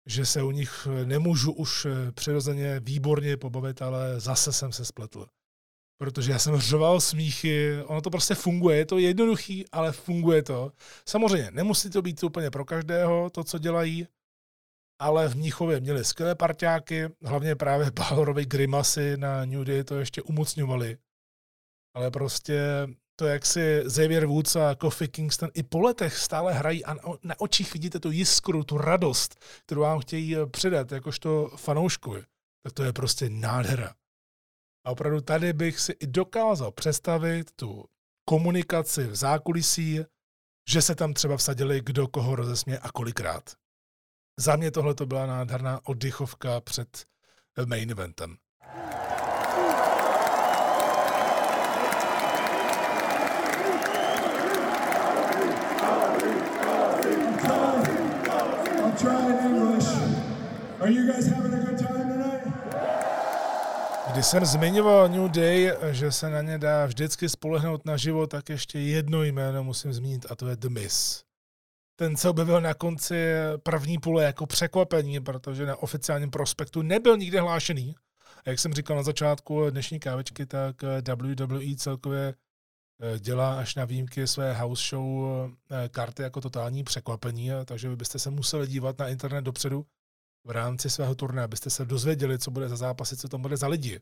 že 0.06 0.26
se 0.26 0.42
u 0.42 0.50
nich 0.50 0.88
nemůžu 1.04 1.52
už 1.52 1.86
přirozeně 2.14 2.80
výborně 2.80 3.36
pobavit, 3.36 3.82
ale 3.82 4.20
zase 4.20 4.52
jsem 4.52 4.72
se 4.72 4.84
spletl. 4.84 5.26
Protože 5.98 6.32
já 6.32 6.38
jsem 6.38 6.56
řval 6.56 7.00
smíchy, 7.00 7.82
ono 7.86 8.00
to 8.00 8.10
prostě 8.10 8.34
funguje, 8.34 8.76
je 8.76 8.86
to 8.86 8.98
jednoduchý, 8.98 9.64
ale 9.72 9.92
funguje 9.92 10.42
to. 10.42 10.72
Samozřejmě, 11.08 11.50
nemusí 11.50 11.90
to 11.90 12.02
být 12.02 12.22
úplně 12.22 12.50
pro 12.50 12.64
každého, 12.64 13.30
to, 13.30 13.44
co 13.44 13.58
dělají, 13.58 14.06
ale 15.00 15.28
v 15.28 15.36
Mnichově 15.36 15.80
měli 15.80 16.04
skvělé 16.04 16.34
parťáky, 16.34 17.08
hlavně 17.22 17.56
právě 17.56 17.90
Balorovi 17.94 18.46
grimasy 18.46 19.16
na 19.16 19.44
New 19.44 19.64
Day 19.64 19.84
to 19.84 19.98
ještě 19.98 20.22
umocňovali. 20.22 20.98
Ale 21.96 22.10
prostě 22.10 22.60
to, 23.16 23.26
jak 23.26 23.46
si 23.46 23.82
Xavier 23.86 24.26
Woods 24.26 24.56
a 24.56 24.74
Kofi 24.74 25.08
Kingston 25.08 25.50
i 25.54 25.62
po 25.62 25.80
letech 25.80 26.18
stále 26.18 26.52
hrají 26.52 26.84
a 26.84 26.94
na 27.22 27.40
očích 27.40 27.72
vidíte 27.72 28.00
tu 28.00 28.10
jiskru, 28.10 28.64
tu 28.64 28.78
radost, 28.78 29.44
kterou 29.66 29.80
vám 29.80 30.00
chtějí 30.00 30.36
předat, 30.50 30.92
jakožto 30.92 31.50
fanouškovi, 31.56 32.22
tak 32.62 32.72
to 32.72 32.84
je 32.84 32.92
prostě 32.92 33.30
nádhera. 33.30 33.94
A 34.84 34.90
opravdu 34.90 35.20
tady 35.20 35.52
bych 35.52 35.80
si 35.80 35.92
i 35.92 36.06
dokázal 36.06 36.72
představit 36.72 37.50
tu 37.56 37.84
komunikaci 38.24 39.06
v 39.06 39.16
zákulisí, 39.16 40.00
že 40.68 40.82
se 40.82 40.94
tam 40.94 41.14
třeba 41.14 41.36
vsadili, 41.36 41.80
kdo 41.84 42.08
koho 42.08 42.36
rozesmě 42.36 42.78
a 42.78 42.92
kolikrát. 42.92 43.52
Za 44.40 44.56
mě 44.56 44.70
tohle 44.70 44.94
to 44.94 45.06
byla 45.06 45.26
nádherná 45.26 45.80
oddychovka 45.84 46.60
před 46.60 47.06
main 47.66 47.90
eventem. 47.90 48.36
Když 64.12 64.26
jsem 64.26 64.44
zmiňoval 64.44 65.08
New 65.08 65.30
Day, 65.30 65.72
že 65.90 66.12
se 66.12 66.30
na 66.30 66.42
ně 66.42 66.58
dá 66.58 66.86
vždycky 66.86 67.28
spolehnout 67.28 67.84
na 67.84 67.96
život, 67.96 68.26
tak 68.26 68.48
ještě 68.48 68.78
jedno 68.78 69.22
jméno 69.22 69.64
musím 69.64 69.92
zmínit 69.92 70.26
a 70.30 70.34
to 70.34 70.48
je 70.48 70.56
The 70.56 70.68
Miz 70.68 71.24
ten 71.96 72.16
se 72.16 72.28
objevil 72.28 72.60
na 72.60 72.74
konci 72.74 73.34
první 73.62 73.98
půle 73.98 74.24
jako 74.24 74.46
překvapení, 74.46 75.20
protože 75.20 75.66
na 75.66 75.76
oficiálním 75.76 76.30
prospektu 76.30 76.82
nebyl 76.82 77.16
nikde 77.16 77.40
hlášený. 77.40 77.94
A 78.46 78.50
jak 78.50 78.58
jsem 78.58 78.74
říkal 78.74 78.96
na 78.96 79.02
začátku 79.02 79.70
dnešní 79.70 80.00
kávečky, 80.00 80.46
tak 80.46 80.76
WWE 80.82 81.76
celkově 81.76 82.34
eh, 83.00 83.18
dělá 83.18 83.58
až 83.58 83.74
na 83.74 83.84
výjimky 83.84 84.26
své 84.26 84.54
house 84.54 84.88
show 84.88 85.26
eh, 85.70 85.88
karty 85.88 86.22
jako 86.22 86.40
totální 86.40 86.84
překvapení, 86.84 87.50
takže 87.64 87.88
vy 87.88 87.96
byste 87.96 88.18
se 88.18 88.30
museli 88.30 88.66
dívat 88.66 88.98
na 88.98 89.08
internet 89.08 89.42
dopředu 89.42 89.86
v 90.44 90.50
rámci 90.50 90.90
svého 90.90 91.14
turné, 91.14 91.42
abyste 91.42 91.70
se 91.70 91.84
dozvěděli, 91.84 92.38
co 92.38 92.50
bude 92.50 92.68
za 92.68 92.76
zápasy, 92.76 93.16
co 93.16 93.28
tam 93.28 93.42
bude 93.42 93.56
za 93.56 93.66
lidi. 93.66 94.00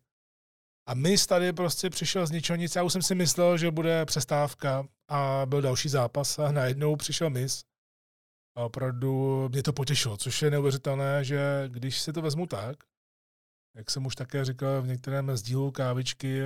A 0.89 0.95
my 0.95 1.17
tady 1.29 1.53
prostě 1.53 1.91
přišel 1.91 2.27
z 2.27 2.31
ničeho 2.31 2.57
nic. 2.57 2.77
Já 2.77 2.83
už 2.83 2.93
jsem 2.93 3.03
si 3.03 3.15
myslel, 3.15 3.59
že 3.59 3.71
bude 3.71 4.05
přestávka 4.05 4.87
a 5.09 5.43
byl 5.47 5.63
další 5.63 5.89
zápas 5.89 6.39
a 6.39 6.53
najednou 6.53 6.97
přišel 6.97 7.31
mis 7.31 7.65
a 8.57 8.65
opravdu 8.65 9.49
mě 9.49 9.63
to 9.63 9.73
potěšilo, 9.73 10.17
což 10.17 10.43
je 10.43 10.51
neuvěřitelné, 10.51 11.25
že 11.25 11.65
když 11.69 12.01
si 12.01 12.13
to 12.13 12.23
vezmu 12.23 12.47
tak, 12.47 12.77
jak 13.77 13.91
jsem 13.91 14.07
už 14.07 14.15
také 14.15 14.45
říkal 14.45 14.83
v 14.83 14.87
některém 14.87 15.37
z 15.37 15.43
dílů 15.43 15.71
kávičky, 15.71 16.41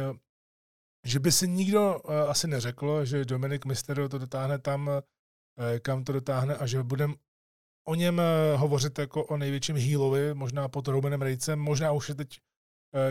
že 1.05 1.21
by 1.21 1.33
si 1.33 1.49
nikdo 1.49 2.01
uh, 2.01 2.15
asi 2.15 2.49
neřekl, 2.49 3.05
že 3.05 3.25
Dominik 3.25 3.65
Mysterio 3.65 4.09
to 4.09 4.19
dotáhne 4.19 4.59
tam, 4.59 4.89
uh, 4.89 4.95
kam 5.83 6.05
to 6.05 6.13
dotáhne 6.13 6.57
a 6.57 6.67
že 6.67 6.83
budeme 6.83 7.15
o 7.89 7.95
něm 7.95 8.19
uh, 8.19 8.61
hovořit 8.61 8.99
jako 8.99 9.25
o 9.25 9.37
největším 9.37 9.77
healovi, 9.77 10.35
možná 10.35 10.69
pod 10.69 10.89
Romanem 10.89 11.23
Rejcem, 11.23 11.59
možná 11.59 11.93
už 11.93 12.09
je 12.09 12.15
teď 12.15 12.41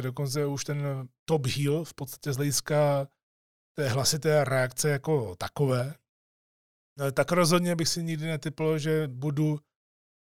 dokonce 0.01 0.45
už 0.45 0.63
ten 0.63 1.07
top 1.25 1.45
heel 1.45 1.83
v 1.83 1.93
podstatě 1.93 2.33
z 2.33 2.35
hlediska 2.35 3.07
té 3.77 3.89
hlasité 3.89 4.43
reakce 4.43 4.89
jako 4.89 5.35
takové, 5.35 5.93
No, 6.99 7.11
tak 7.11 7.31
rozhodně 7.31 7.75
bych 7.75 7.87
si 7.87 8.03
nikdy 8.03 8.25
netypl, 8.25 8.77
že 8.77 9.07
budu 9.07 9.59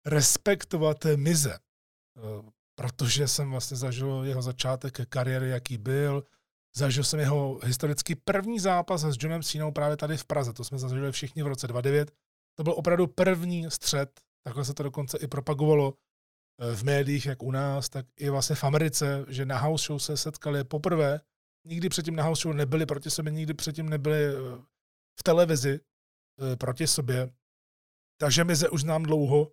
respektovat 0.05 1.05
Mize, 1.15 1.53
eh, 1.53 2.51
protože 2.75 3.27
jsem 3.27 3.51
vlastně 3.51 3.77
zažil 3.77 4.23
jeho 4.23 4.41
začátek 4.41 5.09
kariéry, 5.09 5.49
jaký 5.49 5.77
byl. 5.77 6.23
Zažil 6.75 7.03
jsem 7.03 7.19
jeho 7.19 7.59
historicky 7.63 8.15
první 8.15 8.59
zápas 8.59 9.01
s 9.01 9.17
Johnem 9.19 9.43
Cenou 9.43 9.71
právě 9.71 9.97
tady 9.97 10.17
v 10.17 10.25
Praze. 10.25 10.53
To 10.53 10.63
jsme 10.63 10.77
zažili 10.77 11.11
všichni 11.11 11.43
v 11.43 11.47
roce 11.47 11.67
2009. 11.67 12.11
To 12.57 12.63
byl 12.63 12.73
opravdu 12.73 13.07
první 13.07 13.71
střed, 13.71 14.21
takhle 14.43 14.65
se 14.65 14.73
to 14.73 14.83
dokonce 14.83 15.17
i 15.17 15.27
propagovalo 15.27 15.93
eh, 15.93 16.75
v 16.75 16.83
médiích, 16.83 17.25
jak 17.25 17.43
u 17.43 17.51
nás, 17.51 17.89
tak 17.89 18.05
i 18.19 18.29
vlastně 18.29 18.55
v 18.55 18.63
Americe, 18.63 19.25
že 19.27 19.45
na 19.45 19.57
house 19.57 19.85
show 19.85 19.99
se 19.99 20.17
setkali 20.17 20.63
poprvé. 20.63 21.21
Nikdy 21.67 21.89
předtím 21.89 22.15
na 22.15 22.23
house 22.23 22.41
show 22.41 22.55
nebyli 22.55 22.85
proti 22.85 23.09
sobě, 23.09 23.31
nikdy 23.31 23.53
předtím 23.53 23.89
nebyli 23.89 24.25
eh, 24.25 24.61
v 25.19 25.23
televizi, 25.23 25.79
E, 26.41 26.55
proti 26.55 26.87
sobě. 26.87 27.31
Takže 28.19 28.43
mi 28.43 28.55
se 28.55 28.69
už 28.69 28.81
znám 28.81 29.03
dlouho 29.03 29.51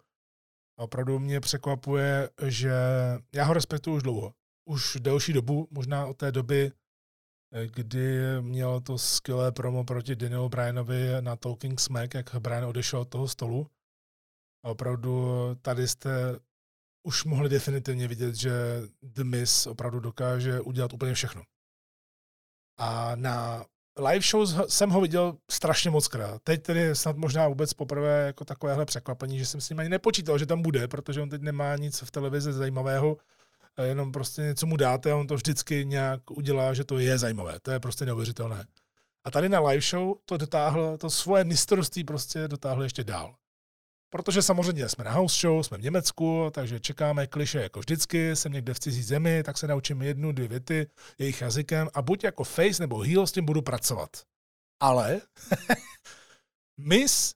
a 0.79 0.83
opravdu 0.83 1.18
mě 1.18 1.40
překvapuje, 1.40 2.31
že 2.46 2.73
já 3.35 3.44
ho 3.44 3.54
respektuju 3.54 3.96
už 3.96 4.02
dlouho. 4.02 4.35
Už 4.69 4.96
delší 5.00 5.33
dobu, 5.33 5.69
možná 5.71 6.06
od 6.06 6.17
té 6.17 6.33
doby, 6.33 6.73
kdy 7.75 8.19
měl 8.40 8.81
to 8.81 8.98
skvělé 8.98 9.52
promo 9.52 9.85
proti 9.85 10.17
Danielu 10.17 10.48
Bryanovi 10.48 11.08
na 11.21 11.37
Talking 11.37 11.81
Smack, 11.81 12.15
jak 12.15 12.37
Brian 12.38 12.65
odešel 12.65 13.00
od 13.00 13.08
toho 13.08 13.29
stolu. 13.29 13.67
A 14.63 14.69
opravdu 14.69 15.31
tady 15.63 15.88
jste 15.88 16.11
už 17.02 17.25
mohli 17.25 17.48
definitivně 17.48 18.09
vidět, 18.09 18.35
že 18.35 18.52
The 19.02 19.25
Miz 19.25 19.67
opravdu 19.67 20.00
dokáže 20.00 20.61
udělat 20.61 20.92
úplně 20.92 21.15
všechno. 21.15 21.42
A 22.79 23.17
na 23.17 23.65
live 24.09 24.25
show 24.31 24.69
jsem 24.69 24.90
ho 24.90 25.00
viděl 25.00 25.37
strašně 25.50 25.90
moc 25.90 26.09
krát. 26.09 26.42
Teď 26.42 26.63
tedy 26.63 26.94
snad 26.94 27.17
možná 27.17 27.48
vůbec 27.48 27.75
poprvé 27.75 28.27
jako 28.27 28.44
takovéhle 28.44 28.85
překvapení, 28.85 29.38
že 29.38 29.46
jsem 29.46 29.61
s 29.61 29.69
ním 29.69 29.79
ani 29.79 29.88
nepočítal, 29.88 30.38
že 30.38 30.46
tam 30.46 30.63
bude, 30.63 30.88
protože 30.88 31.21
on 31.21 31.29
teď 31.29 31.42
nemá 31.42 31.77
nic 31.77 32.00
v 32.02 32.11
televizi 32.11 32.52
zajímavého, 32.52 33.17
jenom 33.83 34.13
prostě 34.13 34.42
něco 34.42 34.67
mu 34.67 34.77
dáte 34.77 35.13
a 35.13 35.17
on 35.17 35.27
to 35.27 35.35
vždycky 35.35 35.87
nějak 35.87 36.31
udělá, 36.31 36.75
že 36.75 36.85
to 36.85 36.98
je 36.98 37.19
zajímavé. 37.19 37.61
To 37.61 37.71
je 37.71 37.81
prostě 37.81 38.06
neuvěřitelné. 38.06 38.67
A 39.25 39.31
tady 39.31 39.48
na 39.48 39.61
live 39.61 39.81
show 39.81 40.15
to 40.25 40.37
dotáhl, 40.37 40.98
to 40.98 41.11
svoje 41.11 41.44
mistrovství 41.44 42.04
prostě 42.04 42.48
dotáhl 42.48 42.83
ještě 42.83 43.04
dál. 43.04 43.35
Protože 44.11 44.42
samozřejmě 44.42 44.88
jsme 44.88 45.04
na 45.04 45.11
house 45.11 45.40
show, 45.40 45.63
jsme 45.63 45.79
v 45.79 45.83
Německu, 45.83 46.50
takže 46.54 46.81
čekáme 46.81 47.27
kliše 47.27 47.59
jako 47.63 47.81
vždycky, 47.81 48.37
jsem 48.37 48.52
někde 48.52 48.75
v 48.75 48.81
cizí 48.81 49.02
zemi, 49.02 49.42
tak 49.42 49.59
se 49.59 49.67
naučím 49.67 50.02
jednu, 50.02 50.33
dvě 50.33 50.48
věty 50.48 50.87
jejich 51.19 51.40
jazykem 51.40 51.88
a 51.94 52.02
buď 52.02 52.25
jako 52.25 52.44
face 52.44 52.83
nebo 52.83 52.98
heel 52.98 53.27
s 53.27 53.33
tím 53.33 53.44
budu 53.44 53.63
pracovat. 53.63 54.11
Ale 54.81 55.21
Miss 56.81 57.35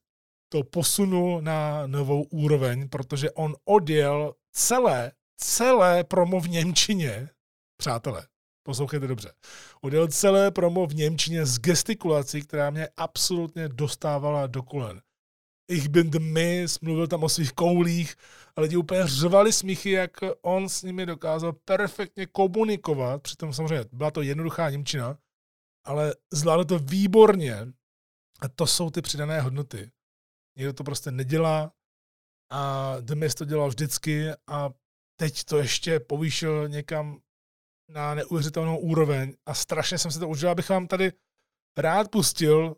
to 0.49 0.63
posunul 0.63 1.43
na 1.43 1.87
novou 1.87 2.23
úroveň, 2.23 2.89
protože 2.89 3.31
on 3.31 3.57
odjel 3.65 4.35
celé, 4.53 5.13
celé 5.37 6.05
promo 6.05 6.41
v 6.41 6.49
Němčině, 6.49 7.29
přátelé, 7.77 8.27
poslouchejte 8.63 9.07
dobře, 9.07 9.33
odjel 9.81 10.09
celé 10.09 10.51
promo 10.51 10.87
v 10.87 10.95
Němčině 10.95 11.47
s 11.47 11.59
gestikulací, 11.59 12.43
která 12.43 12.71
mě 12.71 12.89
absolutně 12.97 13.69
dostávala 13.69 14.47
do 14.47 14.63
kolen. 14.63 15.03
Ich 15.73 15.89
bin 15.89 16.11
the 16.11 16.19
Miss, 16.19 16.81
mluvil 16.81 17.07
tam 17.07 17.25
o 17.25 17.29
svých 17.29 17.53
koulích 17.53 18.17
a 18.57 18.61
lidi 18.61 18.77
úplně 18.77 19.07
řvali 19.07 19.53
smíchy, 19.53 19.91
jak 19.91 20.11
on 20.43 20.69
s 20.69 20.83
nimi 20.83 21.07
dokázal 21.07 21.53
perfektně 21.53 22.27
komunikovat, 22.27 23.23
přitom 23.23 23.53
samozřejmě 23.53 23.85
byla 23.93 24.11
to 24.11 24.23
jednoduchá 24.23 24.71
Němčina, 24.71 25.19
ale 25.85 26.15
zvládl 26.33 26.65
to 26.65 26.79
výborně. 26.79 27.73
A 28.41 28.49
to 28.49 28.67
jsou 28.67 28.91
ty 28.91 29.03
přidané 29.03 29.41
hodnoty. 29.41 29.91
Někdo 30.57 30.73
to 30.73 30.85
prostě 30.85 31.11
nedělá 31.11 31.73
a 32.51 32.95
Demis 33.01 33.35
to 33.35 33.45
dělal 33.45 33.69
vždycky 33.69 34.31
a 34.47 34.71
teď 35.17 35.45
to 35.45 35.59
ještě 35.59 36.01
povýšil 36.01 36.69
někam 36.69 37.21
na 37.89 38.15
neuvěřitelnou 38.15 38.79
úroveň. 38.79 39.35
A 39.47 39.55
strašně 39.55 39.99
jsem 39.99 40.11
se 40.11 40.19
to 40.19 40.29
užil, 40.29 40.51
abych 40.51 40.69
vám 40.69 40.87
tady 40.87 41.13
rád 41.79 42.11
pustil 42.11 42.77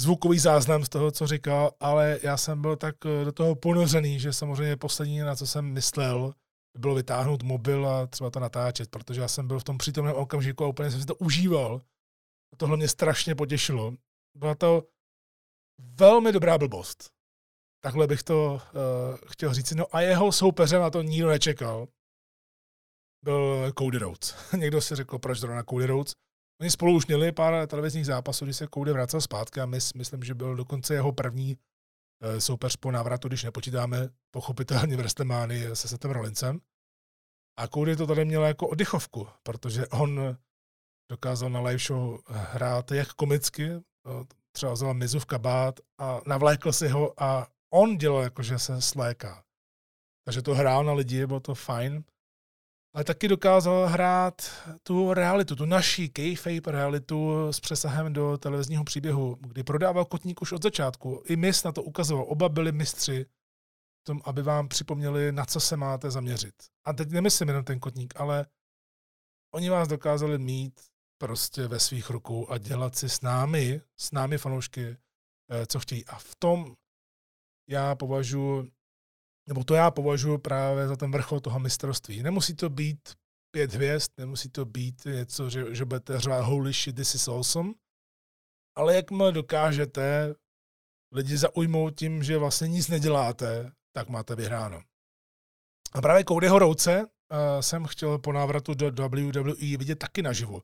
zvukový 0.00 0.38
záznam 0.38 0.84
z 0.84 0.88
toho, 0.88 1.10
co 1.10 1.26
říkal, 1.26 1.70
ale 1.80 2.18
já 2.22 2.36
jsem 2.36 2.62
byl 2.62 2.76
tak 2.76 2.94
eh, 3.06 3.24
do 3.24 3.32
toho 3.32 3.54
ponořený, 3.54 4.20
že 4.20 4.32
samozřejmě 4.32 4.76
poslední, 4.76 5.18
na 5.18 5.36
co 5.36 5.46
jsem 5.46 5.72
myslel, 5.72 6.34
bylo 6.78 6.94
vytáhnout 6.94 7.42
mobil 7.42 7.88
a 7.88 8.06
třeba 8.06 8.30
to 8.30 8.40
natáčet, 8.40 8.90
protože 8.90 9.20
já 9.20 9.28
jsem 9.28 9.48
byl 9.48 9.58
v 9.58 9.64
tom 9.64 9.78
přítomném 9.78 10.14
okamžiku 10.14 10.64
a 10.64 10.68
úplně 10.68 10.90
jsem 10.90 11.00
si 11.00 11.06
to 11.06 11.14
užíval. 11.14 11.80
A 12.52 12.56
tohle 12.56 12.76
mě 12.76 12.88
strašně 12.88 13.34
potěšilo. 13.34 13.94
Byla 14.36 14.54
to 14.54 14.82
velmi 15.80 16.32
dobrá 16.32 16.58
blbost. 16.58 17.10
Takhle 17.84 18.06
bych 18.06 18.22
to 18.22 18.54
uh, 18.54 18.60
chtěl 19.26 19.54
říct. 19.54 19.72
No 19.72 19.96
a 19.96 20.00
jeho 20.00 20.32
soupeřem, 20.32 20.80
na 20.80 20.90
to 20.90 21.02
nikdo 21.02 21.28
nečekal, 21.28 21.88
byl 23.24 23.72
Cody 23.78 23.98
Rhodes. 23.98 24.34
Někdo 24.58 24.80
si 24.80 24.94
řekl, 24.94 25.18
proč 25.18 25.38
zrovna 25.38 25.62
Cody 25.62 25.86
Rhodes. 25.86 26.12
Oni 26.60 26.70
spolu 26.70 26.96
už 26.96 27.06
měli 27.06 27.32
pár 27.32 27.66
televizních 27.66 28.06
zápasů, 28.06 28.44
kdy 28.44 28.54
se 28.54 28.66
Cody 28.74 28.92
vracel 28.92 29.20
zpátky 29.20 29.60
a 29.60 29.66
my, 29.66 29.78
myslím, 29.96 30.22
že 30.22 30.34
byl 30.34 30.56
dokonce 30.56 30.94
jeho 30.94 31.12
první 31.12 31.56
uh, 31.56 32.38
soupeř 32.38 32.76
po 32.76 32.90
návratu, 32.90 33.28
když 33.28 33.44
nepočítáme 33.44 34.08
pochopitelně 34.30 34.96
v 34.96 34.98
WrestleMania 34.98 35.74
se 35.74 35.88
Setem 35.88 36.10
Rollinsem. 36.10 36.60
A 37.58 37.68
Cody 37.68 37.96
to 37.96 38.06
tady 38.06 38.24
měl 38.24 38.44
jako 38.44 38.68
oddychovku, 38.68 39.28
protože 39.42 39.86
on 39.86 40.36
dokázal 41.10 41.50
na 41.50 41.60
live 41.60 41.78
show 41.78 42.20
hrát 42.26 42.90
jak 42.90 43.12
komicky, 43.12 43.70
třeba 44.52 44.72
vzal 44.72 44.94
Mizu 44.94 45.20
v 45.20 45.24
kabát 45.24 45.80
a 45.98 46.20
navlékl 46.26 46.72
si 46.72 46.88
ho 46.88 47.22
a 47.22 47.48
on 47.72 47.98
dělal 47.98 48.22
jako, 48.22 48.42
že 48.42 48.58
se 48.58 48.80
sléká. 48.80 49.44
Takže 50.24 50.42
to 50.42 50.54
hrál 50.54 50.84
na 50.84 50.92
lidi, 50.92 51.26
bylo 51.26 51.40
to 51.40 51.54
fajn. 51.54 52.04
Ale 52.94 53.04
taky 53.04 53.28
dokázal 53.28 53.86
hrát 53.86 54.42
tu 54.82 55.14
realitu, 55.14 55.56
tu 55.56 55.64
naší 55.64 56.08
kayfabe 56.08 56.72
realitu 56.72 57.48
s 57.52 57.60
přesahem 57.60 58.12
do 58.12 58.38
televizního 58.38 58.84
příběhu, 58.84 59.38
kdy 59.40 59.62
prodával 59.62 60.04
kotník 60.04 60.42
už 60.42 60.52
od 60.52 60.62
začátku. 60.62 61.22
I 61.26 61.36
mis 61.36 61.64
na 61.64 61.72
to 61.72 61.82
ukazoval. 61.82 62.24
Oba 62.28 62.48
byli 62.48 62.72
mistři 62.72 63.26
v 64.00 64.04
tom, 64.04 64.20
aby 64.24 64.42
vám 64.42 64.68
připomněli, 64.68 65.32
na 65.32 65.44
co 65.44 65.60
se 65.60 65.76
máte 65.76 66.10
zaměřit. 66.10 66.54
A 66.84 66.92
teď 66.92 67.10
nemyslím 67.10 67.48
jenom 67.48 67.64
ten 67.64 67.80
kotník, 67.80 68.20
ale 68.20 68.46
oni 69.54 69.70
vás 69.70 69.88
dokázali 69.88 70.38
mít 70.38 70.80
prostě 71.18 71.68
ve 71.68 71.80
svých 71.80 72.10
rukou 72.10 72.48
a 72.48 72.58
dělat 72.58 72.96
si 72.96 73.08
s 73.08 73.20
námi, 73.20 73.80
s 73.96 74.12
námi 74.12 74.38
fanoušky, 74.38 74.96
eh, 75.50 75.66
co 75.66 75.80
chtějí. 75.80 76.06
A 76.06 76.18
v 76.18 76.34
tom 76.34 76.76
já 77.68 77.94
považuji, 77.94 78.70
nebo 79.48 79.64
to 79.64 79.74
já 79.74 79.90
považuji 79.90 80.38
právě 80.38 80.88
za 80.88 80.96
ten 80.96 81.10
vrchol 81.10 81.40
toho 81.40 81.58
mistrovství. 81.60 82.22
Nemusí 82.22 82.54
to 82.54 82.68
být 82.68 83.14
pět 83.54 83.74
hvězd, 83.74 84.12
nemusí 84.18 84.48
to 84.48 84.64
být 84.64 85.04
něco, 85.04 85.50
že, 85.50 85.74
že 85.74 85.84
budete 85.84 86.20
řvát 86.20 86.44
holy 86.44 86.72
shit, 86.72 86.96
this 86.96 87.14
is 87.14 87.28
awesome, 87.28 87.72
ale 88.76 88.94
jakmile 88.94 89.32
dokážete 89.32 90.34
lidi 91.12 91.36
zaujmout 91.36 91.98
tím, 91.98 92.22
že 92.22 92.38
vlastně 92.38 92.68
nic 92.68 92.88
neděláte, 92.88 93.72
tak 93.96 94.08
máte 94.08 94.36
vyhráno. 94.36 94.82
A 95.92 96.00
právě 96.00 96.24
Codyho 96.28 96.58
Rouce 96.58 97.04
uh, 97.04 97.08
jsem 97.60 97.84
chtěl 97.84 98.18
po 98.18 98.32
návratu 98.32 98.74
do 98.74 98.90
WWE 98.90 99.76
vidět 99.76 99.98
taky 99.98 100.22
naživo 100.22 100.62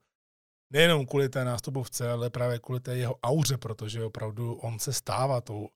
nejenom 0.72 1.06
kvůli 1.06 1.28
té 1.28 1.44
nástupovce, 1.44 2.10
ale 2.10 2.30
právě 2.30 2.58
kvůli 2.58 2.80
té 2.80 2.96
jeho 2.96 3.18
auře, 3.22 3.56
protože 3.56 4.04
opravdu 4.04 4.54
on 4.54 4.78
se 4.78 4.92
stává 4.92 5.40
tou 5.40 5.68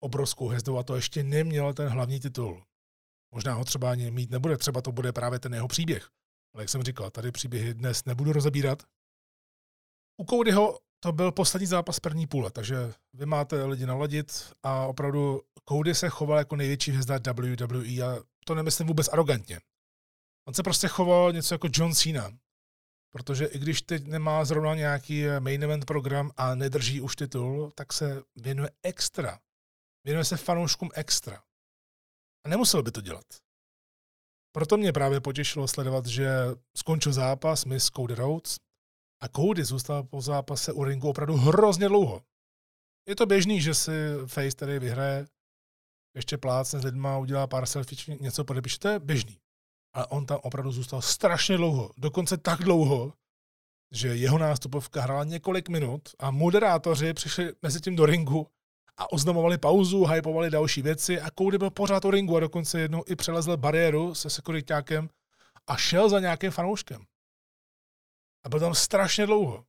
obrovskou 0.00 0.48
hvězdou 0.48 0.78
a 0.78 0.82
to 0.82 0.96
ještě 0.96 1.22
neměl 1.22 1.74
ten 1.74 1.88
hlavní 1.88 2.20
titul. 2.20 2.64
Možná 3.34 3.54
ho 3.54 3.64
třeba 3.64 3.90
ani 3.90 4.10
mít 4.10 4.30
nebude, 4.30 4.56
třeba 4.56 4.80
to 4.80 4.92
bude 4.92 5.12
právě 5.12 5.38
ten 5.38 5.54
jeho 5.54 5.68
příběh. 5.68 6.08
Ale 6.54 6.62
jak 6.62 6.68
jsem 6.68 6.82
říkal, 6.82 7.10
tady 7.10 7.32
příběhy 7.32 7.74
dnes 7.74 8.04
nebudu 8.04 8.32
rozebírat. 8.32 8.82
U 10.20 10.24
Codyho 10.24 10.78
to 11.00 11.12
byl 11.12 11.32
poslední 11.32 11.66
zápas 11.66 12.00
první 12.00 12.26
půle, 12.26 12.50
takže 12.50 12.76
vy 13.12 13.26
máte 13.26 13.64
lidi 13.64 13.86
naladit 13.86 14.52
a 14.62 14.86
opravdu 14.86 15.40
Cody 15.68 15.94
se 15.94 16.08
choval 16.08 16.38
jako 16.38 16.56
největší 16.56 16.90
hvězda 16.90 17.32
WWE 17.32 18.02
a 18.02 18.22
to 18.44 18.54
nemyslím 18.54 18.88
vůbec 18.88 19.08
arrogantně. 19.08 19.60
On 20.48 20.54
se 20.54 20.62
prostě 20.62 20.88
choval 20.88 21.32
něco 21.32 21.54
jako 21.54 21.68
John 21.72 21.94
Cena. 21.94 22.30
Protože 23.12 23.46
i 23.46 23.58
když 23.58 23.82
teď 23.82 24.06
nemá 24.06 24.44
zrovna 24.44 24.74
nějaký 24.74 25.24
main 25.38 25.64
event 25.64 25.84
program 25.84 26.30
a 26.36 26.54
nedrží 26.54 27.00
už 27.00 27.16
titul, 27.16 27.70
tak 27.74 27.92
se 27.92 28.22
věnuje 28.36 28.70
extra. 28.82 29.38
Věnuje 30.04 30.24
se 30.24 30.36
fanouškům 30.36 30.90
extra. 30.94 31.42
A 32.44 32.48
nemusel 32.48 32.82
by 32.82 32.90
to 32.90 33.00
dělat. 33.00 33.24
Proto 34.52 34.76
mě 34.76 34.92
právě 34.92 35.20
potěšilo 35.20 35.68
sledovat, 35.68 36.06
že 36.06 36.30
skončil 36.76 37.12
zápas 37.12 37.64
Miss 37.64 37.90
Cody 37.90 38.14
Rhodes 38.14 38.56
a 39.22 39.28
Cody 39.28 39.64
zůstal 39.64 40.02
po 40.02 40.20
zápase 40.20 40.72
u 40.72 40.84
ringu 40.84 41.08
opravdu 41.08 41.36
hrozně 41.36 41.88
dlouho. 41.88 42.22
Je 43.08 43.16
to 43.16 43.26
běžný, 43.26 43.60
že 43.60 43.74
si 43.74 43.92
Face 44.26 44.56
tady 44.56 44.78
vyhraje, 44.78 45.26
ještě 46.16 46.38
plácne 46.38 46.80
s 46.80 46.84
lidma, 46.84 47.18
udělá 47.18 47.46
pár 47.46 47.66
selfie, 47.66 48.18
něco 48.20 48.44
podepíše, 48.44 48.78
to 48.78 48.88
je 48.88 48.98
běžný 48.98 49.40
ale 49.92 50.06
on 50.06 50.26
tam 50.26 50.38
opravdu 50.42 50.72
zůstal 50.72 51.02
strašně 51.02 51.56
dlouho. 51.56 51.90
Dokonce 51.96 52.36
tak 52.36 52.58
dlouho, 52.58 53.12
že 53.92 54.08
jeho 54.08 54.38
nástupovka 54.38 55.02
hrála 55.02 55.24
několik 55.24 55.68
minut 55.68 56.08
a 56.18 56.30
moderátoři 56.30 57.14
přišli 57.14 57.52
mezi 57.62 57.80
tím 57.80 57.96
do 57.96 58.06
ringu 58.06 58.46
a 59.00 59.12
oznamovali 59.12 59.58
pauzu, 59.58 60.04
hypovali 60.04 60.50
další 60.50 60.82
věci 60.82 61.20
a 61.20 61.30
Cody 61.38 61.58
byl 61.58 61.70
pořád 61.70 62.04
u 62.04 62.10
ringu 62.10 62.36
a 62.36 62.40
dokonce 62.40 62.80
jednou 62.80 63.04
i 63.06 63.16
přelezl 63.16 63.56
bariéru 63.56 64.14
se 64.14 64.30
sekuritákem 64.30 65.08
a 65.66 65.76
šel 65.76 66.08
za 66.08 66.20
nějakým 66.20 66.50
fanouškem. 66.50 67.02
A 68.44 68.48
byl 68.48 68.60
tam 68.60 68.74
strašně 68.74 69.26
dlouho 69.26 69.64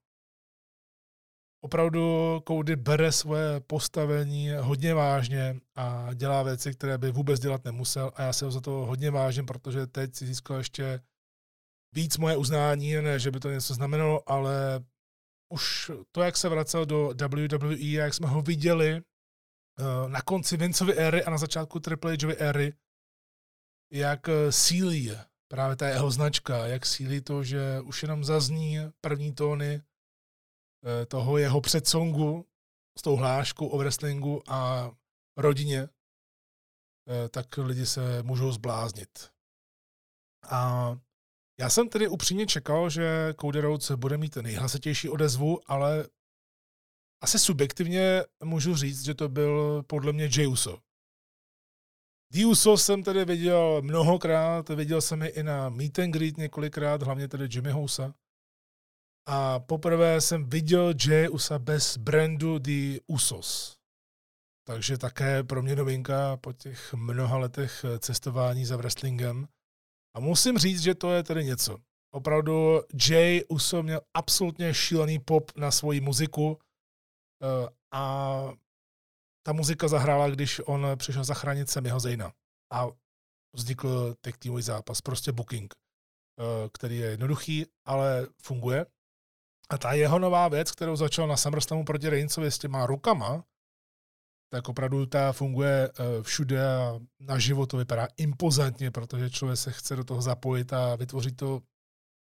opravdu 1.61 2.39
Cody 2.47 2.75
bere 2.75 3.11
svoje 3.11 3.59
postavení 3.59 4.49
hodně 4.59 4.93
vážně 4.93 5.59
a 5.75 6.13
dělá 6.13 6.43
věci, 6.43 6.73
které 6.73 6.97
by 6.97 7.11
vůbec 7.11 7.39
dělat 7.39 7.65
nemusel 7.65 8.11
a 8.15 8.21
já 8.21 8.33
se 8.33 8.45
ho 8.45 8.51
za 8.51 8.61
to 8.61 8.71
hodně 8.71 9.11
vážím, 9.11 9.45
protože 9.45 9.87
teď 9.87 10.15
si 10.15 10.25
získal 10.25 10.57
ještě 10.57 11.01
víc 11.93 12.17
moje 12.17 12.37
uznání, 12.37 12.95
ne, 12.95 13.19
že 13.19 13.31
by 13.31 13.39
to 13.39 13.51
něco 13.51 13.73
znamenalo, 13.73 14.29
ale 14.29 14.83
už 15.49 15.91
to, 16.11 16.21
jak 16.21 16.37
se 16.37 16.49
vracel 16.49 16.85
do 16.85 17.13
WWE 17.27 17.75
a 17.75 18.03
jak 18.03 18.13
jsme 18.13 18.27
ho 18.27 18.41
viděli 18.41 19.01
na 20.07 20.21
konci 20.21 20.57
Vinceovy 20.57 20.93
éry 20.93 21.23
a 21.23 21.29
na 21.29 21.37
začátku 21.37 21.79
Triple 21.79 22.13
H'ovy 22.13 22.35
éry, 22.39 22.73
jak 23.91 24.29
eh, 24.29 24.51
sílí 24.51 25.11
právě 25.47 25.75
ta 25.75 25.87
jeho 25.87 26.11
značka, 26.11 26.67
jak 26.67 26.85
sílí 26.85 27.21
to, 27.21 27.43
že 27.43 27.81
už 27.81 28.01
jenom 28.01 28.23
zazní 28.23 28.77
první 29.01 29.33
tóny 29.33 29.81
Eh, 30.85 31.05
toho 31.05 31.37
jeho 31.37 31.61
předsongu 31.61 32.45
s 32.99 33.01
tou 33.01 33.15
hláškou 33.15 33.67
o 33.67 33.77
wrestlingu 33.77 34.43
a 34.47 34.91
rodině, 35.37 35.81
eh, 35.81 37.29
tak 37.29 37.57
lidi 37.57 37.85
se 37.85 38.23
můžou 38.23 38.51
zbláznit. 38.51 39.29
A 40.49 40.91
já 41.59 41.69
jsem 41.69 41.89
tedy 41.89 42.07
upřímně 42.07 42.45
čekal, 42.45 42.89
že 42.89 43.33
Cody 43.41 43.61
Rhodes 43.61 43.91
bude 43.91 44.17
mít 44.17 44.35
nejhlasitější 44.35 45.09
odezvu, 45.09 45.71
ale 45.71 46.07
asi 47.21 47.39
subjektivně 47.39 48.23
můžu 48.43 48.75
říct, 48.75 49.05
že 49.05 49.13
to 49.13 49.29
byl 49.29 49.83
podle 49.83 50.13
mě 50.13 50.23
Jey 50.23 50.47
Uso. 50.47 50.77
The 52.33 52.45
Uso 52.45 52.77
jsem 52.77 53.03
tedy 53.03 53.25
viděl 53.25 53.81
mnohokrát, 53.81 54.69
viděl 54.69 55.01
jsem 55.01 55.21
je 55.21 55.29
i 55.29 55.43
na 55.43 55.69
meet 55.69 55.99
and 55.99 56.11
greet 56.11 56.37
několikrát, 56.37 57.03
hlavně 57.03 57.27
tedy 57.27 57.47
Jimmy 57.51 57.71
Housa. 57.71 58.13
A 59.27 59.59
poprvé 59.59 60.21
jsem 60.21 60.49
viděl 60.49 60.93
Jay 61.07 61.29
Usa 61.29 61.59
bez 61.59 61.97
brandu 61.97 62.59
The 62.59 62.99
Usos. 63.07 63.77
Takže 64.67 64.97
také 64.97 65.43
pro 65.43 65.61
mě 65.61 65.75
novinka 65.75 66.37
po 66.37 66.53
těch 66.53 66.93
mnoha 66.93 67.37
letech 67.37 67.85
cestování 67.99 68.65
za 68.65 68.77
wrestlingem. 68.77 69.47
A 70.15 70.19
musím 70.19 70.57
říct, 70.57 70.81
že 70.81 70.95
to 70.95 71.11
je 71.11 71.23
tedy 71.23 71.45
něco. 71.45 71.77
Opravdu 72.13 72.81
Jay 73.09 73.41
Uso 73.49 73.83
měl 73.83 74.01
absolutně 74.13 74.73
šílený 74.73 75.19
pop 75.19 75.51
na 75.57 75.71
svoji 75.71 76.01
muziku 76.01 76.57
a 77.91 78.47
ta 79.43 79.53
muzika 79.53 79.87
zahrála, 79.87 80.29
když 80.29 80.61
on 80.65 80.87
přišel 80.95 81.23
zachránit 81.23 81.69
Semiho 81.69 81.99
Zejna. 81.99 82.33
A 82.71 82.87
vznikl 83.53 84.15
tech 84.21 84.37
teamový 84.37 84.63
zápas, 84.63 85.01
prostě 85.01 85.31
booking, 85.31 85.73
eh, 85.73 86.69
který 86.73 86.97
je 86.97 87.09
jednoduchý, 87.09 87.65
ale 87.85 88.27
funguje. 88.43 88.85
A 89.69 89.77
ta 89.77 89.93
jeho 89.93 90.19
nová 90.19 90.47
věc, 90.47 90.71
kterou 90.71 90.95
začal 90.95 91.27
na 91.27 91.37
SummerSlamu 91.37 91.85
proti 91.85 92.09
Reignsovi 92.09 92.51
s 92.51 92.57
těma 92.57 92.85
rukama, 92.85 93.43
tak 94.53 94.69
opravdu 94.69 95.05
ta 95.05 95.31
funguje 95.31 95.89
eh, 95.89 96.23
všude 96.23 96.67
a 96.67 96.99
naživo 97.19 97.65
to 97.65 97.77
vypadá 97.77 98.07
impozantně, 98.17 98.91
protože 98.91 99.29
člověk 99.29 99.59
se 99.59 99.71
chce 99.71 99.95
do 99.95 100.03
toho 100.03 100.21
zapojit 100.21 100.73
a 100.73 100.95
vytvořit 100.95 101.37
to. 101.37 101.61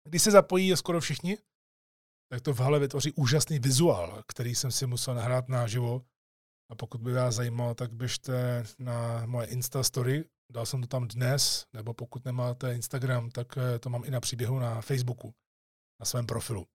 Když 0.09 0.23
se 0.23 0.31
zapojí 0.31 0.77
skoro 0.77 1.01
všichni, 1.01 1.39
tak 2.29 2.41
to 2.41 2.55
v 2.55 2.61
hale 2.61 2.79
vytvoří 2.79 3.13
úžasný 3.13 3.59
vizuál, 3.59 4.23
který 4.29 4.55
jsem 4.55 4.71
si 4.71 4.87
musel 4.87 5.15
nahrát 5.15 5.49
naživo. 5.49 6.03
A 6.71 6.75
pokud 6.75 7.01
by 7.01 7.13
vás 7.13 7.35
zajímalo, 7.35 7.75
tak 7.75 7.93
běžte 7.93 8.65
na 8.79 9.27
moje 9.27 9.47
Insta 9.47 9.83
story, 9.83 10.25
dal 10.53 10.67
jsem 10.67 10.81
to 10.81 10.87
tam 10.87 11.09
dnes, 11.09 11.67
nebo 11.73 11.95
pokud 11.95 12.25
nemáte 12.25 12.75
Instagram, 12.75 13.31
tak 13.31 13.59
eh, 13.59 13.79
to 13.79 13.91
mám 13.91 14.05
i 14.05 14.11
na 14.11 14.21
příběhu 14.21 14.59
na 14.59 14.81
Facebooku, 14.81 15.35
na 16.01 16.07
svém 16.07 16.27
profilu. 16.27 16.67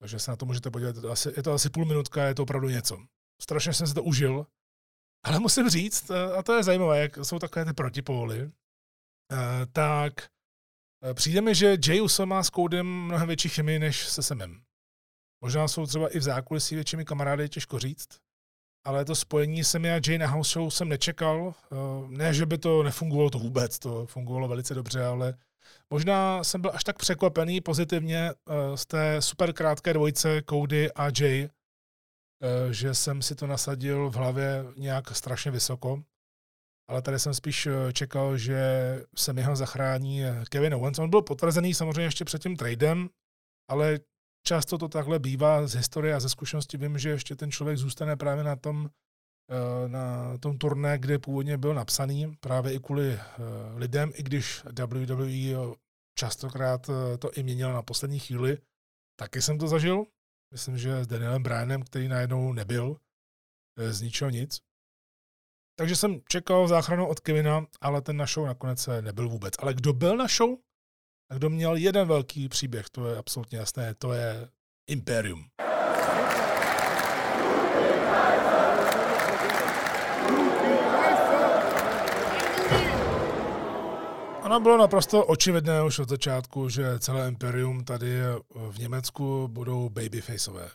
Takže 0.00 0.18
se 0.18 0.30
na 0.30 0.36
to 0.36 0.46
můžete 0.46 0.70
podívat. 0.70 0.96
Je 0.96 1.02
to 1.02 1.10
asi, 1.10 1.32
je 1.36 1.42
to 1.42 1.52
asi 1.52 1.70
půl 1.70 1.84
minutka, 1.84 2.26
je 2.26 2.34
to 2.34 2.42
opravdu 2.42 2.68
něco. 2.68 2.98
Strašně 3.42 3.72
jsem 3.72 3.86
si 3.86 3.94
to 3.94 4.02
užil, 4.02 4.46
ale 5.24 5.38
musím 5.38 5.68
říct, 5.68 6.10
eh, 6.10 6.36
a 6.36 6.42
to 6.42 6.56
je 6.56 6.62
zajímavé, 6.62 7.00
jak 7.00 7.16
jsou 7.16 7.38
takové 7.38 7.64
ty 7.64 7.72
protipóly, 7.72 8.40
eh, 9.32 9.66
tak 9.72 10.12
přijde 11.14 11.40
mi, 11.40 11.54
že 11.54 11.76
Jay 11.86 12.00
Uso 12.00 12.26
má 12.26 12.42
s 12.42 12.50
Koudem 12.50 12.86
mnohem 12.86 13.28
větší 13.28 13.48
chemii 13.48 13.78
než 13.78 14.08
se 14.08 14.22
Semem. 14.22 14.62
Možná 15.40 15.68
jsou 15.68 15.86
třeba 15.86 16.08
i 16.08 16.18
v 16.18 16.22
zákulisí 16.22 16.74
většími 16.74 17.04
kamarády, 17.04 17.48
těžko 17.48 17.78
říct, 17.78 18.08
ale 18.84 19.04
to 19.04 19.14
spojení 19.14 19.64
Semi 19.64 19.92
a 19.92 20.00
Jay 20.06 20.18
na 20.18 20.26
House 20.26 20.52
Show 20.52 20.70
jsem 20.70 20.88
nečekal. 20.88 21.54
Ne, 22.08 22.34
že 22.34 22.46
by 22.46 22.58
to 22.58 22.82
nefungovalo, 22.82 23.30
to 23.30 23.38
vůbec, 23.38 23.78
to 23.78 24.06
fungovalo 24.06 24.48
velice 24.48 24.74
dobře, 24.74 25.04
ale 25.04 25.34
Možná 25.90 26.44
jsem 26.44 26.60
byl 26.60 26.70
až 26.74 26.84
tak 26.84 26.98
překvapený 26.98 27.60
pozitivně 27.60 28.32
uh, 28.32 28.76
z 28.76 28.86
té 28.86 29.22
super 29.22 29.52
krátké 29.52 29.92
dvojice 29.92 30.42
Cody 30.50 30.92
a 30.92 31.08
Jay, 31.20 31.44
uh, 31.44 32.72
že 32.72 32.94
jsem 32.94 33.22
si 33.22 33.34
to 33.34 33.46
nasadil 33.46 34.10
v 34.10 34.14
hlavě 34.14 34.64
nějak 34.76 35.16
strašně 35.16 35.50
vysoko. 35.50 36.02
Ale 36.88 37.02
tady 37.02 37.18
jsem 37.18 37.34
spíš 37.34 37.66
eh, 37.66 37.92
čekal, 37.92 38.36
že 38.36 38.60
se 39.16 39.32
mi 39.32 39.42
ho 39.42 39.56
zachrání 39.56 40.22
Kevin 40.48 40.74
Owens. 40.74 40.98
On 40.98 41.10
byl 41.10 41.22
potvrzený 41.22 41.74
samozřejmě 41.74 42.02
ještě 42.02 42.24
před 42.24 42.42
tím 42.42 42.56
tradem, 42.56 43.08
ale 43.68 43.98
často 44.42 44.78
to 44.78 44.88
takhle 44.88 45.18
bývá 45.18 45.66
z 45.66 45.74
historie 45.74 46.14
a 46.14 46.20
ze 46.20 46.28
zkušenosti. 46.28 46.76
Vím, 46.76 46.98
že 46.98 47.10
ještě 47.10 47.36
ten 47.36 47.50
člověk 47.50 47.78
zůstane 47.78 48.16
právě 48.16 48.44
na 48.44 48.56
tom, 48.56 48.90
na 49.86 50.38
tom 50.38 50.58
turné, 50.58 50.98
kde 50.98 51.18
původně 51.18 51.58
byl 51.58 51.74
napsaný, 51.74 52.36
právě 52.40 52.72
i 52.72 52.78
kvůli 52.78 53.18
lidem, 53.76 54.12
i 54.14 54.22
když 54.22 54.62
WWE 54.86 55.76
častokrát 56.20 56.88
eh, 56.88 57.18
to 57.18 57.32
i 57.32 57.42
měnil 57.42 57.72
na 57.72 57.82
poslední 57.82 58.18
chvíli. 58.18 58.58
Taky 59.16 59.42
jsem 59.42 59.58
to 59.58 59.68
zažil. 59.68 60.04
Myslím, 60.52 60.78
že 60.78 61.04
s 61.04 61.06
Danielem 61.06 61.42
Bryanem, 61.42 61.82
který 61.82 62.08
najednou 62.08 62.52
nebyl 62.52 62.96
eh, 63.78 63.92
z 63.92 64.02
ničeho 64.02 64.30
nic. 64.30 64.60
Takže 65.78 65.96
jsem 65.96 66.20
čekal 66.28 66.68
záchranu 66.68 67.08
od 67.08 67.20
Kevina, 67.20 67.66
ale 67.80 68.02
ten 68.02 68.16
na 68.16 68.26
show 68.26 68.46
nakonec 68.46 68.88
nebyl 69.00 69.28
vůbec. 69.28 69.54
Ale 69.58 69.74
kdo 69.74 69.92
byl 69.92 70.16
na 70.16 70.26
show 70.26 70.58
a 71.30 71.34
kdo 71.34 71.50
měl 71.50 71.76
jeden 71.76 72.08
velký 72.08 72.48
příběh, 72.48 72.90
to 72.90 73.08
je 73.08 73.16
absolutně 73.16 73.58
jasné, 73.58 73.94
to 73.94 74.12
je 74.12 74.48
Imperium. 74.88 75.44
Ono 84.44 84.60
bylo 84.60 84.78
naprosto 84.78 85.26
očividné 85.26 85.82
už 85.82 85.98
od 85.98 86.08
začátku, 86.08 86.68
že 86.68 86.98
celé 86.98 87.28
Imperium 87.28 87.84
tady 87.84 88.20
v 88.70 88.78
Německu 88.78 89.48
budou 89.48 89.88
babyfaceové. 89.88 90.70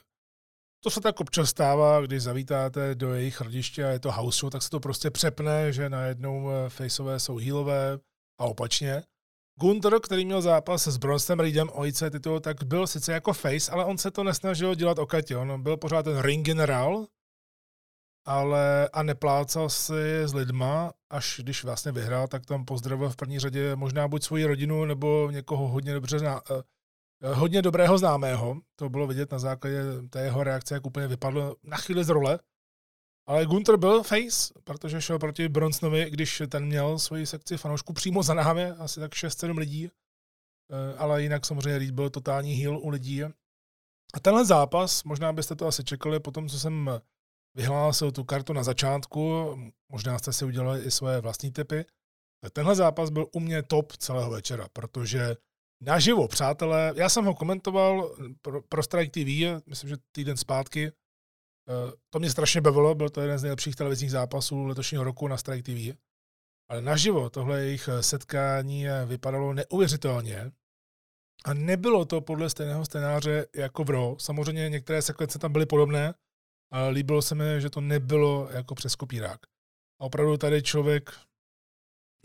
To 0.83 0.89
se 0.89 1.01
tak 1.01 1.19
občas 1.19 1.49
stává, 1.49 2.01
když 2.01 2.21
zavítáte 2.21 2.95
do 2.95 3.13
jejich 3.13 3.41
rodiště 3.41 3.85
a 3.85 3.89
je 3.89 3.99
to 3.99 4.11
house 4.11 4.39
show, 4.39 4.51
tak 4.51 4.61
se 4.61 4.69
to 4.69 4.79
prostě 4.79 5.11
přepne, 5.11 5.73
že 5.73 5.89
najednou 5.89 6.49
eh, 6.49 6.69
faceové 6.69 7.19
jsou 7.19 7.37
healové 7.37 7.99
a 8.39 8.45
opačně. 8.45 9.03
Gunther, 9.59 9.99
který 9.99 10.25
měl 10.25 10.41
zápas 10.41 10.87
s 10.87 10.97
Bronstem 10.97 11.39
Reedem 11.39 11.69
o 11.73 11.85
IC 11.85 12.03
titul, 12.09 12.39
tak 12.39 12.63
byl 12.63 12.87
sice 12.87 13.13
jako 13.13 13.33
face, 13.33 13.71
ale 13.71 13.85
on 13.85 13.97
se 13.97 14.11
to 14.11 14.23
nesnažil 14.23 14.75
dělat 14.75 14.99
okatě. 14.99 15.37
On 15.37 15.63
byl 15.63 15.77
pořád 15.77 16.03
ten 16.03 16.19
ring 16.19 16.45
generál, 16.45 17.07
ale 18.25 18.89
a 18.89 19.03
neplácal 19.03 19.69
si 19.69 20.21
s 20.23 20.33
lidma, 20.33 20.93
až 21.09 21.39
když 21.43 21.63
vlastně 21.63 21.91
vyhrál, 21.91 22.27
tak 22.27 22.45
tam 22.45 22.65
pozdravil 22.65 23.09
v 23.09 23.15
první 23.15 23.39
řadě 23.39 23.75
možná 23.75 24.07
buď 24.07 24.23
svoji 24.23 24.45
rodinu, 24.45 24.85
nebo 24.85 25.31
někoho 25.31 25.67
hodně 25.67 25.93
dobře 25.93 26.19
zná, 26.19 26.41
eh, 26.51 26.63
eh, 27.21 27.33
hodně 27.33 27.61
dobrého 27.61 27.97
známého. 27.97 28.55
To 28.75 28.89
bylo 28.89 29.07
vidět 29.07 29.31
na 29.31 29.39
základě 29.39 29.83
té 30.09 30.23
jeho 30.23 30.43
reakce, 30.43 30.73
jak 30.73 30.85
úplně 30.85 31.07
vypadl 31.07 31.55
na 31.63 31.77
chvíli 31.77 32.03
z 32.03 32.09
role. 32.09 32.39
Ale 33.27 33.45
Gunther 33.45 33.77
byl 33.77 34.03
face, 34.03 34.53
protože 34.63 35.01
šel 35.01 35.19
proti 35.19 35.49
Bronsonovi, 35.49 36.09
když 36.09 36.41
ten 36.47 36.65
měl 36.65 36.99
svoji 36.99 37.25
sekci 37.25 37.57
fanoušků 37.57 37.93
přímo 37.93 38.23
za 38.23 38.33
námi, 38.33 38.65
asi 38.65 38.99
tak 38.99 39.11
6-7 39.11 39.57
lidí. 39.57 39.89
Eh, 40.71 40.97
ale 40.97 41.23
jinak 41.23 41.45
samozřejmě 41.45 41.79
Reed 41.79 41.91
byl 41.91 42.09
totální 42.09 42.53
heal 42.53 42.79
u 42.79 42.89
lidí. 42.89 43.23
A 44.13 44.19
tenhle 44.21 44.45
zápas, 44.45 45.03
možná 45.03 45.33
byste 45.33 45.55
to 45.55 45.67
asi 45.67 45.83
čekali 45.83 46.19
po 46.19 46.31
tom, 46.31 46.49
co 46.49 46.59
jsem 46.59 46.89
vyhlásil 47.55 48.11
tu 48.11 48.23
kartu 48.23 48.53
na 48.53 48.63
začátku, 48.63 49.55
možná 49.91 50.19
jste 50.19 50.33
si 50.33 50.45
udělali 50.45 50.83
i 50.83 50.91
svoje 50.91 51.21
vlastní 51.21 51.51
typy. 51.51 51.85
Tenhle 52.53 52.75
zápas 52.75 53.09
byl 53.09 53.27
u 53.31 53.39
mě 53.39 53.63
top 53.63 53.91
celého 53.91 54.31
večera, 54.31 54.67
protože 54.73 55.35
naživo, 55.81 56.27
přátelé, 56.27 56.93
já 56.95 57.09
jsem 57.09 57.25
ho 57.25 57.35
komentoval 57.35 58.15
pro, 58.41 58.61
pro 58.61 58.83
Strike 58.83 59.11
TV, 59.11 59.63
myslím, 59.67 59.89
že 59.89 59.95
týden 60.11 60.37
zpátky, 60.37 60.91
to 62.09 62.19
mě 62.19 62.29
strašně 62.29 62.61
bavilo, 62.61 62.95
byl 62.95 63.09
to 63.09 63.21
jeden 63.21 63.37
z 63.37 63.43
nejlepších 63.43 63.75
televizních 63.75 64.11
zápasů 64.11 64.65
letošního 64.65 65.03
roku 65.03 65.27
na 65.27 65.37
Strike 65.37 65.73
TV. 65.73 65.97
Ale 66.69 66.81
naživo 66.81 67.29
tohle 67.29 67.61
jejich 67.61 67.89
setkání 68.01 68.85
vypadalo 69.05 69.53
neuvěřitelně. 69.53 70.51
A 71.45 71.53
nebylo 71.53 72.05
to 72.05 72.21
podle 72.21 72.49
stejného 72.49 72.85
scénáře 72.85 73.45
jako 73.55 73.83
v 73.83 73.89
Raw. 73.89 74.15
Samozřejmě 74.17 74.69
některé 74.69 75.01
sekvence 75.01 75.39
tam 75.39 75.51
byly 75.51 75.65
podobné, 75.65 76.13
ale 76.71 76.89
líbilo 76.89 77.21
se 77.21 77.35
mi, 77.35 77.61
že 77.61 77.69
to 77.69 77.81
nebylo 77.81 78.49
jako 78.51 78.75
přes 78.75 78.95
kopírák. 78.95 79.39
A 80.01 80.05
opravdu 80.05 80.37
tady 80.37 80.63
člověk, 80.63 81.11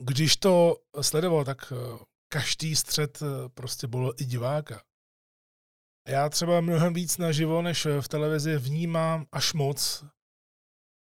když 0.03 0.37
to 0.37 0.77
sledoval, 1.01 1.45
tak 1.45 1.73
eh, 1.73 2.05
každý 2.33 2.77
střed 2.77 3.23
eh, 3.23 3.49
prostě 3.49 3.87
bylo 3.87 4.23
i 4.23 4.25
diváka. 4.25 4.83
Já 6.11 6.29
třeba 6.29 6.61
mnohem 6.61 6.95
víc 6.95 7.19
naživo, 7.19 7.63
než 7.63 7.87
v 8.01 8.09
televizi, 8.09 8.57
vnímám 8.57 9.27
až 9.33 9.53
moc 9.53 10.05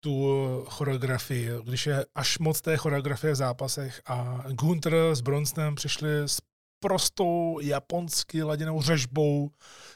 tu 0.05 0.27
choreografii, 0.69 1.51
když 1.65 1.87
je 1.87 2.07
až 2.15 2.39
moc 2.39 2.61
té 2.61 2.77
choreografie 2.77 3.33
v 3.33 3.37
zápasech 3.37 4.03
a 4.07 4.45
Gunther 4.49 4.95
s 4.95 5.21
Bronsonem 5.21 5.75
přišli 5.75 6.11
s 6.19 6.41
prostou 6.81 7.59
japonsky 7.63 8.43
laděnou 8.43 8.83
řežbou, 8.83 9.51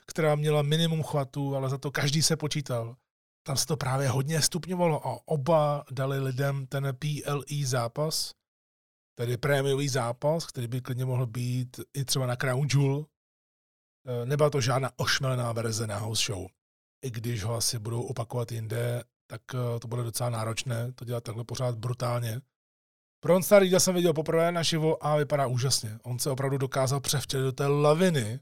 která 0.07 0.35
měla 0.35 0.63
minimum 0.63 1.03
chvatů, 1.03 1.57
ale 1.57 1.71
za 1.71 1.79
to 1.79 1.91
každý 1.91 2.23
se 2.23 2.37
počítal 2.37 2.97
tam 3.47 3.57
se 3.57 3.67
to 3.67 3.77
právě 3.77 4.09
hodně 4.09 4.43
stupňovalo 4.43 5.07
a 5.07 5.29
oba 5.29 5.85
dali 5.91 6.21
lidem 6.21 6.67
ten 6.67 6.97
PLE 6.99 7.67
zápas, 7.67 8.35
tedy 9.19 9.37
prémiový 9.37 9.89
zápas, 9.89 10.47
který 10.47 10.69
by 10.69 10.81
klidně 10.81 11.05
mohl 11.05 11.27
být 11.27 11.81
i 11.95 12.05
třeba 12.05 12.27
na 12.27 12.37
Crown 12.37 12.69
Jewel. 12.75 13.07
E, 14.07 14.27
nebyla 14.27 14.51
to 14.51 14.61
žádná 14.61 14.91
ošmelená 14.97 15.53
verze 15.53 15.87
na 15.87 15.99
house 15.99 16.25
show. 16.27 16.47
I 17.05 17.11
když 17.11 17.45
ho 17.45 17.55
asi 17.55 17.79
budou 17.79 18.03
opakovat 18.03 18.53
jinde, 18.53 19.05
tak 19.27 19.43
e, 19.55 19.81
to 19.81 19.89
bude 19.89 20.03
docela 20.03 20.31
náročné 20.31 20.93
to 20.93 21.05
dělat 21.05 21.25
takhle 21.25 21.45
pořád 21.45 21.79
brutálně. 21.79 22.41
Bron 23.25 23.43
Starida 23.43 23.81
jsem 23.81 23.95
viděl 23.95 24.13
poprvé 24.13 24.53
naživo 24.53 25.07
a 25.07 25.17
vypadá 25.17 25.47
úžasně. 25.47 25.99
On 26.03 26.19
se 26.19 26.31
opravdu 26.31 26.59
dokázal 26.59 27.01
převtělit 27.01 27.45
do 27.45 27.53
té 27.53 27.67
laviny, 27.67 28.41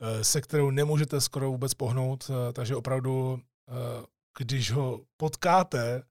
e, 0.00 0.24
se 0.24 0.40
kterou 0.40 0.70
nemůžete 0.70 1.20
skoro 1.20 1.50
vůbec 1.50 1.74
pohnout, 1.74 2.30
takže 2.52 2.76
opravdu 2.76 3.40
Eh, 3.70 4.06
když 4.38 4.72
ho 4.72 5.00
potkáte 5.16 6.02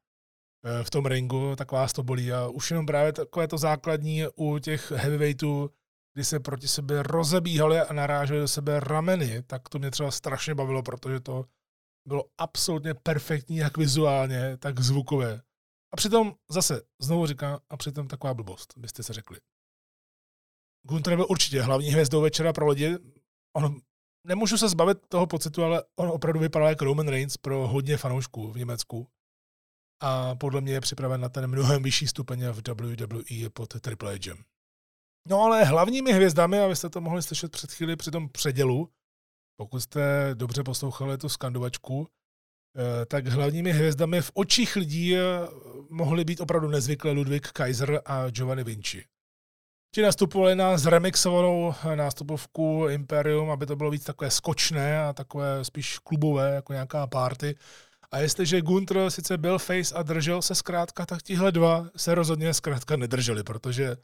eh, 0.65 0.83
v 0.83 0.89
tom 0.89 1.05
ringu, 1.05 1.55
tak 1.55 1.71
vás 1.71 1.93
to 1.93 2.03
bolí. 2.03 2.33
A 2.33 2.47
už 2.47 2.71
jenom 2.71 2.85
právě 2.85 3.13
takové 3.13 3.47
to 3.47 3.57
základní 3.57 4.23
u 4.35 4.59
těch 4.59 4.91
heavyweightů, 4.91 5.69
kdy 6.13 6.25
se 6.25 6.39
proti 6.39 6.67
sebe 6.67 7.03
rozebíhali 7.03 7.79
a 7.79 7.93
naráželi 7.93 8.39
do 8.39 8.47
sebe 8.47 8.79
rameny, 8.79 9.43
tak 9.43 9.69
to 9.69 9.79
mě 9.79 9.91
třeba 9.91 10.11
strašně 10.11 10.55
bavilo, 10.55 10.83
protože 10.83 11.19
to 11.19 11.45
bylo 12.07 12.23
absolutně 12.37 12.93
perfektní, 12.93 13.57
jak 13.57 13.77
vizuálně, 13.77 14.57
tak 14.57 14.79
zvukově. 14.79 15.41
A 15.93 15.97
přitom 15.97 16.35
zase, 16.49 16.81
znovu 17.01 17.25
říkám, 17.27 17.59
a 17.69 17.77
přitom 17.77 18.07
taková 18.07 18.33
blbost, 18.33 18.73
byste 18.77 19.03
se 19.03 19.13
řekli. 19.13 19.39
Gunther 20.83 21.15
byl 21.15 21.25
určitě 21.29 21.61
hlavní 21.61 21.89
hvězdou 21.89 22.21
večera 22.21 22.53
pro 22.53 22.67
lidi. 22.67 22.97
On, 23.55 23.81
nemůžu 24.27 24.57
se 24.57 24.69
zbavit 24.69 24.97
toho 25.07 25.27
pocitu, 25.27 25.63
ale 25.63 25.83
on 25.95 26.09
opravdu 26.09 26.39
vypadal 26.39 26.69
jako 26.69 26.85
Roman 26.85 27.07
Reigns 27.07 27.37
pro 27.37 27.67
hodně 27.67 27.97
fanoušků 27.97 28.51
v 28.51 28.57
Německu. 28.57 29.07
A 30.01 30.35
podle 30.35 30.61
mě 30.61 30.73
je 30.73 30.81
připraven 30.81 31.21
na 31.21 31.29
ten 31.29 31.47
mnohem 31.47 31.83
vyšší 31.83 32.07
stupeň 32.07 32.45
v 32.45 32.61
WWE 32.67 33.49
pod 33.53 33.81
Triple 33.81 34.15
H. 34.15 34.43
No 35.29 35.41
ale 35.41 35.63
hlavními 35.63 36.11
hvězdami, 36.11 36.59
a 36.59 36.67
vy 36.67 36.75
jste 36.75 36.89
to 36.89 37.01
mohli 37.01 37.21
slyšet 37.21 37.51
před 37.51 37.71
chvíli 37.71 37.95
při 37.95 38.11
tom 38.11 38.29
předělu, 38.29 38.89
pokud 39.57 39.79
jste 39.79 40.31
dobře 40.33 40.63
poslouchali 40.63 41.17
tu 41.17 41.29
skandovačku, 41.29 42.07
eh, 42.77 43.05
tak 43.05 43.27
hlavními 43.27 43.71
hvězdami 43.71 44.21
v 44.21 44.31
očích 44.33 44.75
lidí 44.75 45.15
eh, 45.15 45.21
mohli 45.89 46.25
být 46.25 46.41
opravdu 46.41 46.67
nezvyklé 46.67 47.11
Ludwig 47.11 47.47
Kaiser 47.47 48.01
a 48.05 48.29
Giovanni 48.29 48.63
Vinci. 48.63 49.05
Ti 49.95 50.01
nastupovali 50.01 50.55
na 50.55 50.77
zremixovanou 50.77 51.73
nástupovku 51.95 52.85
Imperium, 52.89 53.51
aby 53.51 53.65
to 53.65 53.75
bylo 53.75 53.91
víc 53.91 54.03
takové 54.03 54.31
skočné 54.31 55.03
a 55.03 55.13
takové 55.13 55.65
spíš 55.65 55.97
klubové, 55.97 56.55
jako 56.55 56.73
nějaká 56.73 57.07
party. 57.07 57.55
A 58.11 58.17
jestliže 58.19 58.61
Gunther 58.61 59.09
sice 59.09 59.37
byl 59.37 59.59
face 59.59 59.95
a 59.95 60.03
držel 60.03 60.41
se 60.41 60.55
zkrátka, 60.55 61.05
tak 61.05 61.21
tihle 61.21 61.51
dva 61.51 61.89
se 61.95 62.15
rozhodně 62.15 62.53
zkrátka 62.53 62.95
nedrželi, 62.95 63.43
protože 63.43 63.97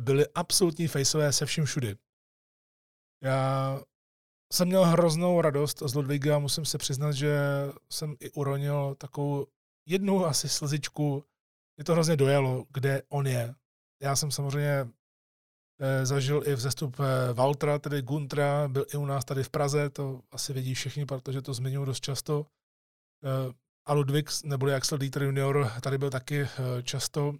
byli 0.00 0.26
absolutní 0.34 0.88
faceové 0.88 1.32
se 1.32 1.46
vším 1.46 1.64
všudy. 1.64 1.96
Já 3.24 3.80
jsem 4.52 4.68
měl 4.68 4.84
hroznou 4.84 5.40
radost 5.40 5.82
z 5.86 5.94
Ludviga, 5.94 6.38
musím 6.38 6.64
se 6.64 6.78
přiznat, 6.78 7.12
že 7.12 7.38
jsem 7.92 8.16
i 8.20 8.30
uronil 8.30 8.94
takovou 8.94 9.46
jednu 9.86 10.26
asi 10.26 10.48
slzičku. 10.48 11.24
Mě 11.76 11.84
to 11.84 11.92
hrozně 11.92 12.16
dojelo, 12.16 12.66
kde 12.70 13.02
on 13.08 13.26
je. 13.26 13.54
Já 14.02 14.16
jsem 14.16 14.30
samozřejmě 14.30 14.88
eh, 15.80 16.06
zažil 16.06 16.42
i 16.46 16.54
vzestup 16.54 16.96
eh, 17.00 17.32
Valtra, 17.32 17.78
tedy 17.78 18.02
Guntra, 18.02 18.68
byl 18.68 18.86
i 18.94 18.96
u 18.96 19.06
nás 19.06 19.24
tady 19.24 19.42
v 19.42 19.50
Praze, 19.50 19.90
to 19.90 20.22
asi 20.30 20.52
vědí 20.52 20.74
všichni, 20.74 21.06
protože 21.06 21.42
to 21.42 21.54
zmiňuji 21.54 21.84
dost 21.84 22.00
často. 22.00 22.46
Eh, 23.24 23.52
a 23.86 23.92
Ludwig, 23.92 24.30
neboli 24.44 24.74
Axel 24.74 24.98
Dieter 24.98 25.22
junior, 25.22 25.72
tady 25.80 25.98
byl 25.98 26.10
taky 26.10 26.48
často 26.82 27.34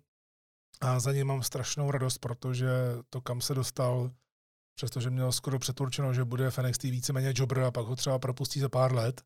a 0.80 1.00
za 1.00 1.12
ním 1.12 1.26
mám 1.26 1.42
strašnou 1.42 1.90
radost, 1.90 2.18
protože 2.18 2.68
to, 3.10 3.20
kam 3.20 3.40
se 3.40 3.54
dostal, 3.54 4.10
přestože 4.74 5.10
měl 5.10 5.32
skoro 5.32 5.58
přeturčeno, 5.58 6.14
že 6.14 6.24
bude 6.24 6.50
v 6.50 6.58
NXT 6.58 6.82
víceméně 6.82 7.32
jobber 7.36 7.60
a 7.60 7.70
pak 7.70 7.86
ho 7.86 7.96
třeba 7.96 8.18
propustí 8.18 8.60
za 8.60 8.68
pár 8.68 8.94
let, 8.94 9.22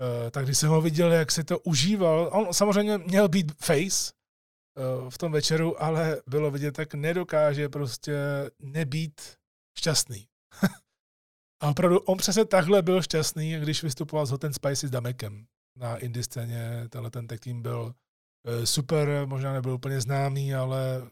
eh, 0.00 0.30
tak 0.30 0.44
když 0.44 0.58
jsem 0.58 0.68
ho 0.68 0.80
viděl, 0.80 1.12
jak 1.12 1.30
si 1.30 1.44
to 1.44 1.58
užíval, 1.58 2.30
on 2.32 2.54
samozřejmě 2.54 2.98
měl 2.98 3.28
být 3.28 3.52
face 3.62 4.12
eh, 4.78 5.10
v 5.10 5.18
tom 5.18 5.32
večeru, 5.32 5.82
ale 5.82 6.22
bylo 6.26 6.50
vidět, 6.50 6.72
tak 6.72 6.94
nedokáže 6.94 7.68
prostě 7.68 8.16
nebýt 8.58 9.20
šťastný. 9.78 10.28
a 11.62 11.68
opravdu 11.68 12.00
on 12.00 12.18
přesně 12.18 12.44
takhle 12.44 12.82
byl 12.82 13.02
šťastný, 13.02 13.58
když 13.58 13.82
vystupoval 13.82 14.26
s 14.26 14.30
Hot 14.30 14.44
and 14.44 14.52
Spicy 14.52 14.88
s 14.88 14.90
Damekem 14.90 15.46
na 15.76 15.96
indie 15.96 16.24
scéně. 16.24 16.88
Tenhle 16.88 17.10
ten 17.10 17.26
tým 17.26 17.62
byl 17.62 17.94
super, 18.64 19.26
možná 19.26 19.52
nebyl 19.52 19.72
úplně 19.72 20.00
známý, 20.00 20.54
ale 20.54 21.10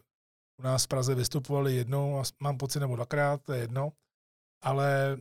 u 0.59 0.63
nás 0.63 0.83
v 0.83 0.87
Praze 0.87 1.15
vystupovali 1.15 1.75
jednou, 1.75 2.23
mám 2.39 2.57
pocit, 2.57 2.79
nebo 2.79 2.95
dvakrát, 2.95 3.43
to 3.43 3.53
je 3.53 3.59
jedno, 3.59 3.93
ale 4.63 5.17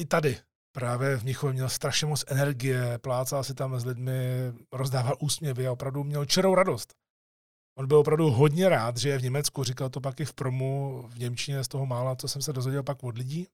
i 0.00 0.04
tady 0.06 0.38
právě 0.76 1.16
v 1.16 1.22
Mnichově 1.22 1.52
měl 1.52 1.68
strašně 1.68 2.06
moc 2.06 2.24
energie, 2.28 2.98
plácal 2.98 3.44
si 3.44 3.54
tam 3.54 3.80
s 3.80 3.84
lidmi, 3.84 4.52
rozdával 4.72 5.16
úsměvy 5.20 5.66
a 5.66 5.72
opravdu 5.72 6.04
měl 6.04 6.24
čerou 6.24 6.54
radost. 6.54 6.94
On 7.78 7.88
byl 7.88 7.98
opravdu 7.98 8.30
hodně 8.30 8.68
rád, 8.68 8.96
že 8.96 9.08
je 9.08 9.18
v 9.18 9.22
Německu, 9.22 9.64
říkal 9.64 9.90
to 9.90 10.00
pak 10.00 10.20
i 10.20 10.24
v 10.24 10.34
promu 10.34 11.02
v 11.08 11.18
Němčině 11.18 11.64
z 11.64 11.68
toho 11.68 11.86
mála, 11.86 12.16
co 12.16 12.28
jsem 12.28 12.42
se 12.42 12.52
dozvěděl 12.52 12.82
pak 12.82 13.04
od 13.04 13.18
lidí. 13.18 13.48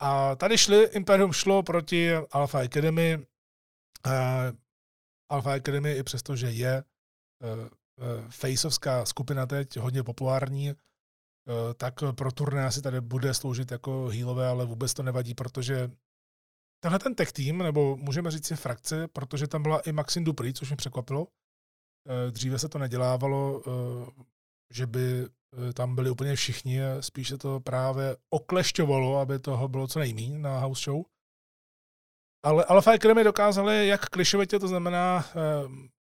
A 0.00 0.36
tady 0.36 0.58
šli, 0.58 0.84
Imperium 0.84 1.32
šlo 1.32 1.62
proti 1.62 2.14
Alpha 2.14 2.60
Academy. 2.60 3.26
Alpha 5.30 5.54
Academy, 5.54 5.92
i 5.92 6.02
přesto, 6.02 6.36
že 6.36 6.50
je 6.50 6.82
Eh, 6.82 6.82
eh, 6.82 6.93
faceovská 8.28 9.04
skupina 9.04 9.46
teď, 9.46 9.76
hodně 9.76 10.02
populární, 10.02 10.70
eh, 10.70 10.74
tak 11.76 11.94
pro 12.16 12.32
turné 12.32 12.66
asi 12.66 12.82
tady 12.82 13.00
bude 13.00 13.34
sloužit 13.34 13.70
jako 13.70 14.08
healové, 14.08 14.48
ale 14.48 14.66
vůbec 14.66 14.94
to 14.94 15.02
nevadí, 15.02 15.34
protože 15.34 15.90
tenhle 16.82 16.98
ten 16.98 17.14
tech 17.14 17.32
tým, 17.32 17.58
nebo 17.58 17.96
můžeme 17.96 18.30
říct 18.30 18.46
si 18.46 18.56
frakce, 18.56 19.08
protože 19.08 19.46
tam 19.46 19.62
byla 19.62 19.80
i 19.80 19.92
Maxine 19.92 20.24
Dupri, 20.24 20.52
což 20.52 20.68
mě 20.68 20.76
překvapilo. 20.76 21.26
Dříve 22.30 22.58
se 22.58 22.68
to 22.68 22.78
nedělávalo, 22.78 23.62
že 24.74 24.86
by 24.86 25.28
tam 25.74 25.94
byli 25.94 26.10
úplně 26.10 26.36
všichni, 26.36 26.80
spíš 27.00 27.28
se 27.28 27.38
to 27.38 27.60
právě 27.60 28.16
oklešťovalo, 28.30 29.18
aby 29.18 29.38
toho 29.38 29.68
bylo 29.68 29.88
co 29.88 29.98
nejméně 29.98 30.38
na 30.38 30.58
house 30.58 30.82
show. 30.84 31.02
Ale 32.44 32.64
Alpha 32.64 32.92
Academy 32.92 33.24
dokázali 33.24 33.88
jak 33.88 34.06
klišovitě, 34.06 34.58
to 34.58 34.68
znamená 34.68 35.24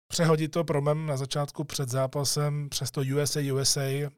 přehodit 0.07 0.51
to 0.51 0.63
promem 0.63 1.05
na 1.05 1.17
začátku 1.17 1.63
před 1.63 1.89
zápasem 1.89 2.69
přes 2.69 2.91
to 2.91 3.01
USA, 3.01 3.39
USA, 3.53 3.81
eh, 3.81 4.09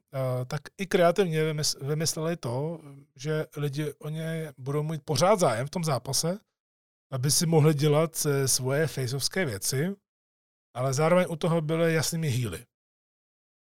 tak 0.46 0.60
i 0.78 0.86
kreativně 0.86 1.54
vymysleli 1.80 2.36
to, 2.36 2.80
že 3.16 3.46
lidi 3.56 3.94
o 3.98 4.08
ně 4.08 4.52
budou 4.58 4.82
mít 4.82 5.02
pořád 5.04 5.40
zájem 5.40 5.66
v 5.66 5.70
tom 5.70 5.84
zápase, 5.84 6.38
aby 7.10 7.30
si 7.30 7.46
mohli 7.46 7.74
dělat 7.74 8.26
eh, 8.26 8.48
svoje 8.48 8.86
faceovské 8.86 9.44
věci, 9.44 9.96
ale 10.74 10.94
zároveň 10.94 11.26
u 11.30 11.36
toho 11.36 11.60
byly 11.60 11.94
jasnými 11.94 12.28
hýly. 12.28 12.66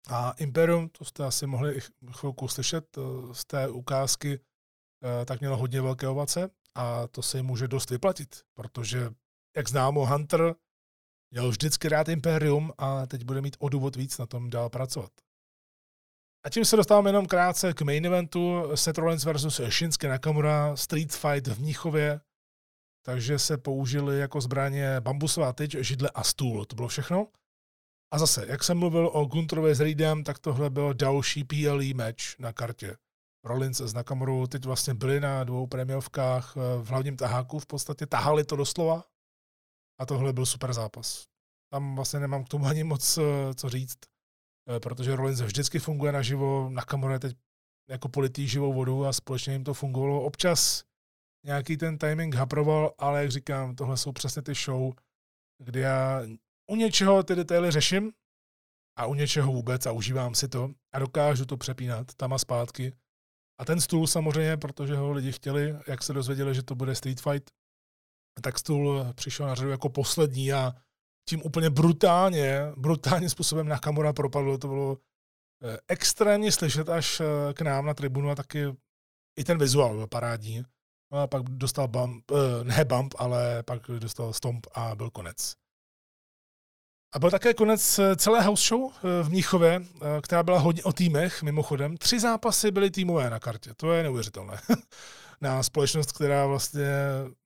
A 0.09 0.31
Imperium, 0.31 0.89
to 0.89 1.05
jste 1.05 1.25
asi 1.25 1.47
mohli 1.47 1.79
chvilku 2.11 2.47
slyšet 2.47 2.97
z 3.31 3.45
té 3.45 3.69
ukázky, 3.69 4.39
eh, 4.39 5.25
tak 5.25 5.39
mělo 5.39 5.57
hodně 5.57 5.81
velké 5.81 6.07
ovace 6.07 6.49
a 6.75 7.07
to 7.07 7.21
se 7.21 7.37
jim 7.37 7.45
může 7.45 7.67
dost 7.67 7.89
vyplatit, 7.89 8.43
protože, 8.53 9.11
jak 9.57 9.69
známo, 9.69 10.05
Hunter 10.05 10.55
Měl 11.31 11.49
vždycky 11.49 11.89
rád 11.89 12.09
Imperium 12.09 12.71
a 12.77 13.05
teď 13.05 13.23
bude 13.23 13.41
mít 13.41 13.57
o 13.59 13.69
důvod 13.69 13.95
víc 13.95 14.17
na 14.17 14.25
tom 14.25 14.49
dál 14.49 14.69
pracovat. 14.69 15.11
A 16.45 16.49
tím 16.49 16.65
se 16.65 16.75
dostáváme 16.75 17.09
jenom 17.09 17.25
krátce 17.25 17.73
k 17.73 17.81
main 17.81 18.05
eventu 18.05 18.63
Seth 18.75 18.97
Rollins 18.97 19.25
versus 19.25 19.61
Shinsuke 19.61 20.09
Nakamura, 20.09 20.75
Street 20.75 21.15
Fight 21.15 21.47
v 21.47 21.59
Mnichově, 21.59 22.21
takže 23.05 23.39
se 23.39 23.57
použili 23.57 24.19
jako 24.19 24.41
zbraně 24.41 25.01
bambusová 25.01 25.53
tyč, 25.53 25.75
židle 25.79 26.09
a 26.09 26.23
stůl. 26.23 26.65
To 26.65 26.75
bylo 26.75 26.87
všechno. 26.87 27.27
A 28.13 28.19
zase, 28.19 28.45
jak 28.47 28.63
jsem 28.63 28.77
mluvil 28.77 29.09
o 29.13 29.25
Gunterovi 29.25 29.75
s 29.75 29.79
Reedem, 29.79 30.23
tak 30.23 30.39
tohle 30.39 30.69
byl 30.69 30.93
další 30.93 31.43
PLE 31.43 31.93
match 31.95 32.39
na 32.39 32.53
kartě. 32.53 32.97
Rollins 33.43 33.81
s 33.81 33.93
Nakamurou 33.93 34.47
teď 34.47 34.65
vlastně 34.65 34.93
byli 34.93 35.19
na 35.19 35.43
dvou 35.43 35.67
prémiovkách 35.67 36.55
v 36.55 36.85
hlavním 36.87 37.17
taháku, 37.17 37.59
v 37.59 37.65
podstatě 37.65 38.05
tahali 38.05 38.43
to 38.43 38.55
doslova, 38.55 39.03
a 39.99 40.05
tohle 40.05 40.33
byl 40.33 40.45
super 40.45 40.73
zápas. 40.73 41.25
Tam 41.71 41.95
vlastně 41.95 42.19
nemám 42.19 42.43
k 42.43 42.49
tomu 42.49 42.65
ani 42.65 42.83
moc 42.83 43.17
eh, 43.17 43.53
co 43.55 43.69
říct, 43.69 43.97
eh, 44.75 44.79
protože 44.79 45.15
Rollins 45.15 45.41
vždycky 45.41 45.79
funguje 45.79 46.11
naživo, 46.11 46.69
Nakamura 46.69 47.13
je 47.13 47.19
teď 47.19 47.37
jako 47.89 48.09
politý 48.09 48.47
živou 48.47 48.73
vodu 48.73 49.05
a 49.05 49.13
společně 49.13 49.53
jim 49.53 49.63
to 49.63 49.73
fungovalo. 49.73 50.21
Občas 50.23 50.83
nějaký 51.45 51.77
ten 51.77 51.97
timing 51.97 52.35
haproval, 52.35 52.93
ale 52.97 53.21
jak 53.21 53.31
říkám, 53.31 53.75
tohle 53.75 53.97
jsou 53.97 54.11
přesně 54.11 54.41
ty 54.41 54.53
show, 54.53 54.93
kdy 55.63 55.79
já 55.79 56.21
u 56.71 56.75
něčeho 56.75 57.23
ty 57.23 57.35
detaily 57.35 57.71
řeším 57.71 58.11
a 58.97 59.05
u 59.05 59.13
něčeho 59.13 59.51
vůbec 59.51 59.85
a 59.85 59.91
užívám 59.91 60.35
si 60.35 60.47
to 60.47 60.71
a 60.93 60.99
dokážu 60.99 61.45
to 61.45 61.57
přepínat 61.57 62.13
tam 62.15 62.33
a 62.33 62.37
zpátky. 62.37 62.93
A 63.59 63.65
ten 63.65 63.81
stůl 63.81 64.07
samozřejmě, 64.07 64.57
protože 64.57 64.95
ho 64.95 65.11
lidi 65.11 65.31
chtěli, 65.31 65.75
jak 65.87 66.03
se 66.03 66.13
dozvěděli, 66.13 66.55
že 66.55 66.63
to 66.63 66.75
bude 66.75 66.95
street 66.95 67.21
fight, 67.21 67.51
stůl 68.57 69.05
přišel 69.15 69.47
na 69.47 69.55
řadu 69.55 69.69
jako 69.69 69.89
poslední 69.89 70.53
a 70.53 70.73
tím 71.29 71.41
úplně 71.43 71.69
brutálně, 71.69 72.71
brutálně 72.75 73.29
způsobem 73.29 73.67
na 73.67 73.79
kamera 73.79 74.13
propadlo. 74.13 74.57
To 74.57 74.67
bylo 74.67 74.97
eh, 75.63 75.77
extrémně 75.87 76.51
slyšet 76.51 76.89
až 76.89 77.19
eh, 77.19 77.53
k 77.53 77.61
nám 77.61 77.85
na 77.85 77.93
tribunu 77.93 78.29
a 78.29 78.35
taky 78.35 78.65
i 79.39 79.43
ten 79.43 79.57
vizuál 79.57 79.95
byl 79.95 80.07
parádní. 80.07 80.63
No 81.11 81.19
a 81.19 81.27
pak 81.27 81.43
dostal 81.43 81.87
bump, 81.87 82.31
eh, 82.31 82.63
ne 82.63 82.85
bump, 82.85 83.13
ale 83.17 83.63
pak 83.63 83.81
dostal 83.87 84.33
stomp 84.33 84.67
a 84.73 84.95
byl 84.95 85.09
konec. 85.09 85.55
A 87.15 87.19
byl 87.19 87.31
také 87.31 87.53
konec 87.53 87.99
celé 88.15 88.41
house 88.41 88.67
show 88.67 88.93
v 89.23 89.29
Mnichově, 89.29 89.81
která 90.21 90.43
byla 90.43 90.59
hodně 90.59 90.83
o 90.83 90.93
týmech, 90.93 91.43
mimochodem. 91.43 91.97
Tři 91.97 92.19
zápasy 92.19 92.71
byly 92.71 92.91
týmové 92.91 93.29
na 93.29 93.39
kartě, 93.39 93.73
to 93.77 93.93
je 93.93 94.03
neuvěřitelné. 94.03 94.61
na 95.41 95.63
společnost, 95.63 96.11
která 96.11 96.45
vlastně 96.45 96.87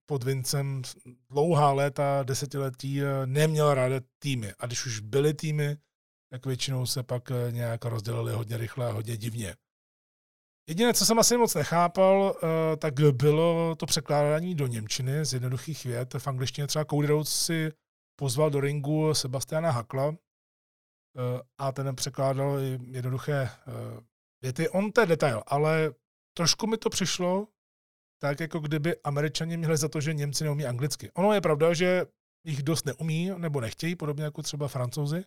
pod 0.06 0.24
Vincem 0.24 0.82
dlouhá 1.30 1.72
léta, 1.72 2.24
desetiletí 2.24 3.02
eh, 3.02 3.06
neměl 3.26 3.74
ráda 3.74 3.96
týmy. 4.20 4.54
A 4.60 4.66
když 4.66 4.86
už 4.86 5.00
byly 5.00 5.34
týmy, 5.34 5.78
tak 6.32 6.46
většinou 6.46 6.86
se 6.86 7.04
pak 7.04 7.32
eh, 7.32 7.52
nějak 7.52 7.86
rozdělili 7.86 8.34
hodně 8.34 8.58
rychle 8.58 8.88
a 8.88 8.92
hodně 8.92 9.18
divně. 9.18 9.56
Jediné, 10.70 10.94
co 10.94 11.06
jsem 11.06 11.20
asi 11.20 11.38
moc 11.38 11.56
nechápal, 11.56 12.36
eh, 12.36 12.78
tak 12.78 12.94
bylo 13.12 13.76
to 13.76 13.86
překládání 13.86 14.56
do 14.56 14.68
Němčiny 14.68 15.26
z 15.26 15.34
jednoduchých 15.34 15.84
vět. 15.86 16.14
V 16.18 16.28
angličtině 16.28 16.68
třeba 16.68 16.86
Cody 16.86 17.08
Rhodes 17.08 17.46
si 17.46 17.72
pozval 18.20 18.50
do 18.50 18.60
ringu 18.60 19.14
Sebastiana 19.14 19.72
Hakla 19.72 20.16
a 21.58 21.72
ten 21.72 21.96
překládal 21.96 22.60
jednoduché 22.92 23.50
věty. 24.42 24.70
On 24.70 24.92
to 24.92 25.02
je 25.02 25.08
detail, 25.08 25.44
ale 25.48 25.94
trošku 26.38 26.68
mi 26.68 26.78
to 26.78 26.90
přišlo 26.90 27.48
tak, 28.24 28.40
jako 28.40 28.60
kdyby 28.60 28.96
američani 29.04 29.58
měli 29.58 29.78
za 29.78 29.88
to, 29.90 30.02
že 30.02 30.14
Němci 30.14 30.44
neumí 30.44 30.66
anglicky. 30.66 31.12
Ono 31.12 31.34
je 31.34 31.42
pravda, 31.42 31.74
že 31.74 32.06
jich 32.46 32.64
dost 32.64 32.86
neumí 32.86 33.32
nebo 33.38 33.62
nechtějí, 33.62 33.96
podobně 33.96 34.24
jako 34.24 34.42
třeba 34.42 34.68
francouzi, 34.68 35.24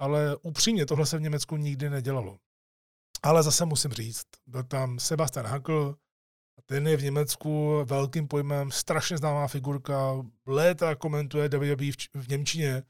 ale 0.00 0.36
upřímně 0.42 0.86
tohle 0.86 1.06
se 1.06 1.18
v 1.18 1.20
Německu 1.20 1.56
nikdy 1.56 1.90
nedělalo. 1.90 2.38
Ale 3.22 3.42
zase 3.42 3.64
musím 3.64 3.92
říct, 3.92 4.26
byl 4.46 4.62
tam 4.62 4.98
Sebastian 4.98 5.46
Hackl, 5.46 5.96
ten 6.66 6.88
je 6.88 6.96
v 6.96 7.02
Německu 7.02 7.84
velkým 7.84 8.28
pojmem, 8.28 8.70
strašně 8.70 9.18
známá 9.18 9.48
figurka, 9.48 10.24
léta 10.46 10.94
komentuje 10.94 11.48
WWE 11.48 11.92
v, 11.92 11.96
v 12.14 12.28
Němčině 12.28 12.82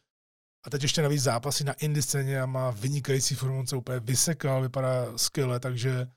a 0.66 0.70
teď 0.70 0.82
ještě 0.82 1.02
navíc 1.02 1.22
zápasy 1.22 1.64
na 1.64 1.72
indie 1.72 2.02
scéně 2.02 2.40
a 2.40 2.46
má 2.46 2.70
vynikající 2.70 3.34
formu, 3.34 3.66
se 3.66 3.76
úplně 3.76 4.00
vysekal, 4.00 4.62
vypadá 4.62 5.18
skvěle, 5.18 5.60
takže 5.60 6.08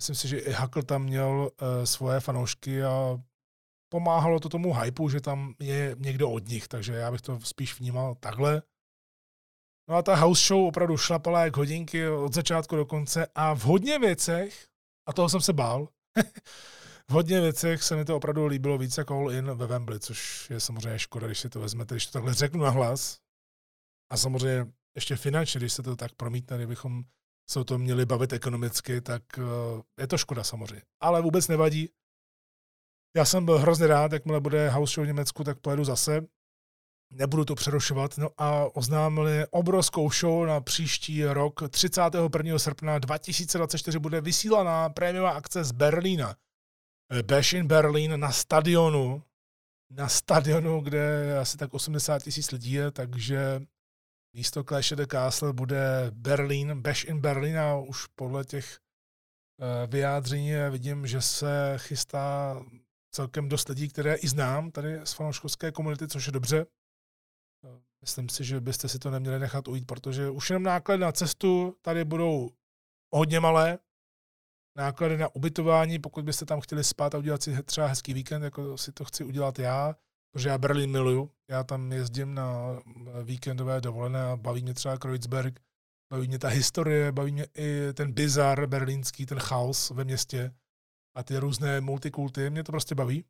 myslím 0.00 0.14
si, 0.14 0.28
že 0.28 0.38
i 0.38 0.52
Hackl 0.52 0.82
tam 0.82 1.02
měl 1.02 1.50
uh, 1.62 1.84
svoje 1.84 2.20
fanoušky 2.20 2.82
a 2.82 3.18
pomáhalo 3.92 4.40
to 4.40 4.48
tomu 4.48 4.74
hypeu, 4.74 5.08
že 5.08 5.20
tam 5.20 5.54
je 5.58 5.96
někdo 5.98 6.30
od 6.30 6.48
nich, 6.48 6.68
takže 6.68 6.94
já 6.94 7.10
bych 7.10 7.20
to 7.20 7.40
spíš 7.40 7.80
vnímal 7.80 8.14
takhle. 8.14 8.62
No 9.88 9.96
a 9.96 10.02
ta 10.02 10.14
house 10.14 10.46
show 10.48 10.66
opravdu 10.66 10.96
šlapala 10.96 11.44
jak 11.44 11.56
hodinky 11.56 12.08
od 12.08 12.34
začátku 12.34 12.76
do 12.76 12.86
konce 12.86 13.26
a 13.34 13.54
v 13.54 13.60
hodně 13.60 13.98
věcech, 13.98 14.68
a 15.08 15.12
toho 15.12 15.28
jsem 15.28 15.40
se 15.40 15.52
bál, 15.52 15.88
v 17.08 17.12
hodně 17.12 17.40
věcech 17.40 17.82
se 17.82 17.96
mi 17.96 18.04
to 18.04 18.16
opravdu 18.16 18.46
líbilo 18.46 18.78
víc 18.78 18.98
jako 18.98 19.14
All 19.14 19.32
In 19.32 19.54
ve 19.54 19.66
Wembley, 19.66 20.00
což 20.00 20.50
je 20.50 20.60
samozřejmě 20.60 20.98
škoda, 20.98 21.26
když 21.26 21.38
si 21.38 21.48
to 21.48 21.60
vezmete, 21.60 21.94
když 21.94 22.06
to 22.06 22.12
takhle 22.12 22.34
řeknu 22.34 22.62
na 22.62 22.70
hlas. 22.70 23.18
A 24.10 24.16
samozřejmě 24.16 24.72
ještě 24.94 25.16
finančně, 25.16 25.58
když 25.58 25.72
se 25.72 25.82
to 25.82 25.96
tak 25.96 26.12
promítne, 26.12 26.56
kdybychom 26.56 27.04
se 27.50 27.60
o 27.60 27.64
tom 27.64 27.80
měli 27.80 28.06
bavit 28.06 28.32
ekonomicky, 28.32 29.00
tak 29.00 29.22
eh, 29.38 29.42
je 30.00 30.06
to 30.06 30.18
škoda 30.18 30.44
samozřejmě. 30.44 30.82
Ale 31.00 31.22
vůbec 31.22 31.48
nevadí. 31.48 31.88
Já 33.16 33.24
jsem 33.24 33.44
byl 33.44 33.58
hrozně 33.58 33.86
rád, 33.86 34.12
jakmile 34.12 34.40
bude 34.40 34.68
house 34.68 34.94
show 34.94 35.04
v 35.04 35.06
Německu, 35.06 35.44
tak 35.44 35.58
pojedu 35.58 35.84
zase 35.84 36.26
nebudu 37.10 37.44
to 37.44 37.54
přerušovat, 37.54 38.18
no 38.18 38.28
a 38.38 38.76
oznámili 38.76 39.46
obrovskou 39.50 40.10
show 40.10 40.46
na 40.46 40.60
příští 40.60 41.24
rok. 41.24 41.60
31. 41.70 42.58
srpna 42.58 42.98
2024 42.98 43.98
bude 43.98 44.20
vysílaná 44.20 44.88
prémiová 44.88 45.30
akce 45.30 45.64
z 45.64 45.72
Berlína. 45.72 46.36
Bash 47.22 47.52
in 47.52 47.66
Berlin 47.66 48.20
na 48.20 48.32
stadionu, 48.32 49.22
na 49.90 50.08
stadionu, 50.08 50.80
kde 50.80 51.38
asi 51.38 51.56
tak 51.56 51.74
80 51.74 52.22
tisíc 52.22 52.50
lidí 52.50 52.72
je, 52.72 52.90
takže 52.90 53.60
místo 54.32 54.64
Clash 54.64 54.92
of 54.92 54.98
the 54.98 55.06
Castle 55.06 55.52
bude 55.52 56.10
Berlín, 56.10 56.82
Bash 56.82 57.04
in 57.04 57.20
Berlin 57.20 57.58
a 57.58 57.76
už 57.76 58.06
podle 58.06 58.44
těch 58.44 58.78
eh, 59.60 59.86
vyjádření 59.86 60.52
vidím, 60.70 61.06
že 61.06 61.20
se 61.20 61.74
chystá 61.76 62.56
celkem 63.10 63.48
dost 63.48 63.68
lidí, 63.68 63.88
které 63.88 64.14
i 64.14 64.28
znám 64.28 64.70
tady 64.70 65.00
z 65.04 65.12
fanouškovské 65.12 65.72
komunity, 65.72 66.08
což 66.08 66.26
je 66.26 66.32
dobře. 66.32 66.66
Myslím 68.00 68.28
si, 68.28 68.44
že 68.44 68.60
byste 68.60 68.88
si 68.88 68.98
to 68.98 69.10
neměli 69.10 69.38
nechat 69.38 69.68
ujít, 69.68 69.86
protože 69.86 70.30
už 70.30 70.50
jenom 70.50 70.62
náklady 70.62 71.00
na 71.00 71.12
cestu 71.12 71.76
tady 71.82 72.04
budou 72.04 72.50
hodně 73.14 73.40
malé. 73.40 73.78
Náklady 74.76 75.16
na 75.16 75.34
ubytování, 75.34 75.98
pokud 75.98 76.24
byste 76.24 76.44
tam 76.46 76.60
chtěli 76.60 76.84
spát 76.84 77.14
a 77.14 77.18
udělat 77.18 77.42
si 77.42 77.62
třeba 77.62 77.86
hezký 77.86 78.14
víkend, 78.14 78.42
jako 78.42 78.78
si 78.78 78.92
to 78.92 79.04
chci 79.04 79.24
udělat 79.24 79.58
já, 79.58 79.94
protože 80.32 80.48
já 80.48 80.58
Berlín 80.58 80.90
miluju. 80.90 81.30
Já 81.50 81.64
tam 81.64 81.92
jezdím 81.92 82.34
na 82.34 82.78
víkendové 83.22 83.80
dovolené 83.80 84.22
a 84.22 84.36
baví 84.36 84.62
mě 84.62 84.74
třeba 84.74 84.98
Kreuzberg, 84.98 85.60
baví 86.12 86.28
mě 86.28 86.38
ta 86.38 86.48
historie, 86.48 87.12
baví 87.12 87.32
mě 87.32 87.46
i 87.58 87.92
ten 87.94 88.12
bizar 88.12 88.66
berlínský, 88.66 89.26
ten 89.26 89.38
chaos 89.38 89.90
ve 89.90 90.04
městě 90.04 90.54
a 91.16 91.22
ty 91.22 91.38
různé 91.38 91.80
multikulty. 91.80 92.50
Mě 92.50 92.64
to 92.64 92.72
prostě 92.72 92.94
baví, 92.94 93.24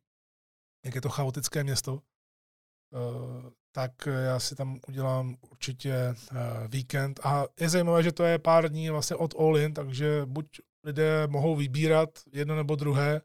jak 0.85 0.95
je 0.95 1.01
to 1.01 1.09
chaotické 1.09 1.63
město. 1.63 2.01
Eh, 2.93 3.51
tak 3.71 3.91
já 4.05 4.39
si 4.39 4.55
tam 4.55 4.79
udělám 4.87 5.35
určitě 5.51 5.93
eh, 5.93 6.15
víkend. 6.67 7.19
A 7.23 7.45
je 7.59 7.69
zajímavé, 7.69 8.03
že 8.03 8.11
to 8.11 8.23
je 8.23 8.39
pár 8.39 8.69
dní 8.69 8.89
vlastně 8.89 9.15
od 9.15 9.33
All 9.39 9.57
In, 9.57 9.73
takže 9.73 10.21
buď 10.25 10.45
lidé 10.83 11.27
mohou 11.27 11.55
vybírat 11.55 12.09
jedno 12.31 12.55
nebo 12.55 12.75
druhé, 12.75 13.21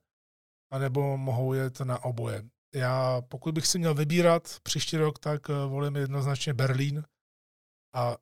anebo 0.71 1.17
mohou 1.17 1.53
jet 1.53 1.81
na 1.81 2.05
oboje. 2.05 2.49
Já, 2.77 3.23
pokud 3.29 3.55
bych 3.55 3.67
si 3.67 3.79
měl 3.79 3.95
vybírat 3.95 4.57
příští 4.63 4.97
rok, 4.97 5.19
tak 5.19 5.51
eh, 5.51 5.53
volím 5.67 5.97
jednoznačně 5.97 6.55
Berlín 6.55 7.05
a 7.95 8.17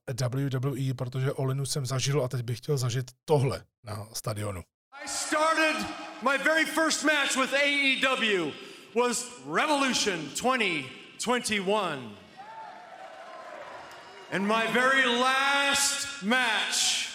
WWE, 0.60 0.94
protože 0.94 1.30
All 1.38 1.66
jsem 1.66 1.86
zažil 1.86 2.24
a 2.24 2.28
teď 2.28 2.42
bych 2.42 2.58
chtěl 2.58 2.78
zažít 2.78 3.10
tohle 3.24 3.64
na 3.84 4.08
stadionu. 4.12 4.62
I 5.04 5.08
started 5.08 5.76
my 6.22 6.38
very 6.44 6.66
first 6.66 7.04
match 7.04 7.36
with 7.36 7.52
AEW 7.52 8.52
was 8.94 9.26
Revolution 9.54 10.28
20 10.40 10.84
21. 11.24 12.10
And 14.32 14.46
my 14.46 14.66
very 14.72 15.06
last 15.06 16.22
match 16.22 17.08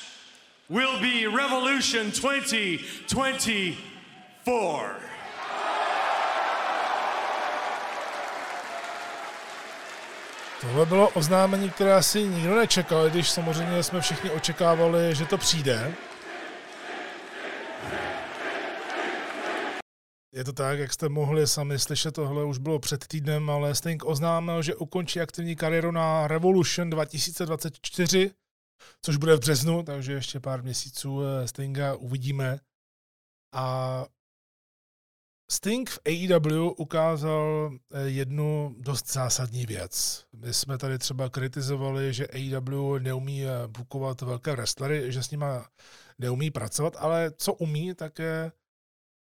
will 0.69 0.99
be 0.99 1.27
Revolution 1.27 2.11
2024. 2.11 5.08
Tohle 10.61 10.85
bylo 10.85 11.09
oznámení, 11.09 11.69
které 11.69 11.93
asi 11.93 12.23
nikdo 12.23 12.55
nečekal, 12.55 13.09
když 13.09 13.29
samozřejmě 13.29 13.83
jsme 13.83 14.01
všichni 14.01 14.31
očekávali, 14.31 15.15
že 15.15 15.25
to 15.25 15.37
přijde. 15.37 15.93
Je 20.35 20.43
to 20.43 20.53
tak, 20.53 20.79
jak 20.79 20.93
jste 20.93 21.09
mohli 21.09 21.47
sami 21.47 21.79
slyšet, 21.79 22.11
tohle 22.11 22.43
už 22.43 22.57
bylo 22.57 22.79
před 22.79 23.07
týdnem, 23.07 23.49
ale 23.49 23.75
Sting 23.75 24.05
oznámil, 24.05 24.61
že 24.61 24.75
ukončí 24.75 25.21
aktivní 25.21 25.55
kariéru 25.55 25.91
na 25.91 26.27
Revolution 26.27 26.89
2024, 26.89 28.31
což 29.05 29.17
bude 29.17 29.35
v 29.35 29.39
březnu, 29.39 29.83
takže 29.83 30.13
ještě 30.13 30.39
pár 30.39 30.63
měsíců 30.63 31.21
eh, 31.23 31.47
Stinga 31.47 31.95
uvidíme. 31.95 32.59
A 33.53 34.05
Sting 35.51 35.89
v 35.89 35.99
AEW 36.05 36.73
ukázal 36.77 37.71
eh, 37.73 38.01
jednu 38.01 38.75
dost 38.77 39.13
zásadní 39.13 39.65
věc. 39.65 40.25
My 40.35 40.53
jsme 40.53 40.77
tady 40.77 40.97
třeba 40.97 41.29
kritizovali, 41.29 42.13
že 42.13 42.27
AEW 42.27 42.99
neumí 42.99 43.45
eh, 43.45 43.49
bukovat 43.67 44.21
velké 44.21 44.51
wrestlery, 44.51 45.11
že 45.11 45.23
s 45.23 45.31
nima 45.31 45.69
neumí 46.19 46.51
pracovat, 46.51 46.95
ale 46.99 47.31
co 47.37 47.53
umí, 47.53 47.93
tak 47.93 48.19
je 48.19 48.51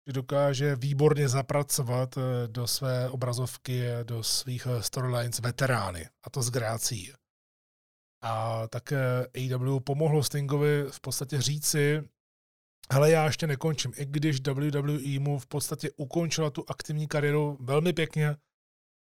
že 0.07 0.13
dokáže 0.13 0.77
výborně 0.77 1.29
zapracovat 1.29 2.19
eh, 2.19 2.49
do 2.49 2.67
své 2.67 3.09
obrazovky, 3.11 3.83
do 4.03 4.23
svých 4.23 4.67
storylines 4.81 5.39
veterány, 5.39 6.09
a 6.25 6.31
to 6.31 6.43
s 6.43 6.51
grácí. 6.51 7.13
A 8.23 8.67
také 8.69 9.27
AEW 9.37 9.81
pomohlo 9.81 10.23
Stingovi 10.23 10.85
v 10.91 11.01
podstatě 11.01 11.41
říci, 11.41 12.09
hele, 12.93 13.11
já 13.11 13.25
ještě 13.25 13.47
nekončím, 13.47 13.93
i 13.97 14.07
když 14.07 14.41
WWE 14.41 15.19
mu 15.21 15.39
v 15.39 15.47
podstatě 15.47 15.91
ukončila 15.97 16.51
tu 16.51 16.65
aktivní 16.69 17.09
kariéru 17.09 17.57
velmi 17.61 17.93
pěkně, 17.93 18.37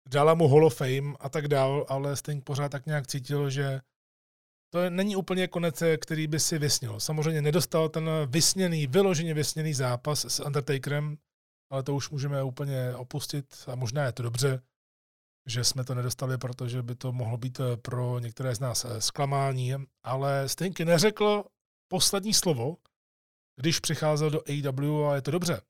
dala 0.09 0.33
mu 0.33 0.47
Hall 0.47 0.65
of 0.65 0.75
Fame 0.75 1.15
a 1.19 1.29
tak 1.29 1.47
dál, 1.47 1.85
ale 1.89 2.15
Sting 2.15 2.43
pořád 2.43 2.69
tak 2.69 2.85
nějak 2.85 3.07
cítil, 3.07 3.49
že 3.49 3.81
to 4.73 4.89
není 4.89 5.15
úplně 5.15 5.47
konec, 5.47 5.83
který 5.97 6.27
by 6.27 6.39
si 6.39 6.59
vysnil. 6.59 6.99
Samozřejmě 6.99 7.41
nedostal 7.41 7.89
ten 7.89 8.09
vysněný, 8.25 8.87
vyloženě 8.87 9.33
vysněný 9.33 9.73
zápas 9.73 10.25
s 10.25 10.43
Undertakerem, 10.45 11.17
ale 11.71 11.83
to 11.83 11.95
už 11.95 12.09
můžeme 12.09 12.43
úplně 12.43 12.95
opustit 12.95 13.45
a 13.67 13.75
možná 13.75 14.05
je 14.05 14.11
to 14.11 14.23
dobře, 14.23 14.61
že 15.47 15.63
jsme 15.63 15.83
to 15.83 15.95
nedostali, 15.95 16.37
protože 16.37 16.81
by 16.81 16.95
to 16.95 17.11
mohlo 17.11 17.37
být 17.37 17.61
pro 17.81 18.19
některé 18.19 18.55
z 18.55 18.59
nás 18.59 18.85
zklamání, 18.99 19.73
ale 20.03 20.49
Stinky 20.49 20.85
neřekl 20.85 21.43
poslední 21.87 22.33
slovo, 22.33 22.77
když 23.55 23.79
přicházel 23.79 24.29
do 24.29 24.41
AEW 24.49 25.05
a 25.09 25.15
je 25.15 25.21
to 25.21 25.31
dobře. 25.31 25.61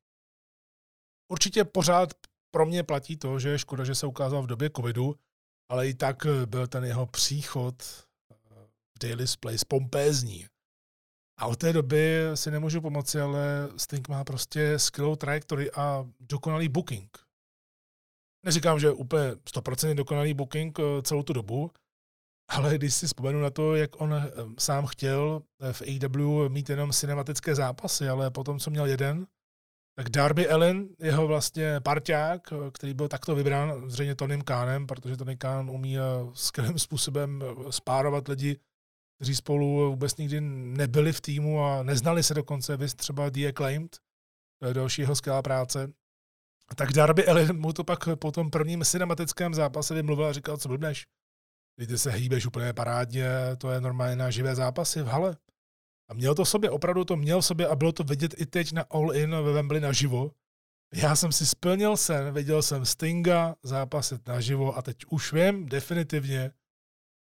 Určitě 1.31 1.63
pořád 1.63 2.09
pro 2.51 2.65
mě 2.65 2.83
platí 2.83 3.17
to, 3.17 3.39
že 3.39 3.49
je 3.49 3.59
škoda, 3.59 3.83
že 3.83 3.95
se 3.95 4.07
ukázal 4.07 4.43
v 4.43 4.47
době 4.47 4.69
covidu, 4.75 5.15
ale 5.69 5.87
i 5.87 5.93
tak 5.93 6.25
byl 6.45 6.67
ten 6.67 6.83
jeho 6.83 7.05
příchod 7.05 8.05
Daily's 9.01 9.35
Place 9.35 9.65
pompézní. 9.67 10.45
A 11.39 11.47
od 11.47 11.55
té 11.59 11.73
doby 11.73 12.19
si 12.35 12.51
nemůžu 12.51 12.81
pomoci, 12.81 13.19
ale 13.19 13.69
Sting 13.77 14.09
má 14.09 14.23
prostě 14.23 14.79
skvělou 14.79 15.15
trajektorii 15.15 15.71
a 15.71 16.09
dokonalý 16.19 16.69
booking. 16.69 17.17
Neříkám, 18.45 18.79
že 18.79 18.91
úplně 18.91 19.31
100% 19.31 19.95
dokonalý 19.95 20.33
booking 20.33 20.79
eh, 20.79 21.01
celou 21.01 21.23
tu 21.23 21.33
dobu, 21.33 21.71
Ale 22.47 22.75
když 22.75 22.93
si 22.93 23.07
vzpomenu 23.07 23.41
na 23.41 23.49
to, 23.49 23.75
jak 23.75 24.01
on 24.01 24.13
eh, 24.13 24.31
sám 24.59 24.85
chtěl 24.85 25.41
eh, 25.61 25.73
v 25.73 25.81
AW 25.81 26.49
mít 26.49 26.69
jenom 26.69 26.91
cinematické 26.91 27.55
zápasy, 27.55 28.09
ale 28.09 28.31
potom, 28.31 28.59
co 28.59 28.71
měl 28.71 28.85
jeden, 28.85 29.27
tak 29.97 30.09
Darby 30.09 30.49
Allen, 30.49 30.89
jeho 30.99 31.27
vlastně 31.27 31.79
parťák, 31.79 32.53
který 32.71 32.93
byl 32.93 33.07
takto 33.07 33.35
vybrán 33.35 33.89
zřejmě 33.89 34.15
Tonym 34.15 34.41
Kánem, 34.41 34.87
protože 34.87 35.17
Tony 35.17 35.37
Kán 35.37 35.69
umí 35.69 35.97
skvělým 36.33 36.79
způsobem 36.79 37.43
spárovat 37.69 38.27
lidi, 38.27 38.59
kteří 39.15 39.35
spolu 39.35 39.89
vůbec 39.89 40.17
nikdy 40.17 40.41
nebyli 40.41 41.13
v 41.13 41.21
týmu 41.21 41.63
a 41.63 41.83
neznali 41.83 42.23
se 42.23 42.33
dokonce, 42.33 42.77
vy 42.77 42.87
třeba 42.87 43.29
The 43.29 43.47
Acclaimed, 43.47 43.97
to 44.61 44.67
je 44.67 44.73
další 44.73 45.01
jeho 45.01 45.15
skvělá 45.15 45.41
práce. 45.41 45.93
Tak 46.75 46.93
Darby 46.93 47.27
Allin 47.27 47.59
mu 47.59 47.73
to 47.73 47.83
pak 47.83 47.99
po 48.15 48.31
tom 48.31 48.49
prvním 48.49 48.83
cinematickém 48.83 49.53
zápase 49.53 49.93
vymluvil 49.93 50.25
a 50.25 50.33
říkal, 50.33 50.57
co 50.57 50.69
blbneš. 50.69 51.05
Ty 51.77 51.97
se 51.97 52.11
hýbeš 52.11 52.45
úplně 52.45 52.73
parádně, 52.73 53.29
to 53.57 53.71
je 53.71 53.81
normálně 53.81 54.15
na 54.15 54.29
živé 54.29 54.55
zápasy 54.55 55.01
v 55.01 55.07
hale. 55.07 55.37
A 56.09 56.13
měl 56.13 56.35
to 56.35 56.43
v 56.43 56.49
sobě, 56.49 56.69
opravdu 56.69 57.05
to 57.05 57.15
měl 57.15 57.41
v 57.41 57.45
sobě 57.45 57.67
a 57.67 57.75
bylo 57.75 57.91
to 57.91 58.03
vidět 58.03 58.33
i 58.37 58.45
teď 58.45 58.71
na 58.71 58.81
All 58.81 59.15
In 59.15 59.31
ve 59.31 59.51
Wembley 59.53 59.81
naživo. 59.81 60.31
Já 60.93 61.15
jsem 61.15 61.31
si 61.31 61.45
splnil 61.45 61.97
sen, 61.97 62.33
viděl 62.33 62.61
jsem 62.61 62.85
Stinga 62.85 63.55
zápasit 63.63 64.27
naživo 64.27 64.77
a 64.77 64.81
teď 64.81 64.97
už 65.09 65.33
vím 65.33 65.65
definitivně, 65.65 66.51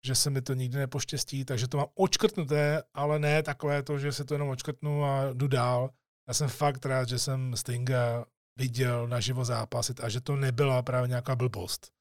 že 0.07 0.14
se 0.14 0.30
mi 0.30 0.43
to 0.43 0.55
nikdy 0.55 0.78
nepoštěstí, 0.78 1.45
takže 1.45 1.68
to 1.68 1.76
mám 1.76 1.87
očkrtnuté, 1.95 2.82
ale 2.95 3.18
ne 3.18 3.43
takové 3.43 3.82
to, 3.82 3.99
že 3.99 4.12
se 4.12 4.24
to 4.24 4.34
jenom 4.34 4.49
očkrtnu 4.49 5.05
a 5.05 5.32
jdu 5.32 5.49
dál. 5.49 5.91
Já 6.28 6.34
jsem 6.34 6.49
fakt 6.49 6.87
rád, 6.87 7.09
že 7.09 7.18
jsem 7.18 7.57
Stinga 7.57 8.24
viděl 8.59 9.09
naživo 9.09 9.45
zápasit 9.45 10.01
a 10.01 10.09
že 10.09 10.20
to 10.20 10.37
nebyla 10.37 10.82
právě 10.82 11.09
nějaká 11.09 11.37
blbost. 11.37 11.95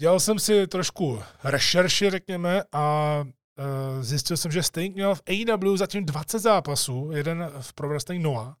Dělal 0.00 0.20
jsem 0.20 0.38
si 0.38 0.66
trošku 0.66 1.22
rešerši, 1.44 2.10
řekněme, 2.10 2.62
a 2.72 3.16
uh, 3.24 4.02
zjistil 4.02 4.36
jsem, 4.36 4.52
že 4.52 4.62
Sting 4.62 4.94
měl 4.94 5.14
v 5.14 5.22
AEW 5.26 5.76
zatím 5.76 6.04
20 6.04 6.38
zápasů, 6.38 7.10
jeden 7.12 7.52
v 7.60 7.72
Pro 7.72 7.98
Noah, 8.18 8.56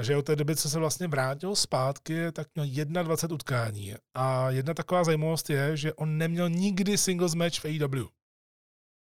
takže 0.00 0.16
od 0.16 0.26
té 0.26 0.36
doby, 0.36 0.56
co 0.56 0.70
se 0.70 0.78
vlastně 0.78 1.08
vrátil 1.08 1.56
zpátky, 1.56 2.32
tak 2.32 2.48
měl 2.54 2.84
21 3.02 3.34
utkání. 3.34 3.94
A 4.14 4.50
jedna 4.50 4.74
taková 4.74 5.04
zajímavost 5.04 5.50
je, 5.50 5.76
že 5.76 5.94
on 5.94 6.18
neměl 6.18 6.50
nikdy 6.50 6.98
singles 6.98 7.34
match 7.34 7.58
v 7.58 7.64
AEW. 7.64 8.08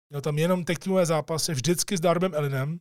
Měl 0.09 0.21
tam 0.21 0.39
jenom 0.39 0.65
tag 0.65 0.77
zápasy, 1.03 1.53
vždycky 1.53 1.97
s 1.97 1.99
Darbem 1.99 2.33
Ellinem, 2.35 2.79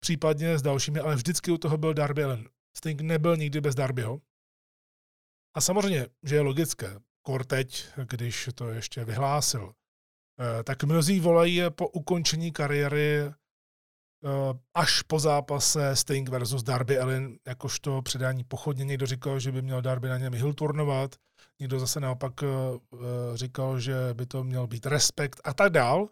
případně 0.00 0.58
s 0.58 0.62
dalšími, 0.62 1.00
ale 1.00 1.14
vždycky 1.14 1.50
u 1.50 1.58
toho 1.58 1.78
byl 1.78 1.94
Darby 1.94 2.22
Ellen. 2.22 2.48
Sting 2.76 3.00
nebyl 3.00 3.36
nikdy 3.36 3.60
bez 3.60 3.74
Darbyho. 3.74 4.20
A 5.56 5.60
samozřejmě, 5.60 6.06
že 6.22 6.34
je 6.34 6.40
logické, 6.40 6.98
kor 7.28 7.44
teď, 7.44 7.86
když 8.08 8.48
to 8.54 8.68
ještě 8.68 9.04
vyhlásil, 9.04 9.72
eh, 10.40 10.62
tak 10.62 10.84
mnozí 10.84 11.20
volají 11.20 11.60
po 11.70 11.88
ukončení 11.88 12.52
kariéry 12.52 13.32
Eh, 14.24 14.58
až 14.74 15.02
po 15.02 15.18
zápase 15.18 15.96
Sting 15.96 16.28
versus 16.28 16.62
Darby 16.62 16.98
Allin, 16.98 17.38
jakožto 17.46 18.02
předání 18.02 18.44
pochodně. 18.44 18.84
Někdo 18.84 19.06
říkal, 19.06 19.40
že 19.40 19.52
by 19.52 19.62
měl 19.62 19.82
Darby 19.82 20.08
na 20.08 20.18
něm 20.18 20.34
Hill 20.34 20.54
turnovat, 20.54 21.16
někdo 21.60 21.80
zase 21.80 22.00
naopak 22.00 22.32
eh, 22.42 22.46
říkal, 23.34 23.80
že 23.80 23.94
by 24.12 24.26
to 24.26 24.44
měl 24.44 24.66
být 24.66 24.86
respekt 24.86 25.40
a 25.44 25.54
tak 25.54 25.72
dál. 25.72 26.08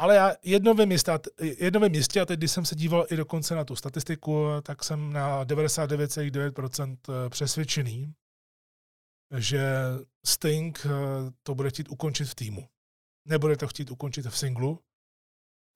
Ale 0.00 0.14
já 0.14 0.32
jedno 0.42 0.74
vím, 0.74 0.92
jistě, 0.92 1.12
jedno 1.40 1.80
vím 1.80 1.94
jistě, 1.94 2.20
a 2.20 2.26
teď, 2.26 2.38
když 2.38 2.50
jsem 2.50 2.64
se 2.64 2.74
díval 2.74 3.06
i 3.10 3.16
dokonce 3.16 3.54
na 3.54 3.64
tu 3.64 3.76
statistiku, 3.76 4.46
tak 4.62 4.84
jsem 4.84 5.12
na 5.12 5.44
99,9% 5.44 6.96
eh, 7.08 7.30
přesvědčený, 7.30 8.12
že 9.36 9.62
Sting 10.26 10.86
to 11.42 11.54
bude 11.54 11.70
chtít 11.70 11.88
ukončit 11.88 12.24
v 12.24 12.34
týmu. 12.34 12.68
Nebude 13.28 13.56
to 13.56 13.68
chtít 13.68 13.90
ukončit 13.90 14.26
v 14.26 14.38
singlu. 14.38 14.80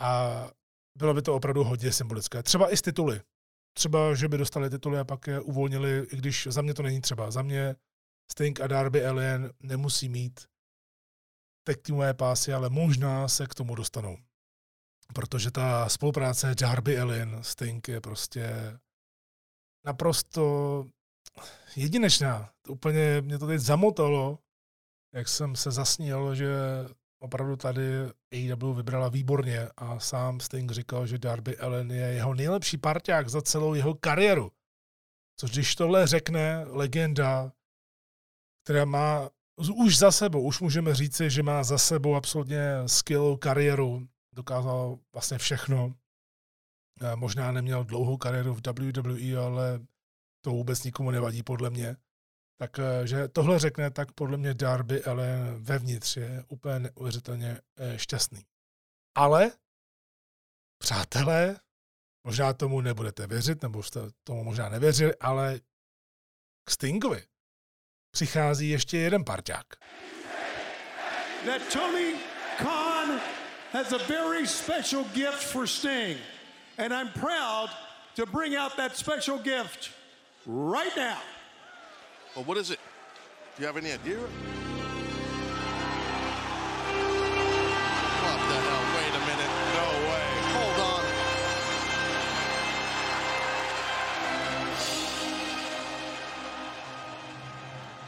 A 0.01 0.51
bylo 0.99 1.15
by 1.15 1.23
to 1.23 1.35
opravdu 1.35 1.65
hodně 1.65 1.93
symbolické. 1.93 2.43
Třeba 2.43 2.73
i 2.73 2.77
z 2.77 2.83
tituly. 2.83 3.21
Třeba, 3.77 4.15
že 4.15 4.29
by 4.29 4.39
dostali 4.39 4.71
tituly 4.71 4.99
a 4.99 5.05
pak 5.05 5.27
je 5.27 5.41
uvolnili, 5.41 6.07
i 6.13 6.17
když 6.17 6.47
za 6.51 6.63
mě 6.63 6.75
to 6.75 6.83
není 6.83 7.01
třeba. 7.01 7.31
Za 7.31 7.43
mě 7.43 7.77
Sting 8.31 8.61
a 8.61 8.67
Darby 8.67 9.07
Alien 9.07 9.53
nemusí 9.61 10.09
mít 10.09 10.41
tak 11.67 11.77
týmové 11.83 12.15
pásy, 12.15 12.53
ale 12.53 12.71
možná 12.71 13.29
se 13.29 13.47
k 13.47 13.55
tomu 13.55 13.75
dostanou. 13.75 14.19
Protože 15.15 15.51
ta 15.51 15.89
spolupráce 15.89 16.55
Darby 16.55 16.99
Alien 16.99 17.39
Sting 17.43 17.89
je 17.89 18.01
prostě 18.01 18.51
naprosto 19.87 20.85
jedinečná. 21.77 22.51
Úplně 22.69 23.21
mě 23.21 23.39
to 23.39 23.47
teď 23.47 23.61
zamotalo, 23.61 24.39
jak 25.15 25.29
jsem 25.29 25.57
se 25.57 25.71
zasnil, 25.71 26.35
že 26.35 26.55
opravdu 27.19 27.57
tady 27.57 27.83
AEW 28.33 28.75
vybrala 28.77 29.09
výborně 29.09 29.69
a 29.77 29.99
sám 29.99 30.41
Sting 30.41 30.71
říkal, 30.71 31.07
že 31.07 31.19
Darby 31.19 31.59
Allen 31.59 31.91
je 31.91 32.07
jeho 32.07 32.35
nejlepší 32.35 32.79
parťák 32.79 33.29
za 33.29 33.43
celou 33.43 33.75
jeho 33.75 33.95
kariéru. 33.95 34.53
Což 35.41 35.51
když 35.51 35.75
tohle 35.75 36.07
řekne 36.07 36.65
legenda, 36.65 37.53
která 38.65 38.85
má 38.85 39.31
už 39.75 39.99
za 39.99 40.13
sebou, 40.13 40.43
už 40.43 40.61
můžeme 40.61 40.95
říci, 40.95 41.31
že 41.31 41.43
má 41.43 41.65
za 41.65 41.79
sebou 41.79 42.15
absolutně 42.15 42.63
skvělou 42.87 43.37
kariéru, 43.37 44.09
dokázal 44.35 44.99
vlastně 45.13 45.39
všechno. 45.39 45.95
Možná 47.15 47.53
neměl 47.53 47.85
dlouhou 47.85 48.17
kariéru 48.17 48.55
v 48.55 48.61
WWE, 48.67 49.37
ale 49.37 49.81
to 50.45 50.51
vůbec 50.51 50.85
nikomu 50.85 51.11
nevadí 51.11 51.43
podle 51.43 51.71
mě 51.71 51.97
tak 52.63 52.79
eh, 52.79 53.29
tohle 53.29 53.59
řekne, 53.59 53.91
tak 53.91 54.13
podle 54.13 54.37
mě 54.37 54.55
Darby 54.55 55.03
Ellen 55.03 55.65
vevnitř 55.65 56.17
je 56.17 56.45
úplně 56.49 56.79
neuvěřitelně 56.79 57.61
eh, 57.77 57.99
šťastný. 57.99 58.47
Ale, 59.15 59.51
přátelé, 60.79 61.57
možná 62.27 62.53
tomu 62.53 62.81
nebudete 62.81 63.27
věřit, 63.27 63.63
nebo 63.63 63.83
jste 63.83 64.01
tomu 64.25 64.45
možná 64.45 64.69
nevěřili, 64.69 65.15
ale 65.21 65.61
k 66.65 66.71
Stingovi 66.71 67.27
přichází 68.11 68.69
ještě 68.69 68.99
jeden 68.99 69.25
parťák. 69.25 69.67
That 71.47 71.73
Tony 71.73 72.15
Khan 72.59 73.21
has 73.73 73.93
a 73.93 73.99
very 74.09 74.47
special 74.47 75.05
gift 75.15 75.45
for 75.45 75.67
Sting. 75.67 76.19
And 76.79 76.93
I'm 76.93 77.09
proud 77.09 77.71
to 78.15 78.27
bring 78.27 78.57
out 78.57 78.77
that 78.77 78.97
special 78.97 79.39
gift 79.39 80.02
right 80.47 80.97
now. 80.97 81.19
Well, 82.35 82.45
what 82.45 82.59
is 82.59 82.71
it? 82.71 82.79
Do 83.57 83.63
you 83.63 83.67
have 83.67 83.77
any 83.77 83.93
idea? 83.93 84.19
What 84.19 84.31
the 88.49 88.55
hell? 88.55 88.85
Wait 88.97 89.15
a 89.15 89.23
minute. 89.31 89.51
No 89.75 89.87
way. 90.09 90.27
Hold 90.55 90.79
on. 90.81 91.03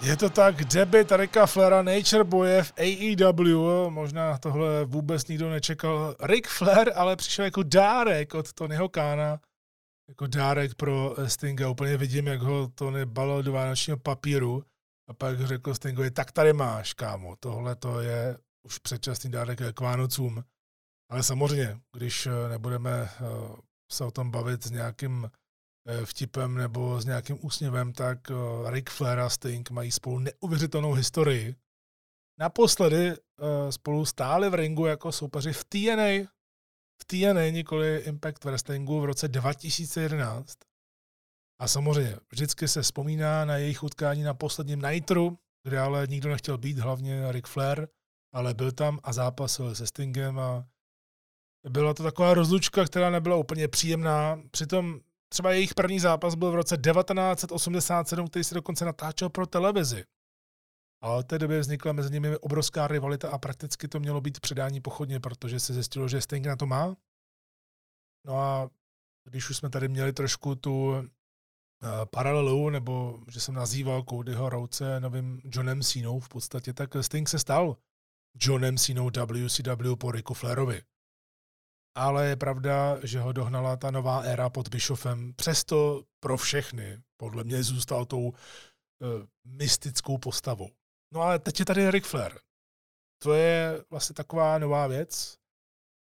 Je 0.03 0.16
to 0.16 0.30
tak, 0.30 0.64
debit 0.64 1.12
Ricka 1.12 1.47
Flera, 1.47 1.82
Nature 1.82 2.24
Boye 2.24 2.62
v 2.62 2.72
AEW, 2.76 3.91
možná 3.91 4.39
tohle 4.39 4.85
vůbec 4.85 5.26
nikdo 5.28 5.51
nečekal. 5.51 6.14
Rick 6.20 6.49
Flair 6.49 6.93
ale 6.95 7.16
přišel 7.16 7.45
jako 7.45 7.62
dárek 7.62 8.35
od 8.35 8.53
Tonyho 8.53 8.89
Kána 8.89 9.39
jako 10.09 10.27
dárek 10.27 10.75
pro 10.75 11.17
Stinga. 11.27 11.69
Úplně 11.69 11.97
vidím, 11.97 12.27
jak 12.27 12.43
ho 12.43 12.69
to 12.69 12.91
nebalil 12.91 13.43
do 13.43 13.53
vánočního 13.53 13.97
papíru 13.99 14.65
a 15.09 15.15
pak 15.15 15.41
řekl 15.47 15.75
Stingovi, 15.75 16.11
tak 16.11 16.33
tady 16.33 16.53
máš, 16.53 16.95
kámo, 16.95 17.37
tohle 17.37 17.77
to 17.77 18.01
je 18.01 18.39
už 18.67 18.79
předčasný 18.79 19.31
dárek 19.31 19.59
k 19.75 19.81
Vánocům. 19.81 20.45
Ale 21.11 21.23
samozřejmě, 21.23 21.81
když 21.97 22.27
eh, 22.27 22.49
nebudeme 22.49 22.91
eh, 22.91 23.11
se 23.93 24.05
o 24.05 24.11
tom 24.11 24.31
bavit 24.31 24.63
s 24.63 24.71
nějakým 24.71 25.31
eh, 25.89 26.07
vtipem 26.07 26.55
nebo 26.55 27.01
s 27.01 27.05
nějakým 27.05 27.39
úsměvem, 27.43 27.93
tak 27.93 28.19
Rick 28.67 28.91
Flair 28.91 29.19
a 29.19 29.31
Sting 29.31 29.71
mají 29.71 29.91
spolu 29.91 30.19
neuvěřitelnou 30.19 30.93
historii. 30.93 31.57
Naposledy 32.41 33.15
spolu 33.71 34.07
stáli 34.07 34.51
v 34.51 34.55
ringu 34.55 34.87
jako 34.87 35.13
soupeři 35.13 35.53
v 35.53 35.65
TNA 35.65 36.31
v 37.03 37.05
TNA, 37.05 37.51
nikoli 37.51 37.97
Impact 37.97 38.45
Wrestlingu 38.45 39.01
v 39.01 39.05
roce 39.05 39.29
2011. 39.29 40.59
A 41.61 41.69
samozřejmě 41.69 42.17
vždycky 42.33 42.69
se 42.69 42.83
vzpomíná 42.83 43.45
na 43.45 43.57
jejich 43.57 43.83
utkání 43.83 44.23
na 44.23 44.35
posledním 44.35 44.83
Nitru, 44.83 45.39
kde 45.65 45.81
ale 45.81 46.07
nikdo 46.07 46.31
nechtěl 46.31 46.59
být, 46.59 46.79
hlavně 46.79 47.33
Ric 47.33 47.47
Flair, 47.49 47.89
ale 48.35 48.55
byl 48.55 48.73
tam 48.73 48.99
a 49.03 49.13
zápasil 49.13 49.75
se 49.75 49.87
Stingem 49.87 50.39
a 50.39 50.67
byla 51.69 51.95
to 51.95 52.03
taková 52.03 52.35
rozlučka, 52.35 52.85
která 52.85 53.11
nebyla 53.11 53.37
úplně 53.37 53.69
příjemná. 53.69 54.43
Přitom 54.51 55.01
třeba 55.29 55.53
jejich 55.53 55.75
první 55.75 56.01
zápas 56.01 56.35
byl 56.35 56.51
v 56.51 56.55
roce 56.55 56.77
1987, 56.77 58.29
který 58.29 58.45
se 58.45 58.55
dokonce 58.55 58.85
natáčel 58.85 59.29
pro 59.29 59.47
televizi. 59.47 60.05
A 61.05 61.09
od 61.09 61.27
té 61.27 61.39
doby 61.39 61.61
vznikla 61.61 61.93
mezi 61.93 62.11
nimi 62.13 62.37
obrovská 62.37 62.87
rivalita 62.89 63.31
a 63.31 63.39
prakticky 63.39 63.89
to 63.89 64.01
mělo 64.01 64.21
být 64.21 64.41
předání 64.41 64.81
pochodně, 64.81 65.21
protože 65.21 65.61
se 65.61 65.75
zjistilo, 65.75 66.09
že 66.09 66.21
Sting 66.21 66.47
na 66.47 66.57
to 66.57 66.67
má. 66.67 66.97
No 68.27 68.39
a 68.39 68.71
když 69.25 69.51
už 69.51 69.57
jsme 69.57 69.71
tady 69.71 69.89
měli 69.89 70.13
trošku 70.13 70.55
tu 70.55 70.89
uh, 70.89 71.05
paralelu, 72.11 72.71
nebo 72.71 73.21
že 73.29 73.41
jsem 73.41 73.55
nazýval 73.55 74.05
Codyho 74.11 74.49
Rouce 74.49 75.01
novým 75.01 75.41
Johnem 75.45 75.83
Cenou 75.83 76.21
v 76.21 76.29
podstatě, 76.29 76.73
tak 76.73 76.91
Sting 77.01 77.29
se 77.29 77.39
stal 77.39 77.77
Johnem 78.41 78.79
Cenou 78.79 79.11
WCW 79.27 79.97
po 79.99 80.13
Ricku 80.13 80.35
Flairovi. 80.35 80.83
Ale 81.97 82.27
je 82.27 82.37
pravda, 82.37 82.99
že 83.07 83.21
ho 83.21 83.33
dohnala 83.33 83.77
ta 83.77 83.91
nová 83.91 84.21
éra 84.21 84.51
pod 84.51 84.69
Bischoffem. 84.69 85.35
Přesto 85.35 86.05
pro 86.21 86.37
všechny, 86.37 87.03
podle 87.17 87.45
mě, 87.45 87.63
zůstal 87.63 88.05
tou 88.05 88.23
uh, 88.29 88.35
mystickou 89.45 90.19
postavou. 90.19 90.71
No 91.13 91.21
ale 91.21 91.39
teď 91.39 91.61
je 91.61 91.65
tady 91.67 91.91
Ric 91.91 92.07
Flair. 92.07 92.39
To 93.23 93.35
je 93.35 93.85
vlastně 93.91 94.15
taková 94.15 94.59
nová 94.59 94.87
věc, 94.87 95.39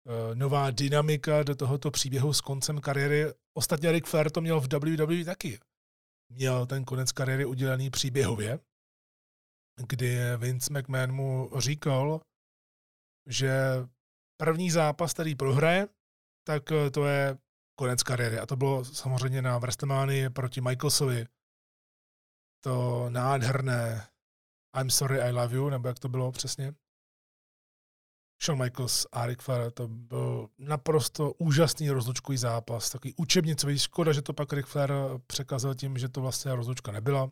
uh, 0.08 0.36
nová 0.36 0.72
dynamika 0.72 1.44
do 1.44 1.56
tohoto 1.56 1.92
příběhu 1.92 2.34
s 2.34 2.42
koncem 2.42 2.82
kariéry. 2.82 3.26
Ostatně 3.58 3.92
Ric 3.92 4.08
Flair 4.08 4.32
to 4.32 4.42
měl 4.42 4.62
v 4.62 4.68
WWE 4.74 5.26
taky. 5.26 5.60
Měl 6.32 6.66
ten 6.66 6.86
konec 6.86 7.12
kariéry 7.12 7.46
udělaný 7.46 7.90
příběhově, 7.90 8.60
kdy 9.88 10.38
Vince 10.38 10.74
McMahon 10.74 11.12
mu 11.12 11.52
říkal, 11.60 12.22
že 13.28 13.52
první 14.38 14.72
zápas, 14.72 15.14
který 15.14 15.36
prohraje, 15.36 15.88
tak 16.48 16.72
eh, 16.72 16.92
to 16.92 17.06
je 17.06 17.38
konec 17.80 18.04
kariéry. 18.04 18.40
A 18.40 18.46
to 18.46 18.56
bylo 18.56 18.86
samozřejmě 18.86 19.42
na 19.42 19.58
WrestleMania 19.58 20.30
proti 20.30 20.62
Michaelsovi. 20.62 21.26
To 22.64 23.06
nádherné 23.10 24.08
I'm 24.74 24.90
sorry, 24.90 25.22
I 25.22 25.32
love 25.32 25.56
you, 25.56 25.70
nebo 25.70 25.88
jak 25.88 26.00
to 26.00 26.10
bylo 26.10 26.32
přesně. 26.32 26.74
Shawn 28.44 28.64
Michaels 28.64 29.08
a 29.12 29.26
Ric 29.26 29.42
Flair, 29.42 29.72
to 29.72 29.88
byl 29.88 30.50
naprosto 30.58 31.34
úžasný 31.34 31.90
rozlučkový 31.90 32.38
zápas, 32.38 32.90
takový 32.90 33.14
učebnicový. 33.18 33.80
Škoda, 33.80 34.14
že 34.14 34.22
to 34.22 34.34
pak 34.34 34.54
Ric 34.54 34.66
Flair 34.66 34.92
překazil 35.28 35.76
tím, 35.76 35.98
že 35.98 36.10
to 36.10 36.22
vlastně 36.22 36.56
rozlučka 36.56 36.92
nebyla. 36.92 37.32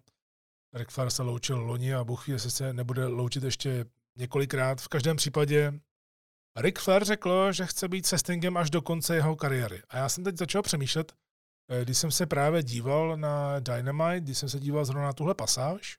Ric 0.73 0.89
Flair 0.89 1.09
se 1.09 1.23
loučil 1.23 1.59
loni 1.59 1.93
a 1.93 2.03
Bůh 2.03 2.27
ví, 2.27 2.33
jestli 2.33 2.51
se 2.51 2.73
nebude 2.73 3.05
loučit 3.05 3.43
ještě 3.43 3.85
několikrát. 4.15 4.81
V 4.81 4.87
každém 4.87 5.17
případě 5.17 5.73
Ric 6.55 6.79
Flair 6.79 7.05
řekl, 7.05 7.51
že 7.51 7.65
chce 7.65 7.87
být 7.87 8.05
se 8.05 8.17
Stingem 8.17 8.57
až 8.57 8.69
do 8.69 8.81
konce 8.81 9.15
jeho 9.15 9.35
kariéry. 9.35 9.81
A 9.89 9.97
já 9.97 10.09
jsem 10.09 10.23
teď 10.23 10.37
začal 10.37 10.61
přemýšlet, 10.61 11.13
eh, 11.69 11.83
když 11.83 11.97
jsem 11.97 12.11
se 12.11 12.25
právě 12.25 12.63
díval 12.63 13.17
na 13.17 13.59
Dynamite, 13.59 14.19
když 14.19 14.37
jsem 14.37 14.49
se 14.49 14.59
díval 14.59 14.85
zrovna 14.85 15.05
na 15.05 15.13
tuhle 15.13 15.35
pasáž, 15.35 15.97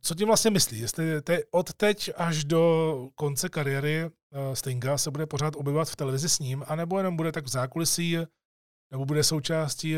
co 0.00 0.14
tím 0.14 0.26
vlastně 0.26 0.50
myslí? 0.50 0.78
Jestli 0.78 1.22
te, 1.22 1.38
od 1.50 1.74
teď 1.74 2.10
až 2.16 2.44
do 2.44 3.08
konce 3.14 3.48
kariéry 3.48 3.98
eh, 3.98 4.10
Stinga 4.56 4.98
se 4.98 5.10
bude 5.10 5.26
pořád 5.26 5.56
objevovat 5.56 5.88
v 5.88 5.96
televizi 5.96 6.28
s 6.28 6.38
ním, 6.38 6.64
anebo 6.66 6.98
jenom 6.98 7.16
bude 7.16 7.32
tak 7.32 7.44
v 7.44 7.48
zákulisí, 7.48 8.16
nebo 8.90 9.04
bude 9.04 9.24
součástí 9.24 9.96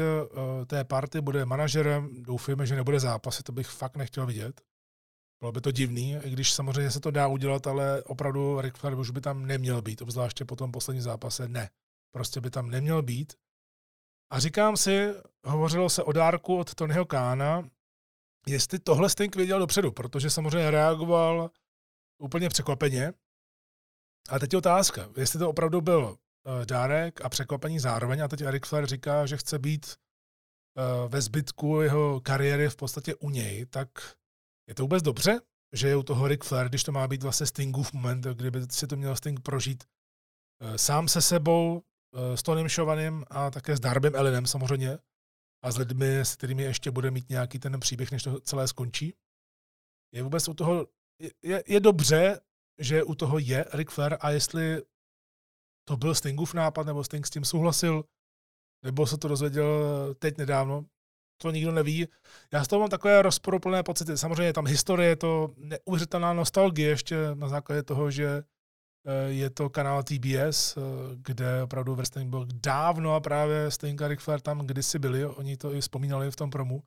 té 0.67 0.85
party, 0.85 1.21
bude 1.21 1.45
manažerem, 1.45 2.23
doufujeme, 2.23 2.67
že 2.67 2.77
nebude 2.77 3.01
zápasy, 3.01 3.43
to 3.43 3.53
bych 3.53 3.67
fakt 3.67 3.97
nechtěl 3.97 4.27
vidět. 4.27 4.61
Bylo 5.41 5.53
by 5.53 5.61
to 5.61 5.71
divný, 5.71 6.17
i 6.23 6.31
když 6.31 6.53
samozřejmě 6.53 6.91
se 6.91 7.01
to 7.01 7.11
dá 7.11 7.27
udělat, 7.27 7.67
ale 7.67 8.03
opravdu 8.03 8.61
Rick 8.61 8.77
Flair 8.77 8.99
už 8.99 9.11
by 9.11 9.21
tam 9.21 9.47
neměl 9.47 9.83
být, 9.83 10.03
obzvláště 10.03 10.45
po 10.45 10.57
tom 10.57 10.73
posledním 10.73 11.03
zápase 11.03 11.49
ne. 11.49 11.71
Prostě 12.15 12.41
by 12.41 12.51
tam 12.51 12.71
neměl 12.71 13.03
být. 13.03 13.33
A 14.33 14.39
říkám 14.39 14.77
si, 14.77 15.15
hovořilo 15.45 15.91
se 15.91 16.03
o 16.03 16.13
dárku 16.13 16.59
od 16.59 16.75
Tonyho 16.75 17.05
Kána, 17.05 17.71
jestli 18.47 18.79
tohle 18.79 19.11
Sting 19.11 19.37
věděl 19.37 19.59
dopředu, 19.59 19.93
protože 19.93 20.31
samozřejmě 20.31 20.71
reagoval 20.71 21.51
úplně 22.19 22.49
překvapeně. 22.49 23.13
A 24.29 24.39
teď 24.39 24.53
je 24.53 24.59
otázka, 24.59 25.09
jestli 25.17 25.39
to 25.39 25.51
opravdu 25.51 25.81
byl 25.81 26.17
eh, 26.17 26.67
dárek 26.67 27.21
a 27.25 27.29
překvapení 27.29 27.79
zároveň. 27.79 28.23
A 28.23 28.29
teď 28.29 28.41
Eric 28.41 28.67
Flair 28.67 28.87
říká, 28.87 29.27
že 29.27 29.37
chce 29.37 29.59
být 29.59 29.87
eh, 29.87 31.09
ve 31.09 31.21
zbytku 31.21 31.81
jeho 31.81 32.21
kariéry 32.21 32.69
v 32.69 32.77
podstatě 32.77 33.15
u 33.15 33.31
něj, 33.31 33.67
tak 33.67 33.89
je 34.69 34.75
to 34.75 34.83
vůbec 34.83 35.03
dobře, 35.03 35.41
že 35.73 35.89
je 35.89 35.97
u 35.97 36.03
toho 36.03 36.29
Ric 36.29 36.45
Flair, 36.45 36.69
když 36.69 36.85
to 36.85 36.93
má 36.93 37.09
být 37.09 37.23
vlastně 37.23 37.47
Stingův 37.47 37.93
moment, 37.93 38.25
kdyby 38.25 38.61
si 38.71 38.87
to 38.87 38.97
měl 38.97 39.17
Sting 39.17 39.41
prožít 39.41 39.85
eh, 40.61 40.79
sám 40.79 41.09
se 41.09 41.23
sebou, 41.23 41.83
s 42.35 42.43
Tonym 42.43 42.69
Šovanem 42.69 43.25
a 43.31 43.51
také 43.51 43.77
s 43.77 43.81
Darbem 43.81 44.15
Elinem 44.17 44.47
samozřejmě 44.47 44.99
a 45.63 45.73
s 45.73 45.77
lidmi, 45.77 46.21
s 46.21 46.37
kterými 46.37 46.63
ještě 46.63 46.91
bude 46.91 47.11
mít 47.11 47.29
nějaký 47.29 47.59
ten 47.59 47.81
příběh, 47.81 48.11
než 48.11 48.23
to 48.23 48.41
celé 48.41 48.69
skončí. 48.69 49.15
Je 50.15 50.23
vůbec 50.23 50.49
u 50.49 50.55
toho, 50.55 50.87
je, 51.43 51.65
je 51.67 51.81
dobře, 51.81 52.41
že 52.79 53.03
u 53.03 53.15
toho 53.15 53.39
je 53.39 53.65
Ric 53.73 53.91
Flair 53.91 54.17
a 54.21 54.31
jestli 54.31 54.83
to 55.89 55.97
byl 55.97 56.15
Stingův 56.15 56.55
nápad, 56.55 56.87
nebo 56.87 57.05
Sting 57.05 57.27
s 57.27 57.31
tím 57.31 57.45
souhlasil, 57.45 58.05
nebo 58.85 59.07
se 59.07 59.19
to 59.19 59.29
dozvěděl 59.29 60.15
teď 60.19 60.39
nedávno, 60.39 60.85
to 61.43 61.51
nikdo 61.51 61.73
neví. 61.73 62.09
Já 62.53 62.65
z 62.65 62.69
toho 62.69 62.81
mám 62.81 62.91
takové 62.91 63.23
rozporuplné 63.23 63.83
pocity. 63.83 64.19
Samozřejmě 64.19 64.53
tam 64.53 64.67
historie, 64.67 65.09
je 65.09 65.17
to 65.17 65.55
neuvěřitelná 65.57 66.33
nostalgie 66.33 66.89
ještě 66.89 67.17
na 67.35 67.49
základě 67.49 67.83
toho, 67.83 68.11
že 68.11 68.43
je 69.29 69.51
to 69.51 69.71
kanál 69.71 70.03
TBS, 70.03 70.77
eh, 70.77 70.81
kde 71.15 71.63
opravdu 71.63 71.97
byl 72.25 72.47
dávno 72.55 73.15
a 73.15 73.21
právě 73.21 73.71
Sting 73.71 74.03
a 74.03 74.09
Ric 74.09 74.21
Flair 74.21 74.41
tam 74.41 74.67
kdysi 74.67 74.99
byli, 74.99 75.27
oni 75.27 75.57
to 75.57 75.75
i 75.75 75.81
vzpomínali 75.81 76.31
v 76.31 76.37
tom 76.37 76.51
promu. 76.51 76.83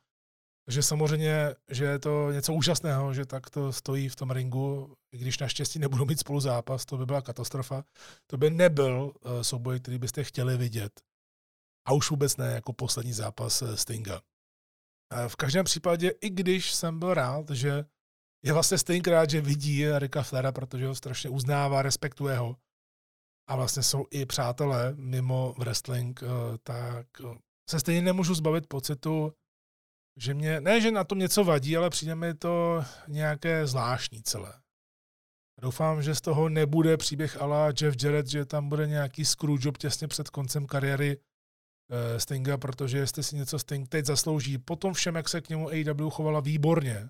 Takže 0.65 0.83
samozřejmě, 0.83 1.55
že 1.71 1.85
je 1.85 1.99
to 1.99 2.31
něco 2.31 2.53
úžasného, 2.53 3.13
že 3.13 3.25
tak 3.25 3.49
to 3.49 3.73
stojí 3.73 4.09
v 4.09 4.15
tom 4.15 4.31
ringu, 4.31 4.93
i 5.11 5.17
když 5.17 5.39
naštěstí 5.39 5.79
nebudou 5.79 6.05
mít 6.05 6.19
spolu 6.19 6.39
zápas, 6.39 6.85
to 6.85 6.97
by 6.97 7.05
byla 7.05 7.21
katastrofa. 7.21 7.83
To 8.27 8.37
by 8.37 8.49
nebyl 8.49 9.13
eh, 9.15 9.43
souboj, 9.43 9.79
který 9.79 9.97
byste 9.97 10.23
chtěli 10.23 10.57
vidět. 10.57 11.01
A 11.87 11.93
už 11.93 12.09
vůbec 12.09 12.37
ne 12.37 12.51
jako 12.51 12.73
poslední 12.73 13.13
zápas 13.13 13.63
Stinga. 13.75 14.21
V 15.27 15.35
každém 15.35 15.65
případě, 15.65 16.09
i 16.09 16.29
když 16.29 16.73
jsem 16.73 16.99
byl 16.99 17.13
rád, 17.13 17.49
že 17.49 17.85
je 18.45 18.53
vlastně 18.53 18.77
stejně 18.77 19.03
rád, 19.07 19.29
že 19.29 19.41
vidí 19.41 19.85
Rika 19.97 20.23
Flera, 20.23 20.51
protože 20.51 20.87
ho 20.87 20.95
strašně 20.95 21.29
uznává, 21.29 21.81
respektuje 21.81 22.37
ho. 22.37 22.57
A 23.49 23.55
vlastně 23.55 23.83
jsou 23.83 24.05
i 24.11 24.25
přátelé 24.25 24.93
mimo 24.95 25.55
wrestling, 25.57 26.23
eh, 26.23 26.27
tak 26.63 27.07
eh, 27.21 27.37
se 27.69 27.79
stejně 27.79 28.01
nemůžu 28.01 28.33
zbavit 28.33 28.67
pocitu, 28.67 29.33
že 30.19 30.33
mě, 30.33 30.61
ne, 30.61 30.81
že 30.81 30.91
na 30.91 31.03
tom 31.03 31.19
něco 31.19 31.43
vadí, 31.43 31.77
ale 31.77 31.89
přijde 31.89 32.15
mi 32.15 32.33
to 32.33 32.83
nějaké 33.07 33.67
zvláštní 33.67 34.23
celé. 34.23 34.53
Doufám, 35.61 36.01
že 36.01 36.15
z 36.15 36.21
toho 36.21 36.49
nebude 36.49 36.97
příběh 36.97 37.41
ala 37.41 37.67
Jeff 37.81 38.03
Jarrett, 38.03 38.27
že 38.27 38.45
tam 38.45 38.69
bude 38.69 38.87
nějaký 38.87 39.25
screwjob 39.25 39.77
těsně 39.77 40.07
před 40.07 40.29
koncem 40.29 40.65
kariéry, 40.65 41.17
Eh, 41.91 42.19
Stinga, 42.19 42.57
protože 42.57 42.97
jestli 42.97 43.23
si 43.23 43.35
něco 43.35 43.59
Sting 43.59 43.89
teď 43.89 44.05
zaslouží, 44.05 44.57
potom 44.57 44.93
všem, 44.93 45.15
jak 45.15 45.29
se 45.29 45.41
k 45.41 45.49
němu 45.49 45.69
AEW 45.69 46.09
chovala 46.09 46.39
výborně 46.39 47.09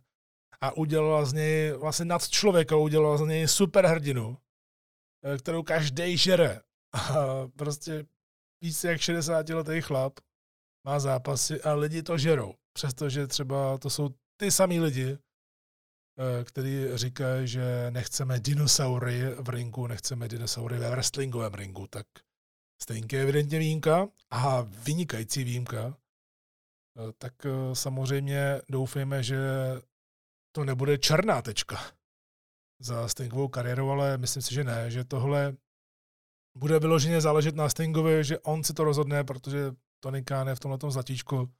a 0.63 0.71
udělala 0.71 1.25
z 1.25 1.33
něj 1.33 1.71
vlastně 1.71 2.05
nad 2.05 2.29
člověka, 2.29 2.75
udělala 2.75 3.17
z 3.17 3.21
něj 3.21 3.47
super 3.47 3.85
hrdinu, 3.85 4.37
eh, 5.23 5.37
kterou 5.37 5.63
každý 5.63 6.17
žere. 6.17 6.61
A 6.93 7.47
prostě 7.55 8.05
víc 8.61 8.83
jak 8.83 9.01
60 9.01 9.49
letý 9.49 9.81
chlap 9.81 10.19
má 10.85 10.99
zápasy 10.99 11.61
a 11.61 11.73
lidi 11.73 12.03
to 12.03 12.17
žerou. 12.17 12.53
Přestože 12.73 13.27
třeba 13.27 13.77
to 13.77 13.89
jsou 13.89 14.09
ty 14.37 14.51
samý 14.51 14.79
lidi, 14.79 15.17
eh, 15.17 16.43
který 16.43 16.87
říkají, 16.93 17.47
že 17.47 17.87
nechceme 17.89 18.39
dinosaury 18.39 19.21
v 19.39 19.49
ringu, 19.49 19.87
nechceme 19.87 20.27
dinosaury 20.27 20.77
ve 20.77 20.89
wrestlingovém 20.89 21.53
ringu, 21.53 21.87
tak 21.87 22.07
Stejně 22.81 23.07
je 23.13 23.21
evidentně 23.21 23.59
výjimka 23.59 24.07
a 24.29 24.61
vynikající 24.61 25.43
výjimka, 25.43 25.97
eh, 26.97 27.13
tak 27.17 27.33
samozřejmě 27.73 28.61
doufejme, 28.69 29.23
že 29.23 29.37
to 30.55 30.63
nebude 30.63 30.97
černá 30.97 31.41
tečka 31.41 31.79
za 32.79 33.07
Stingovou 33.07 33.47
kariéru, 33.47 33.89
ale 33.89 34.17
myslím 34.17 34.41
si, 34.41 34.53
že 34.53 34.63
ne, 34.63 34.91
že 34.91 35.03
tohle 35.03 35.57
bude 36.57 36.79
vyloženě 36.79 37.21
záležet 37.21 37.55
na 37.55 37.69
Stingovi, 37.69 38.23
že 38.23 38.39
on 38.39 38.63
si 38.63 38.73
to 38.73 38.83
rozhodne, 38.83 39.23
protože 39.23 39.71
Tony 40.03 40.23
Khan 40.23 40.47
je 40.47 40.55
v 40.55 40.59
tomhle 40.59 40.91
zlatíčku. 40.91 41.53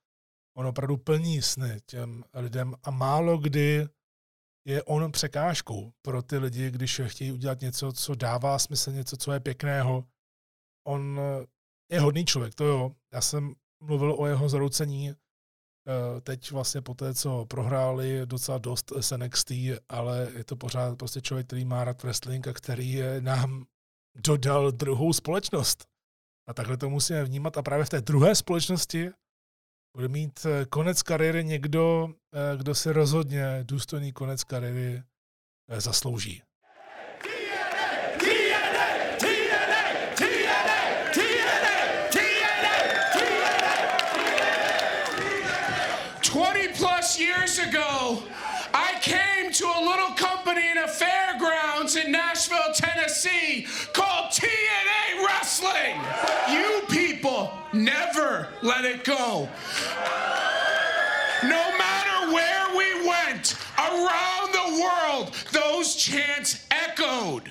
On 0.58 0.68
opravdu 0.68 0.98
plní 0.98 1.42
sny 1.42 1.82
těm 1.86 2.24
lidem 2.34 2.76
a 2.84 2.92
málo 2.92 3.38
kdy 3.38 3.88
je 4.68 4.84
on 4.84 5.12
překážkou 5.12 5.94
pro 6.02 6.22
ty 6.22 6.38
lidi, 6.38 6.72
když 6.72 7.02
chtějí 7.06 7.32
udělat 7.32 7.62
něco, 7.62 7.94
co 7.94 8.16
dává 8.16 8.60
smysl, 8.60 8.92
něco, 8.92 9.18
co 9.18 9.32
je 9.32 9.40
pěkného, 9.40 10.08
on 10.88 11.20
je 11.92 12.00
hodný 12.00 12.26
člověk, 12.26 12.56
to 12.56 12.66
jo. 12.66 12.96
Já 13.14 13.22
jsem 13.22 13.56
mluvil 13.84 14.16
o 14.20 14.26
jeho 14.26 14.50
zroucení 14.50 15.16
teď 16.22 16.52
vlastně 16.52 16.82
po 16.82 16.94
té, 16.94 17.14
co 17.14 17.46
prohráli 17.46 18.22
docela 18.26 18.58
dost 18.58 18.92
s 18.92 19.18
NXT, 19.18 19.52
ale 19.90 20.32
je 20.36 20.44
to 20.44 20.56
pořád 20.56 20.98
prostě 20.98 21.22
člověk, 21.22 21.48
který 21.48 21.66
má 21.66 21.84
rád 21.84 22.04
wrestling 22.04 22.48
a 22.48 22.54
který 22.54 23.02
nám 23.20 23.66
dodal 24.16 24.72
druhou 24.72 25.14
společnost. 25.14 25.86
A 26.50 26.54
takhle 26.54 26.78
to 26.78 26.90
musíme 26.90 27.24
vnímat. 27.24 27.58
A 27.58 27.62
právě 27.62 27.86
v 27.86 27.90
té 27.90 28.02
druhé 28.02 28.36
společnosti 28.36 29.10
bude 29.96 30.08
mít 30.08 30.46
eh, 30.46 30.66
konec 30.66 31.04
kariéry 31.04 31.44
někdo, 31.44 32.14
kdo 32.58 32.76
si 32.76 32.92
rozhodně 32.92 33.64
důstojný 33.64 34.14
konec 34.14 34.44
kariéry 34.44 35.04
zaslouží. 35.78 36.42
Years 47.58 47.68
ago, 47.68 48.24
I 48.74 49.00
came 49.02 49.52
to 49.52 49.66
a 49.66 49.82
little 49.82 50.16
company 50.16 50.70
in 50.72 50.78
a 50.78 50.88
fairgrounds 50.88 51.96
in 51.96 52.12
Nashville, 52.12 52.74
Tennessee 52.74 53.68
called 53.94 54.32
TNA 54.32 55.26
Wrestling. 55.26 55.96
You 56.50 56.82
people 56.90 57.52
never 57.74 58.48
let 58.62 58.86
it 58.86 59.04
go. 59.04 59.48
No 61.44 61.64
matter 61.78 62.34
where 62.34 62.66
we 62.78 63.08
went 63.08 63.56
around 63.78 64.48
the 64.54 64.82
world, 64.82 65.34
those 65.52 65.96
chants 65.96 66.66
echoed. 66.72 67.44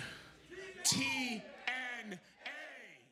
TNA. 0.85 2.19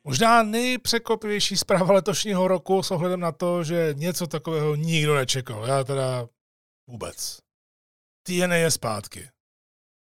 Možná 0.03 0.43
nejpřekvapivější 0.43 1.57
zpráva 1.57 1.93
letošního 1.93 2.47
roku 2.47 2.83
s 2.83 2.91
ohledem 2.91 3.19
na 3.19 3.31
to, 3.31 3.63
že 3.63 3.93
něco 3.97 4.27
takového 4.27 4.75
nikdo 4.75 5.15
nečekal. 5.15 5.67
Já 5.67 5.83
teda 5.83 6.27
vůbec. 6.87 7.39
TNA 8.27 8.55
je 8.55 8.71
zpátky. 8.71 9.29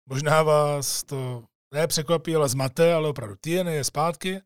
Možná 0.09 0.43
vás 0.43 1.03
to 1.03 1.45
nepřekvapí, 1.75 2.37
ale 2.37 2.49
zmate, 2.49 2.95
ale 2.95 3.09
opravdu 3.09 3.37
TNA 3.37 3.71
je 3.71 3.85
zpátky, 3.85 4.41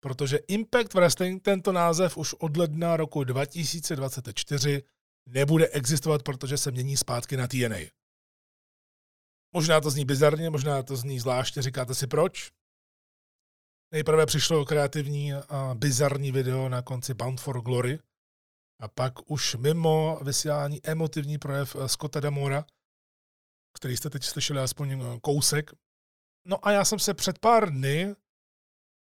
protože 0.00 0.36
Impact 0.36 0.94
Wrestling 0.94 1.42
tento 1.42 1.72
název 1.72 2.16
už 2.16 2.34
od 2.34 2.56
ledna 2.56 2.96
roku 2.96 3.24
2024 3.24 4.82
nebude 5.26 5.68
existovat, 5.68 6.22
protože 6.22 6.58
se 6.58 6.70
mění 6.70 6.96
zpátky 6.96 7.36
na 7.36 7.46
TNA. 7.46 7.76
Možná 9.54 9.80
to 9.80 9.90
zní 9.90 10.04
bizarně, 10.04 10.50
možná 10.50 10.82
to 10.82 10.96
zní 10.96 11.20
zvláštně, 11.20 11.62
říkáte 11.62 11.94
si 11.94 12.06
proč? 12.06 12.52
Nejprve 13.92 14.26
přišlo 14.26 14.64
kreativní 14.64 15.32
a 15.32 15.74
bizarní 15.74 16.32
video 16.32 16.68
na 16.68 16.82
konci 16.82 17.14
Bound 17.14 17.40
for 17.40 17.60
Glory 17.60 17.98
a 18.84 18.88
pak 18.88 19.30
už 19.30 19.54
mimo 19.54 20.20
vysílání 20.22 20.80
emotivní 20.84 21.38
projev 21.38 21.76
Scotta 21.86 22.20
Damora, 22.20 22.64
který 23.78 23.96
jste 23.96 24.10
teď 24.10 24.24
slyšeli 24.24 24.60
aspoň 24.60 25.20
kousek. 25.20 25.70
No 26.46 26.66
a 26.66 26.70
já 26.70 26.84
jsem 26.84 26.98
se 26.98 27.14
před 27.14 27.38
pár 27.38 27.70
dny 27.70 28.14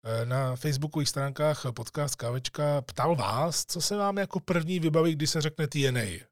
eh, 0.06 0.26
na 0.26 0.56
facebookových 0.56 1.10
stránkách 1.10 1.66
podcast 1.76 2.16
Kávečka 2.16 2.82
ptal 2.82 3.16
vás, 3.16 3.66
co 3.66 3.82
se 3.82 3.96
vám 3.96 4.18
jako 4.18 4.40
první 4.40 4.80
vybaví, 4.80 5.16
když 5.16 5.30
se 5.30 5.42
řekne 5.42 5.68
TNA. 5.68 6.28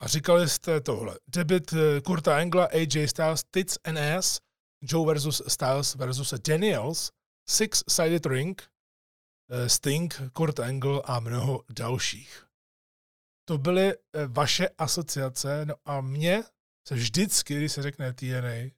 A 0.00 0.06
říkali 0.06 0.48
jste 0.48 0.80
tohle. 0.80 1.18
Debit 1.28 1.72
eh, 1.72 2.00
Kurta 2.00 2.38
Angla, 2.38 2.64
AJ 2.64 3.08
Styles, 3.08 3.44
Tits 3.50 3.78
and 3.84 3.98
Ass, 3.98 4.40
Joe 4.82 5.06
versus 5.06 5.42
Styles 5.48 5.94
versus 5.94 6.34
Daniels, 6.48 7.12
Six-Sided 7.48 8.26
Ring, 8.26 8.62
eh, 9.50 9.68
Sting, 9.68 10.14
Kurt 10.32 10.60
Angle 10.60 11.02
a 11.04 11.20
mnoho 11.20 11.64
dalších. 11.70 12.45
To 13.48 13.58
byly 13.58 13.94
vaše 14.26 14.68
asociace, 14.68 15.66
no 15.66 15.74
a 15.84 16.00
mě 16.00 16.42
se 16.88 16.94
vždycky, 16.94 17.56
když 17.56 17.72
se 17.72 17.82
řekne 17.82 18.12
TNA, 18.12 18.70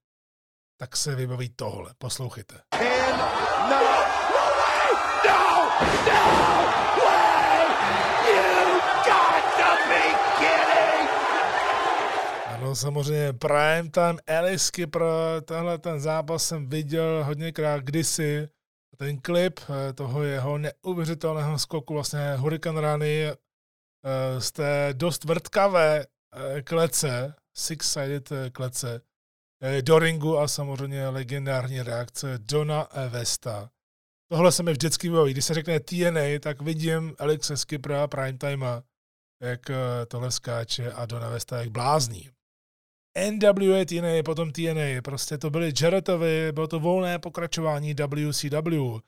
tak 0.76 0.96
se 0.96 1.14
vybaví 1.14 1.48
tohle. 1.48 1.94
Poslouchejte. 1.98 2.60
no, 12.60 12.74
samozřejmě 12.74 13.32
prime 13.32 13.90
time 13.90 14.18
Alice 14.38 14.64
Skipper, 14.64 15.02
tenhle 15.44 15.78
ten 15.78 16.00
zápas 16.00 16.44
jsem 16.44 16.68
viděl 16.68 17.24
hodněkrát 17.24 17.82
kdysi. 17.82 18.48
Ten 18.96 19.20
klip 19.20 19.60
eh, 19.60 19.92
toho 19.92 20.22
jeho 20.22 20.58
neuvěřitelného 20.58 21.58
skoku, 21.58 21.94
vlastně 21.94 22.34
Hurricane 22.36 22.80
Rany 22.80 23.24
eh, 23.24 23.34
z 24.38 24.52
té 24.52 24.88
dost 24.92 25.24
vrtkavé 25.24 26.06
eh, 26.06 26.62
klece, 26.62 27.34
six-sided 27.56 28.32
eh, 28.32 28.50
klece 28.50 29.00
eh, 29.62 29.82
do 29.82 29.98
ringu 29.98 30.38
a 30.38 30.48
samozřejmě 30.48 31.08
legendární 31.08 31.82
reakce 31.82 32.38
Dona 32.38 32.88
Vesta. 33.08 33.70
Tohle 34.30 34.52
se 34.52 34.62
mi 34.62 34.72
vždycky 34.72 35.10
baví. 35.10 35.32
Když 35.32 35.44
se 35.44 35.54
řekne 35.54 35.80
TNA, 35.80 36.38
tak 36.40 36.62
vidím 36.62 37.14
Alexe 37.18 37.56
Skipra, 37.56 38.06
Primetime, 38.06 38.82
jak 39.40 39.70
eh, 39.70 39.76
tohle 40.06 40.30
skáče 40.30 40.92
a 40.92 41.06
Dona 41.06 41.28
Vesta 41.28 41.58
jak 41.58 41.68
blázní. 41.68 42.30
NWA 43.30 43.84
TNA, 43.84 44.22
potom 44.24 44.52
TNA, 44.52 45.02
prostě 45.04 45.38
to 45.38 45.50
byly 45.50 45.72
Jarrettovi, 45.82 46.52
bylo 46.52 46.66
to 46.66 46.80
volné 46.80 47.18
pokračování 47.18 47.94
WCW. 47.94 48.98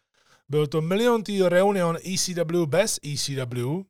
Byl 0.49 0.67
to 0.67 0.81
Million 0.81 1.23
T 1.23 1.49
Reunion 1.49 1.97
ECW 1.97 2.67
bez 2.67 2.99
ECW 3.05 3.83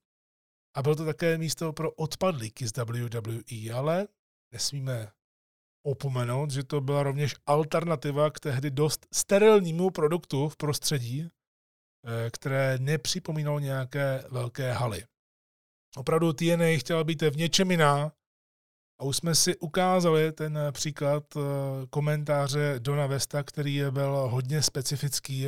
a 0.75 0.83
bylo 0.83 0.95
to 0.95 1.05
také 1.05 1.39
místo 1.39 1.73
pro 1.73 1.93
odpadlíky 1.93 2.69
z 2.69 2.73
WWE, 2.77 3.73
ale 3.75 4.09
nesmíme 4.53 5.13
opomenout, 5.87 6.51
že 6.51 6.65
to 6.65 6.81
byla 6.81 7.03
rovněž 7.03 7.35
alternativa 7.47 8.31
k 8.31 8.41
tehdy 8.41 8.71
dost 8.71 9.07
sterilnímu 9.13 9.91
produktu 9.91 10.49
v 10.49 10.57
prostředí, 10.57 11.29
eh, 11.29 12.31
které 12.31 12.79
nepřipomínalo 12.79 13.59
nějaké 13.59 14.25
velké 14.31 14.73
haly. 14.73 15.05
Opravdu 15.97 16.33
TNA 16.33 16.79
chtěla 16.79 17.05
být 17.05 17.23
v 17.23 17.37
něčem 17.37 17.71
jiná 17.71 18.13
a 19.01 19.05
už 19.05 19.17
jsme 19.17 19.35
si 19.35 19.57
ukázali 19.57 20.33
ten 20.33 20.59
příklad 20.73 21.25
eh, 21.37 21.41
komentáře 21.91 22.75
Dona 22.79 23.07
Vesta, 23.07 23.43
který 23.43 23.83
byl 23.91 24.29
hodně 24.29 24.63
specifický 24.63 25.47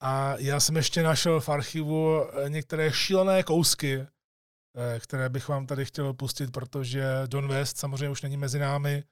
a 0.00 0.36
já 0.38 0.60
jsem 0.60 0.76
ještě 0.76 1.02
našel 1.02 1.40
v 1.40 1.48
archivu 1.48 2.20
eh, 2.20 2.50
některé 2.50 2.92
šílené 2.92 3.42
kousky, 3.42 4.06
které 4.98 5.28
bych 5.28 5.48
vám 5.48 5.66
tady 5.66 5.84
chtěl 5.84 6.12
pustit, 6.14 6.50
protože 6.50 7.04
Don 7.26 7.48
West 7.48 7.76
samozřejmě 7.78 8.10
už 8.10 8.22
není 8.22 8.36
mezi 8.36 8.58
námi. 8.58 9.04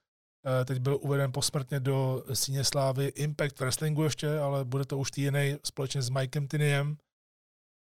Eh, 0.47 0.65
teď 0.65 0.79
byl 0.79 0.99
uveden 1.01 1.33
posmrtně 1.33 1.81
do 1.81 2.25
síně 2.33 2.65
slávy 2.65 3.07
Impact 3.07 3.61
Wrestlingu 3.61 4.03
ještě, 4.05 4.39
ale 4.39 4.65
bude 4.65 4.85
to 4.85 4.99
už 4.99 5.11
TNA 5.11 5.59
společně 5.65 6.03
s 6.03 6.11
Mikem 6.11 6.49
Tiniem. 6.49 6.97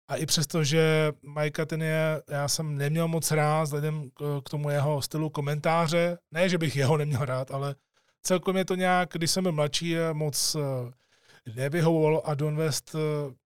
A 0.10 0.16
i 0.16 0.26
přesto, 0.26 0.64
že 0.64 1.12
Mike 1.40 1.66
Tinie 1.66 2.22
já 2.30 2.48
jsem 2.48 2.78
neměl 2.78 3.08
moc 3.08 3.32
rád 3.32 3.64
vzhledem 3.64 4.10
k 4.46 4.50
tomu 4.50 4.70
jeho 4.70 5.02
stylu 5.02 5.30
komentáře, 5.30 6.18
ne, 6.32 6.50
že 6.50 6.58
bych 6.58 6.76
jeho 6.76 6.98
neměl 6.98 7.26
rád, 7.26 7.52
ale 7.52 7.76
celkem 8.22 8.58
je 8.58 8.66
to 8.66 8.76
nějak, 8.76 9.10
když 9.12 9.32
jsem 9.32 9.44
byl 9.44 9.52
mladší, 9.52 9.96
moc 10.14 10.56
eh, 10.56 10.60
nevyhovovalo 11.56 12.28
a 12.28 12.36
Don 12.36 12.56
West 12.56 12.96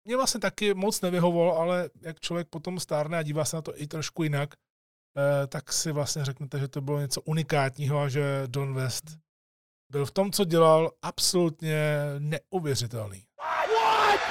mě 0.05 0.17
vlastně 0.17 0.41
taky 0.41 0.75
moc 0.75 1.01
nevyhovoval, 1.01 1.63
ale 1.63 1.91
jak 2.01 2.21
člověk 2.21 2.49
potom 2.49 2.81
stárne 2.81 3.19
a 3.19 3.23
dívá 3.23 3.45
se 3.45 3.57
na 3.57 3.63
to 3.63 3.81
i 3.81 3.87
trošku 3.87 4.23
jinak, 4.23 4.55
eh, 4.55 5.47
tak 5.47 5.73
si 5.73 5.93
vlastně 5.93 6.25
řeknete, 6.25 6.59
že 6.59 6.69
to 6.69 6.81
bylo 6.81 7.01
něco 7.01 7.21
unikátního 7.21 8.01
a 8.01 8.09
že 8.09 8.43
Don 8.47 8.75
West 8.75 9.05
byl 9.93 10.07
v 10.07 10.11
tom, 10.11 10.33
co 10.33 10.45
dělal, 10.45 10.91
absolutně 11.03 11.77
neuvěřitelný. 12.19 13.25
What? 13.39 13.71
What? 13.71 14.25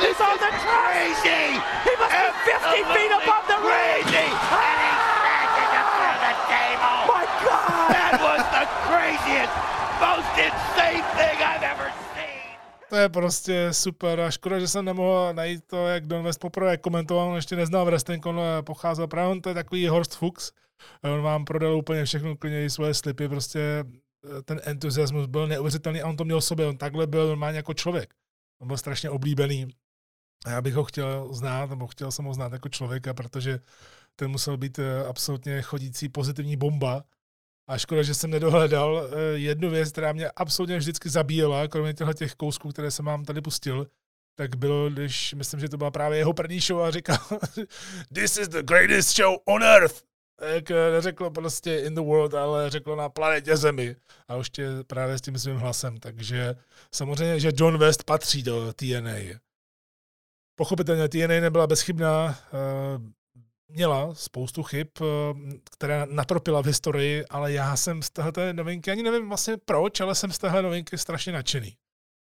He's 0.00 0.20
on 0.20 0.36
the 0.44 0.50
truck. 0.62 0.84
Crazy. 0.90 1.44
He 1.86 1.92
must 2.00 2.12
be 2.12 2.28
50 2.48 2.94
feet 2.94 3.12
above 3.20 3.44
the 3.52 3.58
crazy. 3.66 4.26
And 4.26 4.78
he 4.84 4.92
smashes 5.12 5.70
him 5.76 5.86
through 5.94 6.18
the 6.26 6.34
table. 6.52 6.98
My 7.12 7.24
God. 7.44 7.88
That 7.96 8.14
was 8.26 8.42
the 8.56 8.64
craziest, 8.88 9.54
most 10.04 10.32
insane 10.46 11.04
thing 11.18 11.36
I've 11.50 11.66
ever 11.72 11.88
seen. 12.14 12.40
To 12.90 12.96
je 12.96 13.08
prostě 13.08 13.68
super 13.72 14.20
a 14.20 14.30
škoda, 14.30 14.58
že 14.58 14.68
jsem 14.68 14.84
nemohl 14.84 15.28
najít 15.32 15.64
to, 15.66 15.86
jak 15.86 16.06
Don 16.06 16.22
West 16.22 16.40
poprvé 16.40 16.76
komentoval, 16.76 17.28
on 17.28 17.36
ještě 17.36 17.56
neznal 17.56 17.84
wrestling, 17.84 18.26
on 18.26 18.40
eh, 18.40 18.62
pocházel 18.62 19.06
právě, 19.06 19.30
on 19.30 19.40
to 19.40 19.48
je 19.48 19.54
takový 19.54 19.88
Horst 19.88 20.16
Fuchs, 20.16 20.52
on 21.02 21.22
vám 21.22 21.44
prodal 21.44 21.76
úplně 21.76 22.04
všechno, 22.04 22.36
klidně 22.36 22.64
i 22.64 22.70
svoje 22.70 22.94
slipy, 22.94 23.28
prostě 23.28 23.60
eh, 23.60 24.42
ten 24.42 24.60
entuziasmus 24.64 25.26
byl 25.26 25.46
neuvěřitelný 25.46 26.02
a 26.02 26.08
on 26.08 26.16
to 26.16 26.24
měl 26.24 26.40
v 26.40 26.44
sobě, 26.44 26.66
on 26.66 26.76
takhle 26.76 27.06
byl 27.06 27.26
normálně 27.26 27.56
jako 27.56 27.74
člověk. 27.74 28.14
On 28.60 28.68
byl 28.68 28.76
strašně 28.76 29.10
oblíbený. 29.10 29.66
A 30.44 30.50
já 30.50 30.62
bych 30.62 30.74
ho 30.74 30.84
chtěl 30.84 31.28
znát, 31.32 31.70
nebo 31.70 31.86
chtěl 31.86 32.12
jsem 32.12 32.24
ho 32.24 32.34
znát 32.34 32.52
jako 32.52 32.68
člověka, 32.68 33.14
protože 33.14 33.60
ten 34.16 34.30
musel 34.30 34.56
být 34.56 34.78
eh, 34.78 35.04
absolutně 35.04 35.62
chodící 35.62 36.08
pozitivní 36.08 36.56
bomba. 36.56 37.04
A 37.68 37.78
škoda, 37.78 38.02
že 38.02 38.14
jsem 38.14 38.30
nedohledal 38.30 39.02
eh, 39.04 39.38
jednu 39.38 39.70
věc, 39.70 39.92
která 39.92 40.12
mě 40.12 40.30
absolutně 40.30 40.78
vždycky 40.78 41.10
zabíjela, 41.10 41.68
kromě 41.68 41.94
těchto 41.94 42.12
těch 42.12 42.34
kousků, 42.34 42.68
které 42.68 42.90
jsem 42.90 43.04
vám 43.04 43.24
tady 43.24 43.40
pustil, 43.40 43.86
tak 44.34 44.56
bylo, 44.56 44.90
když 44.90 45.34
myslím, 45.34 45.60
že 45.60 45.68
to 45.68 45.76
byla 45.76 45.90
právě 45.90 46.18
jeho 46.18 46.32
první 46.32 46.60
show 46.60 46.82
a 46.82 46.90
říkal 46.90 47.18
This 48.14 48.36
is 48.36 48.48
the 48.48 48.62
greatest 48.62 49.16
show 49.16 49.36
on 49.44 49.62
earth. 49.62 50.02
Jak 50.54 50.70
eh, 50.70 50.90
neřeklo 50.90 51.30
prostě 51.30 51.78
in 51.78 51.94
the 51.94 52.00
world, 52.00 52.34
ale 52.34 52.70
řeklo 52.70 52.96
na 52.96 53.08
planetě 53.08 53.56
Zemi. 53.56 53.96
A 54.28 54.36
ještě 54.36 54.68
právě 54.86 55.18
s 55.18 55.20
tím 55.20 55.38
svým 55.38 55.56
hlasem. 55.56 55.96
Takže 55.96 56.54
samozřejmě, 56.94 57.40
že 57.40 57.50
John 57.54 57.78
West 57.78 58.04
patří 58.04 58.42
do 58.42 58.72
TNA. 58.72 59.40
Pochopitelně 60.60 61.08
TNA 61.08 61.40
nebyla 61.40 61.66
bezchybná. 61.66 62.38
Eh, 62.52 63.00
měla 63.68 64.14
spoustu 64.14 64.62
chyb, 64.62 64.88
eh, 65.00 65.04
které 65.70 66.06
natropila 66.10 66.62
v 66.62 66.66
historii, 66.66 67.24
ale 67.26 67.52
já 67.52 67.76
jsem 67.76 68.02
z 68.02 68.10
téhle 68.10 68.52
novinky, 68.52 68.90
ani 68.90 69.02
nevím 69.02 69.28
vlastně 69.28 69.56
proč, 69.64 70.00
ale 70.00 70.14
jsem 70.14 70.32
z 70.32 70.38
téhle 70.38 70.62
novinky 70.62 70.98
strašně 70.98 71.32
nadšený. 71.32 71.76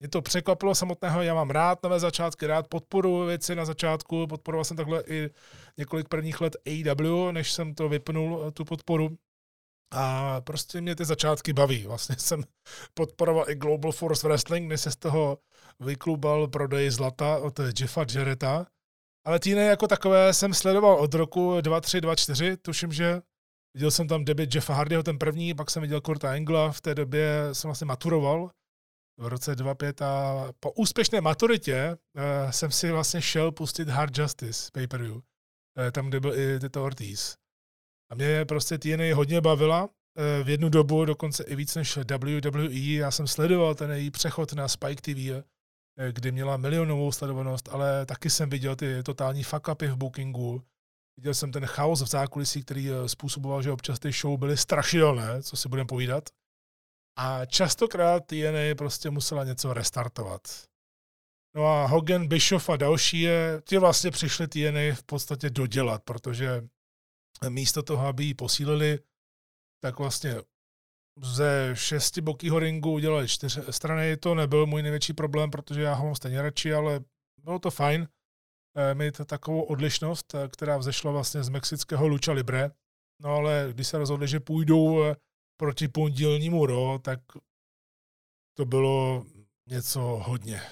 Mě 0.00 0.08
to 0.08 0.22
překvapilo 0.22 0.74
samotného, 0.74 1.22
já 1.22 1.34
mám 1.34 1.50
rád 1.50 1.82
nové 1.82 2.00
začátky, 2.00 2.46
rád 2.46 2.68
podporu 2.68 3.24
věci 3.24 3.54
na 3.54 3.64
začátku, 3.64 4.26
podporoval 4.26 4.64
jsem 4.64 4.76
takhle 4.76 5.04
i 5.06 5.30
několik 5.78 6.08
prvních 6.08 6.40
let 6.40 6.56
AEW, 6.66 7.32
než 7.32 7.52
jsem 7.52 7.74
to 7.74 7.88
vypnul, 7.88 8.50
tu 8.50 8.64
podporu. 8.64 9.16
A 9.92 10.40
prostě 10.40 10.80
mě 10.80 10.96
ty 10.96 11.04
začátky 11.04 11.52
baví. 11.52 11.86
Vlastně 11.86 12.16
jsem 12.18 12.44
podporoval 12.94 13.50
i 13.50 13.54
Global 13.54 13.92
Force 13.92 14.28
Wrestling, 14.28 14.68
než 14.68 14.80
se 14.80 14.90
z 14.90 14.96
toho 14.96 15.38
vyklubal 15.80 16.48
prodej 16.48 16.90
zlata 16.90 17.38
od 17.38 17.60
Jeffa 17.80 18.04
Jarretta. 18.14 18.66
Ale 19.26 19.38
týny 19.38 19.66
jako 19.66 19.88
takové 19.88 20.34
jsem 20.34 20.54
sledoval 20.54 20.94
od 20.94 21.14
roku 21.14 21.60
23, 21.60 22.00
24, 22.00 22.56
tuším, 22.56 22.92
že 22.92 23.20
viděl 23.74 23.90
jsem 23.90 24.08
tam 24.08 24.24
debit 24.24 24.54
Jeffa 24.54 24.74
Hardyho, 24.74 25.02
ten 25.02 25.18
první, 25.18 25.54
pak 25.54 25.70
jsem 25.70 25.82
viděl 25.82 26.00
Kurta 26.00 26.34
Engla, 26.34 26.72
v 26.72 26.80
té 26.80 26.94
době 26.94 27.48
jsem 27.52 27.68
vlastně 27.68 27.84
maturoval 27.84 28.50
v 29.18 29.26
roce 29.26 29.56
25 29.56 30.02
a 30.02 30.34
po 30.60 30.72
úspěšné 30.72 31.20
maturitě 31.20 31.96
uh, 32.16 32.50
jsem 32.50 32.70
si 32.70 32.90
vlastně 32.90 33.22
šel 33.22 33.52
pustit 33.52 33.88
Hard 33.88 34.18
Justice 34.18 34.70
pay-per-view, 34.72 35.14
uh, 35.14 35.22
tam, 35.92 36.08
kde 36.08 36.20
byl 36.20 36.38
i 36.38 36.60
Tito 36.60 36.84
Ortiz. 36.84 37.36
A 38.10 38.14
mě 38.14 38.44
prostě 38.44 38.78
TNA 38.78 39.14
hodně 39.14 39.40
bavila, 39.40 39.84
uh, 39.84 39.90
v 40.44 40.48
jednu 40.48 40.68
dobu 40.68 41.04
dokonce 41.04 41.44
i 41.44 41.56
víc 41.56 41.74
než 41.74 41.96
WWE, 41.96 42.74
já 42.74 43.10
jsem 43.10 43.26
sledoval 43.26 43.74
ten 43.74 43.90
její 43.90 44.10
přechod 44.10 44.52
na 44.52 44.68
Spike 44.68 45.14
TV, 45.14 45.18
Eh, 45.28 45.53
kdy 46.12 46.32
měla 46.32 46.56
milionovou 46.56 47.12
sledovanost, 47.12 47.68
ale 47.68 48.06
taky 48.06 48.30
jsem 48.30 48.50
viděl 48.50 48.76
ty 48.76 49.02
totální 49.02 49.42
fuck 49.42 49.68
upy 49.68 49.86
v 49.86 49.96
bookingu. 49.96 50.62
Viděl 51.16 51.34
jsem 51.34 51.52
ten 51.52 51.66
chaos 51.66 52.02
v 52.02 52.06
zákulisí, 52.06 52.62
který 52.62 52.90
eh, 52.90 53.08
způsoboval, 53.08 53.62
že 53.62 53.72
občas 53.72 53.98
ty 53.98 54.12
show 54.12 54.38
byly 54.38 54.56
strašidelné, 54.56 55.42
co 55.42 55.56
si 55.56 55.68
budeme 55.68 55.86
povídat. 55.86 56.30
A 57.18 57.46
častokrát 57.46 58.26
TNA 58.26 58.74
prostě 58.78 59.10
musela 59.10 59.44
něco 59.44 59.74
restartovat. 59.74 60.40
No 61.56 61.66
a 61.66 61.86
Hogan, 61.86 62.28
Bischoff 62.28 62.70
a 62.70 62.76
další, 62.76 63.26
ty 63.68 63.78
vlastně 63.78 64.10
přišli 64.10 64.48
TNA 64.48 64.94
v 64.94 65.02
podstatě 65.02 65.50
dodělat, 65.50 66.02
protože 66.02 66.68
místo 67.48 67.82
toho, 67.82 68.06
aby 68.06 68.24
ji 68.24 68.34
posílili, 68.34 68.98
tak 69.82 69.98
vlastně 69.98 70.34
ze 71.16 71.70
šesti 71.74 72.20
bokýho 72.20 72.58
ringu 72.58 72.92
udělali 72.92 73.28
čtyři 73.28 73.60
strany. 73.70 74.16
To 74.16 74.34
nebyl 74.34 74.66
můj 74.66 74.82
největší 74.82 75.12
problém, 75.12 75.50
protože 75.50 75.82
já 75.82 75.94
ho 75.94 76.04
mám 76.04 76.14
stejně 76.14 76.42
radši, 76.42 76.74
ale 76.74 77.00
bylo 77.44 77.58
to 77.58 77.70
fajn 77.70 78.08
eh, 78.76 78.94
mít 78.94 79.20
takovou 79.26 79.62
odlišnost, 79.62 80.34
eh, 80.34 80.48
která 80.48 80.78
vzešla 80.78 81.12
vlastně 81.12 81.42
z 81.42 81.48
mexického 81.48 82.08
Lucha 82.08 82.32
Libre. 82.32 82.70
No 83.22 83.30
ale 83.30 83.68
když 83.72 83.88
se 83.88 83.98
rozhodli, 83.98 84.28
že 84.28 84.40
půjdou 84.40 85.04
eh, 85.04 85.16
proti 85.56 85.88
pondělnímu 85.88 86.66
Ro, 86.66 86.98
tak 86.98 87.20
to 88.56 88.64
bylo 88.64 89.26
něco 89.68 90.00
hodně 90.00 90.62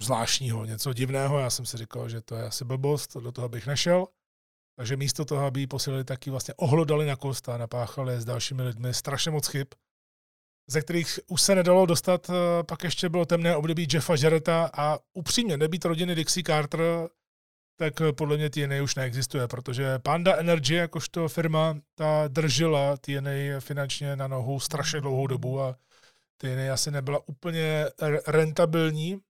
zvláštního, 0.00 0.64
něco 0.64 0.92
divného. 0.92 1.38
Já 1.38 1.50
jsem 1.50 1.66
si 1.66 1.76
říkal, 1.76 2.08
že 2.08 2.20
to 2.20 2.36
je 2.36 2.44
asi 2.44 2.64
blbost, 2.64 3.16
do 3.16 3.32
toho 3.32 3.48
bych 3.48 3.66
nešel. 3.66 4.06
Takže 4.80 4.96
místo 4.96 5.24
toho, 5.24 5.46
aby 5.46 5.60
ji 5.60 5.66
posílili, 5.66 6.04
taky 6.04 6.30
vlastně 6.30 6.54
ohlodali 6.54 7.06
na 7.06 7.16
kosta, 7.16 7.58
napáchali 7.58 8.20
s 8.20 8.24
dalšími 8.24 8.62
lidmi 8.62 8.94
strašně 8.94 9.30
moc 9.30 9.46
chyb, 9.46 9.66
ze 10.70 10.80
kterých 10.80 11.20
už 11.26 11.42
se 11.42 11.54
nedalo 11.54 11.86
dostat. 11.86 12.30
Eh, 12.30 12.62
pak 12.62 12.84
ještě 12.84 13.08
bylo 13.08 13.26
temné 13.26 13.56
období 13.56 13.86
Jeffa 13.92 14.14
Jarretta 14.22 14.70
a 14.74 14.98
upřímně 15.12 15.56
nebýt 15.56 15.84
rodiny 15.84 16.14
Dixie 16.14 16.44
Carter, 16.44 16.80
tak 17.76 18.00
eh, 18.00 18.12
podle 18.12 18.36
mě 18.36 18.50
TNA 18.50 18.82
už 18.82 18.94
neexistuje, 18.94 19.48
protože 19.48 19.98
Panda 19.98 20.36
Energy, 20.36 20.74
jakožto 20.74 21.28
firma, 21.28 21.78
ta 21.94 22.28
držela 22.28 22.96
TNA 22.96 23.60
finančně 23.60 24.16
na 24.16 24.28
nohu 24.28 24.60
strašně 24.60 25.00
dlouhou 25.00 25.26
dobu 25.26 25.60
a 25.60 25.76
TNA 26.36 26.72
asi 26.72 26.90
nebyla 26.90 27.28
úplně 27.28 27.86
rentabilní, 28.26 29.20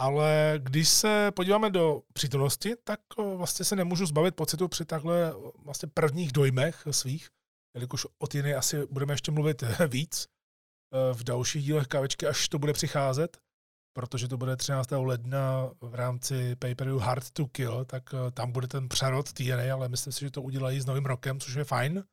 ale 0.00 0.54
když 0.62 0.88
se 0.88 1.30
podíváme 1.30 1.70
do 1.70 2.02
přítomnosti, 2.12 2.76
tak 2.84 3.00
vlastně 3.36 3.64
se 3.64 3.76
nemůžu 3.76 4.06
zbavit 4.06 4.36
pocitu 4.36 4.68
při 4.68 4.84
takhle 4.84 5.34
vlastně 5.64 5.88
prvních 5.94 6.32
dojmech 6.32 6.82
svých, 6.90 7.28
jelikož 7.74 8.06
o 8.18 8.26
ty 8.26 8.54
asi 8.54 8.86
budeme 8.86 9.12
ještě 9.12 9.30
mluvit 9.30 9.62
víc 9.88 10.26
e, 10.26 11.14
v 11.14 11.24
dalších 11.24 11.64
dílech 11.64 11.86
kávečky, 11.86 12.26
až 12.26 12.48
to 12.48 12.58
bude 12.58 12.72
přicházet, 12.72 13.38
protože 13.96 14.28
to 14.28 14.36
bude 14.36 14.56
13. 14.56 14.90
ledna 14.90 15.70
v 15.80 15.94
rámci 15.94 16.56
pay-per-view 16.56 17.00
Hard 17.00 17.30
to 17.30 17.46
Kill, 17.46 17.84
tak 17.84 18.02
tam 18.34 18.52
bude 18.52 18.68
ten 18.68 18.88
přerod 18.88 19.32
TNA, 19.32 19.74
ale 19.74 19.88
myslím 19.88 20.12
si, 20.12 20.20
že 20.20 20.30
to 20.30 20.42
udělají 20.42 20.80
s 20.80 20.86
novým 20.86 21.06
rokem, 21.06 21.40
což 21.40 21.54
je 21.54 21.64
fajn. 21.64 22.04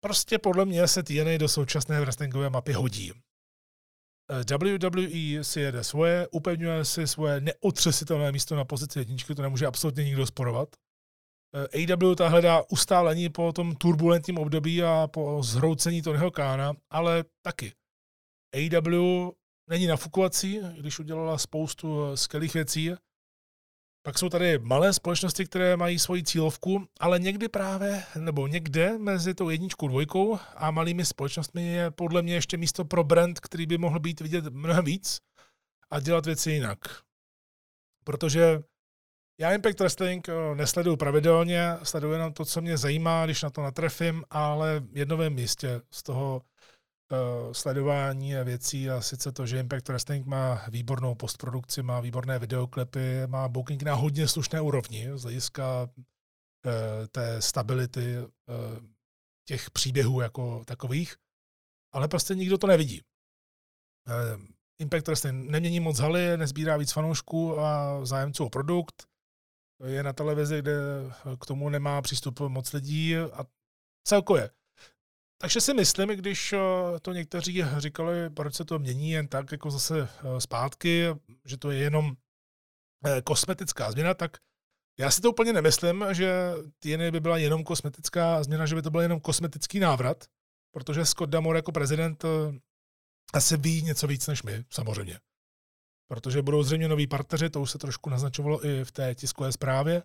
Prostě 0.00 0.38
podle 0.38 0.64
mě 0.64 0.88
se 0.88 1.02
TNA 1.02 1.38
do 1.38 1.48
současné 1.48 2.00
wrestlingové 2.00 2.50
mapy 2.50 2.72
hodí. 2.72 3.12
WWE 4.28 5.44
si 5.44 5.60
jede 5.60 5.84
svoje, 5.84 6.28
upevňuje 6.28 6.84
si 6.84 7.06
svoje 7.06 7.40
neotřesitelné 7.40 8.32
místo 8.32 8.56
na 8.56 8.64
pozici 8.64 8.98
jedničky, 8.98 9.34
to 9.34 9.42
nemůže 9.42 9.66
absolutně 9.66 10.04
nikdo 10.04 10.26
sporovat. 10.26 10.68
AW 11.54 12.14
ta 12.14 12.28
hledá 12.28 12.62
ustálení 12.70 13.28
po 13.28 13.52
tom 13.52 13.76
turbulentním 13.76 14.38
období 14.38 14.82
a 14.82 15.06
po 15.06 15.42
zhroucení 15.42 16.02
Tonyho 16.02 16.30
Kána, 16.30 16.72
ale 16.90 17.24
taky. 17.42 17.72
AW 18.54 19.30
není 19.70 19.86
nafukovací, 19.86 20.60
když 20.78 20.98
udělala 20.98 21.38
spoustu 21.38 22.16
skvělých 22.16 22.54
věcí, 22.54 22.92
pak 24.06 24.18
jsou 24.18 24.28
tady 24.28 24.58
malé 24.58 24.92
společnosti, 24.92 25.44
které 25.44 25.76
mají 25.76 25.98
svoji 25.98 26.22
cílovku, 26.22 26.86
ale 27.00 27.18
někdy 27.18 27.48
právě, 27.48 28.04
nebo 28.18 28.46
někde 28.46 28.98
mezi 28.98 29.34
tou 29.34 29.50
jedničkou, 29.50 29.88
dvojkou 29.88 30.38
a 30.56 30.70
malými 30.70 31.04
společnostmi 31.04 31.66
je 31.66 31.90
podle 31.90 32.22
mě 32.22 32.34
ještě 32.34 32.56
místo 32.56 32.84
pro 32.84 33.04
brand, 33.04 33.40
který 33.40 33.66
by 33.66 33.78
mohl 33.78 34.00
být 34.00 34.20
vidět 34.20 34.44
mnohem 34.44 34.84
víc 34.84 35.20
a 35.90 36.00
dělat 36.00 36.26
věci 36.26 36.50
jinak. 36.50 36.78
Protože 38.04 38.62
já 39.40 39.52
Impact 39.52 39.80
Wrestling 39.80 40.28
eh, 40.28 40.54
nesleduju 40.54 40.96
pravidelně, 40.96 41.70
sleduju 41.82 42.12
jenom 42.12 42.32
to, 42.32 42.44
co 42.44 42.60
mě 42.60 42.76
zajímá, 42.76 43.24
když 43.24 43.42
na 43.42 43.50
to 43.50 43.62
natrefím, 43.62 44.24
ale 44.30 44.82
jedno 44.92 45.16
vím 45.16 45.48
z 45.90 46.02
toho 46.02 46.42
uh, 47.12 47.52
sledování 47.52 48.34
věcí 48.44 48.90
a 48.90 49.00
sice 49.00 49.32
to, 49.32 49.46
že 49.46 49.60
Impact 49.60 49.88
Wrestling 49.88 50.26
má 50.26 50.64
výbornou 50.68 51.14
postprodukci, 51.14 51.82
má 51.82 52.00
výborné 52.00 52.38
videoklipy, 52.38 53.26
má 53.26 53.48
booking 53.48 53.82
na 53.82 53.94
hodně 53.94 54.28
slušné 54.28 54.60
úrovni 54.60 55.08
z 55.14 55.22
hlediska 55.22 55.82
uh, 55.82 56.72
té 57.10 57.42
stability 57.42 58.18
uh, 58.18 58.28
těch 59.48 59.70
příběhů 59.70 60.20
jako 60.20 60.64
takových, 60.64 61.16
ale 61.92 62.08
prostě 62.08 62.34
nikdo 62.34 62.58
to 62.58 62.66
nevidí. 62.66 63.02
Impact 64.78 65.06
Wrestling 65.06 65.50
nemění 65.50 65.80
moc 65.80 65.98
haly, 65.98 66.36
nezbírá 66.36 66.76
víc 66.76 66.92
fanoušků 66.92 67.60
a 67.60 68.04
zájemců 68.04 68.44
o 68.44 68.50
produkt, 68.50 69.06
je 69.84 70.02
na 70.02 70.12
televizi, 70.12 70.58
kde 70.58 70.72
k 71.40 71.46
tomu 71.46 71.68
nemá 71.68 72.02
přístup 72.02 72.40
moc 72.40 72.72
lidí 72.72 73.16
a 73.16 73.44
celkově 74.06 74.50
takže 75.44 75.60
si 75.60 75.74
myslím, 75.74 76.08
když 76.08 76.52
eh, 76.52 76.58
to 77.02 77.12
někteří 77.12 77.64
říkali, 77.76 78.30
proč 78.30 78.54
se 78.54 78.64
to 78.64 78.78
mění 78.78 79.10
jen 79.10 79.28
tak 79.28 79.52
jako 79.52 79.70
zase 79.70 80.00
eh, 80.00 80.40
zpátky, 80.40 81.06
že 81.44 81.56
to 81.56 81.70
je 81.70 81.78
jenom 81.78 82.12
eh, 83.06 83.22
kosmetická 83.22 83.92
změna, 83.92 84.14
tak 84.14 84.36
já 84.98 85.10
si 85.10 85.20
to 85.20 85.30
úplně 85.30 85.52
nemyslím, 85.52 86.04
že 86.12 86.52
TNA 86.78 87.10
by 87.10 87.20
byla 87.20 87.38
jenom 87.38 87.64
kosmetická 87.64 88.42
změna, 88.42 88.66
že 88.66 88.74
by 88.74 88.82
to 88.82 88.90
byl 88.90 89.00
jenom 89.00 89.20
kosmetický 89.20 89.78
návrat, 89.78 90.24
protože 90.74 91.04
Scott 91.04 91.30
Damore 91.30 91.58
jako 91.58 91.72
prezident 91.72 92.24
asi 93.34 93.56
ví 93.56 93.82
něco 93.82 94.06
víc 94.06 94.26
než 94.26 94.42
my, 94.42 94.64
samozřejmě. 94.70 95.18
Protože 96.08 96.42
budou 96.42 96.62
zřejmě 96.62 96.88
noví 96.88 97.06
partneři, 97.06 97.50
to 97.50 97.60
už 97.60 97.70
se 97.70 97.78
trošku 97.78 98.10
naznačovalo 98.10 98.66
i 98.66 98.84
v 98.84 98.92
té 98.92 99.14
tiskové 99.14 99.52
zprávě. 99.52 100.02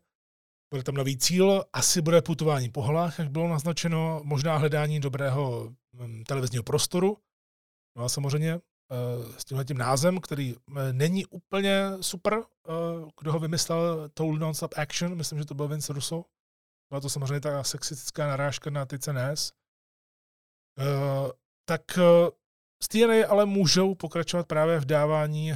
Bude 0.72 0.84
tam 0.84 0.96
nový 0.96 1.18
cíl, 1.18 1.64
asi 1.74 2.02
bude 2.02 2.22
putování 2.22 2.70
po 2.70 2.82
holách, 2.82 3.20
jak 3.20 3.32
bylo 3.32 3.48
naznačeno, 3.48 4.22
možná 4.24 4.58
hledání 4.58 5.00
dobrého 5.00 5.74
mm, 5.94 6.24
televizního 6.24 6.64
prostoru. 6.64 7.18
No 7.98 8.04
a 8.04 8.10
samozřejmě 8.10 8.52
eh, 8.54 8.60
s 9.40 9.46
tímhle 9.46 9.66
tím 9.66 9.78
názem, 9.78 10.20
který 10.20 10.56
eh, 10.56 10.94
není 10.94 11.26
úplně 11.26 11.91
super, 12.02 12.34
eh, 12.34 12.72
kdo 13.20 13.32
ho 13.32 13.40
vymyslel, 13.40 14.10
Total 14.10 14.36
Non-Stop 14.36 14.74
Action, 14.78 15.16
myslím, 15.16 15.40
že 15.40 15.46
to 15.46 15.54
byl 15.54 15.68
Vince 15.68 15.94
Russo. 15.94 16.26
Byla 16.90 17.02
to 17.02 17.10
samozřejmě 17.10 17.40
ta 17.40 17.64
sexistická 17.64 18.28
narážka 18.28 18.70
na 18.70 18.86
ty 18.86 19.00
CNS. 19.00 19.54
Tak 21.66 21.82
z 22.84 22.88
TNA 22.88 23.28
ale 23.30 23.46
můžou 23.46 23.96
pokračovat 23.96 24.48
právě 24.48 24.80
v 24.80 24.86
dávání 24.86 25.54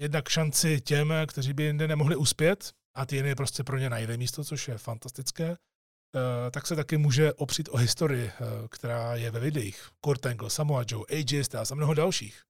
jednak 0.00 0.28
šanci 0.28 0.80
těm, 0.80 1.12
kteří 1.26 1.52
by 1.52 1.62
jinde 1.62 1.88
nemohli 1.88 2.16
uspět, 2.16 2.72
a 2.94 3.06
TNA 3.06 3.34
prostě 3.36 3.64
pro 3.64 3.78
ně 3.78 3.90
najde 3.90 4.16
místo, 4.16 4.44
což 4.44 4.68
je 4.68 4.78
fantastické, 4.78 5.50
eh, 5.50 6.50
tak 6.50 6.66
se 6.66 6.76
taky 6.76 6.96
může 6.96 7.32
opřít 7.32 7.68
o 7.72 7.76
historii, 7.76 8.26
eh, 8.26 8.68
která 8.70 9.16
je 9.16 9.30
ve 9.30 9.40
videích. 9.40 9.88
Kurt 10.00 10.26
Angle, 10.26 10.50
Samoa 10.50 10.84
Joe, 10.88 11.04
AJ 11.08 11.44
Styles 11.44 11.70
a 11.70 11.74
mnoho 11.74 11.94
dalších. 11.94 12.42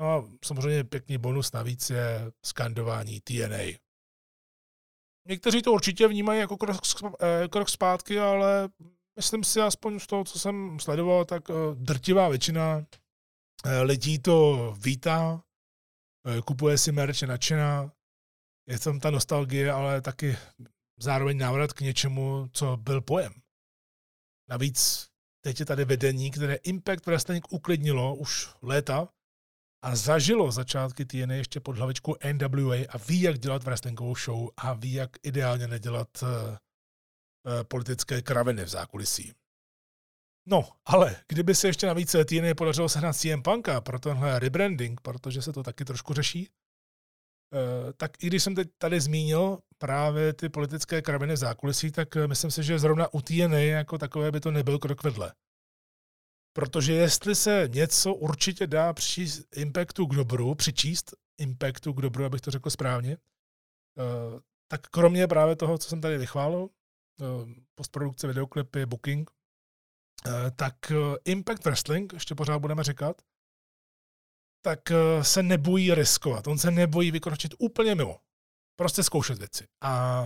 No 0.00 0.14
a 0.14 0.24
samozřejmě 0.44 0.84
pěkný 0.84 1.18
bonus 1.18 1.52
navíc 1.52 1.90
je 1.90 2.32
skandování 2.46 3.20
TNA. 3.20 3.78
někteří 5.28 5.62
to 5.62 5.72
určitě 5.72 6.08
vnímají 6.08 6.40
jako 6.40 6.56
krok, 6.56 6.76
eh, 7.20 7.48
krok 7.48 7.68
zpátky, 7.68 8.18
ale 8.18 8.68
myslím 9.16 9.44
si 9.44 9.60
aspoň 9.60 10.00
z 10.00 10.06
toho, 10.06 10.24
co 10.24 10.38
jsem 10.38 10.80
sledoval, 10.80 11.24
tak 11.24 11.42
drtivá 11.74 12.28
většina 12.28 12.86
lidí 13.82 14.18
to 14.18 14.74
vítá, 14.78 15.42
kupuje 16.44 16.78
si 16.78 16.92
merch, 16.92 17.22
je 17.22 17.28
nadšená, 17.28 17.92
je 18.70 18.78
tam 18.78 19.00
ta 19.00 19.10
nostalgie, 19.10 19.72
ale 19.72 20.00
taky 20.00 20.36
zároveň 21.00 21.38
návrat 21.38 21.72
k 21.72 21.80
něčemu, 21.80 22.48
co 22.52 22.76
byl 22.76 23.00
pojem. 23.00 23.32
Navíc 24.50 25.08
teď 25.44 25.60
je 25.60 25.66
tady 25.66 25.84
vedení, 25.84 26.30
které 26.30 26.54
Impact 26.54 27.06
Wrestling 27.06 27.52
uklidnilo 27.52 28.14
už 28.14 28.48
léta 28.62 29.08
a 29.84 29.96
zažilo 29.96 30.52
začátky 30.52 31.04
TNA 31.04 31.34
ještě 31.34 31.60
pod 31.60 31.76
hlavičkou 31.76 32.16
NWA 32.32 32.76
a 32.88 32.98
ví, 32.98 33.20
jak 33.20 33.38
dělat 33.38 33.64
wrestlingovou 33.64 34.16
show 34.16 34.48
a 34.56 34.72
ví, 34.72 34.92
jak 34.92 35.10
ideálně 35.22 35.68
nedělat 35.68 36.22
uh, 36.22 36.28
uh, 36.28 36.56
politické 37.62 38.22
kraviny 38.22 38.64
v 38.64 38.68
zákulisí. 38.68 39.32
No, 40.46 40.68
ale 40.84 41.16
kdyby 41.28 41.54
se 41.54 41.68
ještě 41.68 41.86
navíc 41.86 42.12
TNA 42.12 42.54
podařilo 42.56 42.88
sehnat 42.88 43.16
CM 43.16 43.42
Punka 43.42 43.80
pro 43.80 43.98
tenhle 43.98 44.38
rebranding, 44.38 45.00
protože 45.00 45.42
se 45.42 45.52
to 45.52 45.62
taky 45.62 45.84
trošku 45.84 46.14
řeší, 46.14 46.50
tak 47.96 48.24
i 48.24 48.26
když 48.26 48.42
jsem 48.42 48.54
teď 48.54 48.68
tady 48.78 49.00
zmínil 49.00 49.58
právě 49.78 50.32
ty 50.32 50.48
politické 50.48 51.02
kraviny 51.02 51.36
zákulisí, 51.36 51.90
tak 51.90 52.16
myslím 52.26 52.50
si, 52.50 52.62
že 52.62 52.78
zrovna 52.78 53.14
u 53.14 53.20
TNA 53.20 53.58
jako 53.58 53.98
takové 53.98 54.32
by 54.32 54.40
to 54.40 54.50
nebyl 54.50 54.78
krok 54.78 55.02
vedle. 55.02 55.32
Protože 56.52 56.92
jestli 56.92 57.34
se 57.34 57.68
něco 57.72 58.14
určitě 58.14 58.66
dá 58.66 58.92
přečíst 58.92 59.56
Impactu 59.56 60.06
k 60.06 60.14
dobru, 60.14 60.54
přičíst 60.54 61.14
Impactu 61.38 61.92
k 61.92 62.02
dobru, 62.02 62.24
abych 62.24 62.40
to 62.40 62.50
řekl 62.50 62.70
správně, 62.70 63.12
eh, 63.98 64.40
tak 64.68 64.80
kromě 64.88 65.26
právě 65.26 65.56
toho, 65.56 65.78
co 65.78 65.88
jsem 65.88 66.00
tady 66.00 66.18
vychválil, 66.18 66.68
eh, 67.20 67.24
postprodukce, 67.74 68.26
videoklipy, 68.26 68.86
booking, 68.86 69.30
eh, 70.26 70.50
tak 70.50 70.74
Impact 71.24 71.64
Wrestling, 71.64 72.12
ještě 72.12 72.34
pořád 72.34 72.58
budeme 72.58 72.84
říkat, 72.84 73.22
tak 74.62 74.80
se 75.22 75.42
nebojí 75.42 75.94
riskovat. 75.94 76.46
On 76.46 76.58
se 76.58 76.70
nebojí 76.70 77.10
vykročit 77.10 77.54
úplně 77.58 77.94
mimo. 77.94 78.20
Prostě 78.78 79.02
zkoušet 79.02 79.38
věci. 79.38 79.66
A 79.82 80.24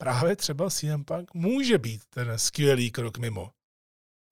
právě 0.00 0.36
třeba 0.36 0.70
CM 0.70 1.04
Punk 1.04 1.34
může 1.34 1.78
být 1.78 2.02
ten 2.10 2.38
skvělý 2.38 2.90
krok 2.90 3.18
mimo. 3.18 3.50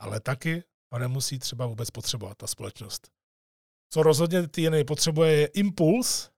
Ale 0.01 0.21
taky 0.21 0.65
a 0.93 0.99
nemusí 0.99 1.39
třeba 1.39 1.67
vůbec 1.67 1.91
potřebovat 1.91 2.39
ta 2.39 2.47
společnost. 2.47 3.11
Co 3.93 4.03
rozhodně 4.03 4.49
TNA 4.49 4.85
potřebuje 4.87 5.33
je 5.33 5.47
impuls 5.47 6.31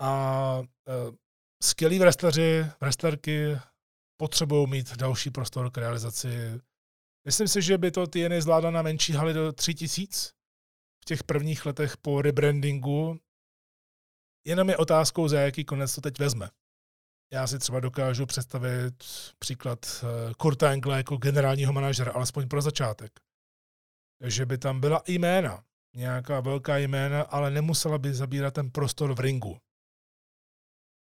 a 0.00 0.58
uh, 0.58 1.14
skvělí 1.62 1.98
wrestleri, 1.98 2.64
wrestlerky 2.80 3.56
potřebují 4.16 4.70
mít 4.70 4.96
další 4.96 5.30
prostor 5.30 5.70
k 5.70 5.78
realizaci. 5.78 6.60
Myslím 7.26 7.48
si, 7.48 7.62
že 7.62 7.78
by 7.78 7.90
to 7.90 8.06
TNA 8.06 8.40
zvládla 8.40 8.70
na 8.70 8.82
menší 8.82 9.12
haly 9.12 9.32
do 9.32 9.52
3000 9.52 10.39
v 11.02 11.04
těch 11.04 11.24
prvních 11.24 11.66
letech 11.66 11.96
po 11.96 12.22
rebrandingu. 12.22 13.20
Jenom 14.46 14.68
je 14.68 14.76
otázkou, 14.76 15.28
za 15.28 15.40
jaký 15.40 15.64
konec 15.64 15.94
to 15.94 16.00
teď 16.00 16.18
vezme. 16.18 16.50
Já 17.32 17.46
si 17.46 17.58
třeba 17.58 17.80
dokážu 17.80 18.26
představit 18.26 18.94
příklad 19.38 19.78
eh, 20.02 20.34
Kurta 20.34 20.72
Engla 20.72 20.96
jako 20.96 21.16
generálního 21.16 21.72
manažera, 21.72 22.12
alespoň 22.12 22.48
pro 22.48 22.62
začátek 22.62 23.20
že 24.24 24.46
by 24.46 24.58
tam 24.58 24.80
byla 24.80 25.02
jména, 25.06 25.64
nějaká 25.96 26.40
velká 26.40 26.76
jména, 26.76 27.22
ale 27.22 27.50
nemusela 27.50 27.98
by 27.98 28.14
zabírat 28.14 28.54
ten 28.54 28.70
prostor 28.70 29.14
v 29.14 29.20
ringu. 29.20 29.58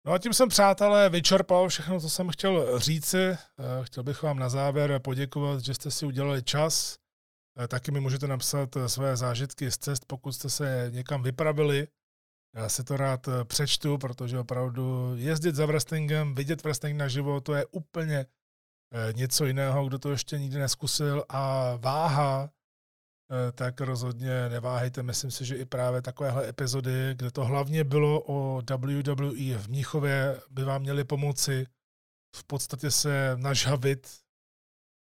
No 0.06 0.14
a 0.14 0.18
tím 0.18 0.34
jsem, 0.34 0.50
přátelé, 0.50 1.10
vyčerpal 1.10 1.70
všechno, 1.70 2.00
co 2.00 2.10
jsem 2.10 2.30
chtěl 2.30 2.80
říci. 2.80 3.18
Eh, 3.18 3.38
chtěl 3.84 4.04
bych 4.04 4.24
vám 4.24 4.40
na 4.40 4.50
závěr 4.50 5.00
poděkovat, 5.00 5.60
že 5.60 5.74
jste 5.74 5.92
si 5.92 6.06
udělali 6.06 6.44
čas. 6.44 6.98
Eh, 7.60 7.68
taky 7.68 7.92
mi 7.92 8.00
můžete 8.00 8.28
napsat 8.28 8.76
eh, 8.76 8.90
své 8.90 9.18
zážitky 9.18 9.72
z 9.72 9.78
cest, 9.78 10.06
pokud 10.06 10.32
jste 10.32 10.50
se 10.50 10.90
někam 10.94 11.24
vypravili. 11.24 11.88
Já 12.56 12.70
si 12.70 12.84
to 12.84 12.98
rád 12.98 13.30
přečtu, 13.44 13.98
protože 13.98 14.40
opravdu 14.40 15.16
jezdit 15.16 15.56
za 15.56 15.66
wrestlingem, 15.66 16.36
vidět 16.36 16.64
wrestling 16.64 16.98
naživo, 16.98 17.42
to 17.42 17.54
je 17.54 17.66
úplně 17.66 18.26
něco 19.14 19.46
jiného, 19.46 19.86
kdo 19.88 20.00
to 20.00 20.12
ještě 20.12 20.40
nikdy 20.40 20.60
neskusil 20.60 21.24
a 21.30 21.76
váha 21.76 22.50
Eh, 23.34 23.52
tak 23.52 23.82
rozhodně 23.82 24.50
neváhejte. 24.50 25.04
Myslím 25.04 25.32
si, 25.32 25.46
že 25.46 25.56
i 25.56 25.66
právě 25.66 26.02
takovéhle 26.02 26.50
epizody, 26.50 27.14
kde 27.14 27.32
to 27.32 27.46
hlavně 27.46 27.84
bylo 27.84 28.24
o 28.26 28.62
WWE 28.62 29.58
v 29.58 29.68
Mnichově, 29.68 30.42
by 30.50 30.64
vám 30.64 30.82
měly 30.82 31.04
pomoci 31.04 31.68
v 32.36 32.44
podstatě 32.44 32.92
se 32.92 33.32
nažhavit 33.36 34.08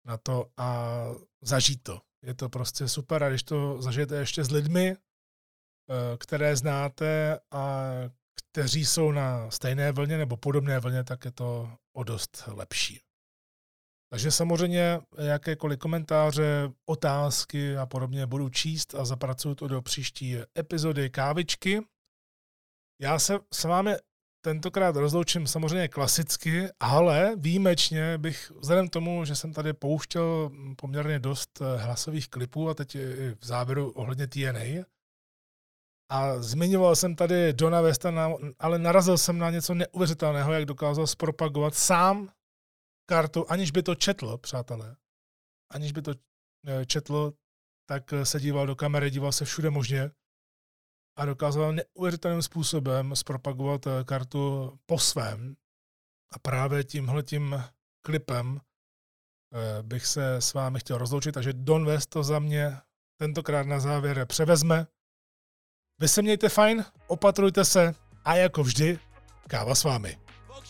na 0.07 0.17
to 0.17 0.47
a 0.57 1.01
zažít 1.43 1.83
to. 1.83 2.01
Je 2.27 2.35
to 2.35 2.49
prostě 2.49 2.89
super 2.89 3.25
a 3.25 3.29
když 3.29 3.43
to 3.43 3.83
zažijete 3.83 4.17
ještě 4.17 4.45
s 4.45 4.51
lidmi, 4.51 4.97
eh, 4.97 6.17
které 6.19 6.57
znáte 6.57 7.41
a 7.51 7.93
kteří 8.35 8.85
jsou 8.85 9.13
na 9.13 9.51
stejné 9.51 9.93
vlně 9.93 10.19
nebo 10.19 10.37
podobné 10.37 10.79
vlně, 10.79 11.05
tak 11.05 11.25
je 11.25 11.31
to 11.31 11.79
o 11.93 12.05
dost 12.05 12.43
lepší. 12.47 13.01
Takže 14.11 14.31
samozřejmě 14.31 15.01
jakékoliv 15.19 15.79
komentáře, 15.79 16.73
otázky 16.87 17.77
a 17.77 17.87
podobně 17.87 18.27
budu 18.27 18.49
číst 18.49 18.95
a 18.95 19.05
zapracuju 19.05 19.55
to 19.55 19.69
do 19.69 19.83
příští 19.83 20.37
epizody 20.59 21.11
kávičky. 21.11 21.81
Já 23.01 23.19
se 23.19 23.39
s 23.53 23.65
vámi 23.65 23.95
tentokrát 24.47 24.97
rozloučím 24.97 25.47
samozřejmě 25.47 25.89
klasicky, 25.89 26.69
ale 26.81 27.37
výjimečně 27.37 28.19
bych, 28.19 28.51
vzhledem 28.51 28.89
tomu, 28.89 29.25
že 29.25 29.37
jsem 29.37 29.53
tady 29.53 29.73
pouštěl 29.73 30.51
poměrně 30.77 31.19
dost 31.19 31.63
hlasových 31.77 32.29
klipů 32.29 32.69
a 32.69 32.75
teď 32.75 32.95
i 32.95 33.35
v 33.41 33.47
závěru 33.47 33.91
ohledně 33.91 34.27
TNA, 34.27 34.85
a 36.11 36.43
zmiňoval 36.43 36.97
jsem 36.97 37.17
tady 37.17 37.53
Dona 37.53 37.81
Westa, 37.81 38.31
ale 38.59 38.79
narazil 38.79 39.19
jsem 39.19 39.39
na 39.39 39.51
něco 39.51 39.75
neuvěřitelného, 39.75 40.53
jak 40.53 40.65
dokázal 40.65 41.07
zpropagovat 41.07 41.75
sám 41.75 42.29
kartu, 43.09 43.51
aniž 43.51 43.71
by 43.71 43.83
to 43.83 43.95
četl, 43.95 44.39
přátelé, 44.39 44.97
aniž 45.71 45.93
by 45.93 46.03
to 46.03 46.13
eh, 46.67 46.87
četl, 46.87 47.33
tak 47.89 48.13
eh, 48.13 48.27
se 48.27 48.41
díval 48.41 48.67
do 48.67 48.77
kamery, 48.77 49.11
díval 49.11 49.33
se 49.33 49.45
všude 49.45 49.71
možně 49.71 50.11
a 51.17 51.25
dokázal 51.25 51.73
neuvěřitelným 51.73 52.43
způsobem 52.43 53.17
zpropagovat 53.17 53.87
eh, 53.87 54.05
kartu 54.05 54.73
po 54.87 54.99
svém. 54.99 55.57
A 56.33 56.39
právě 56.39 56.85
tímhle 56.85 57.23
tím 57.23 57.63
klipem 58.03 58.61
bych 59.83 60.07
se 60.07 60.37
s 60.37 60.55
vámi 60.55 60.81
chtěl 60.81 60.99
rozloučit, 60.99 61.33
takže 61.33 61.53
Don 61.53 61.87
West 61.87 62.11
to 62.11 62.23
za 62.23 62.39
mě 62.39 62.79
tentokrát 63.21 63.67
na 63.67 63.81
závěr 63.81 64.27
převezme. 64.27 64.87
Vy 66.01 66.09
se 66.09 66.23
mějte 66.23 66.49
fajn, 66.49 66.85
opatrujte 67.07 67.65
se 67.65 67.95
a 68.25 68.35
jako 68.35 68.63
vždy, 68.63 68.99
káva 69.49 69.75
s 69.75 69.85
vámi. 69.85 70.26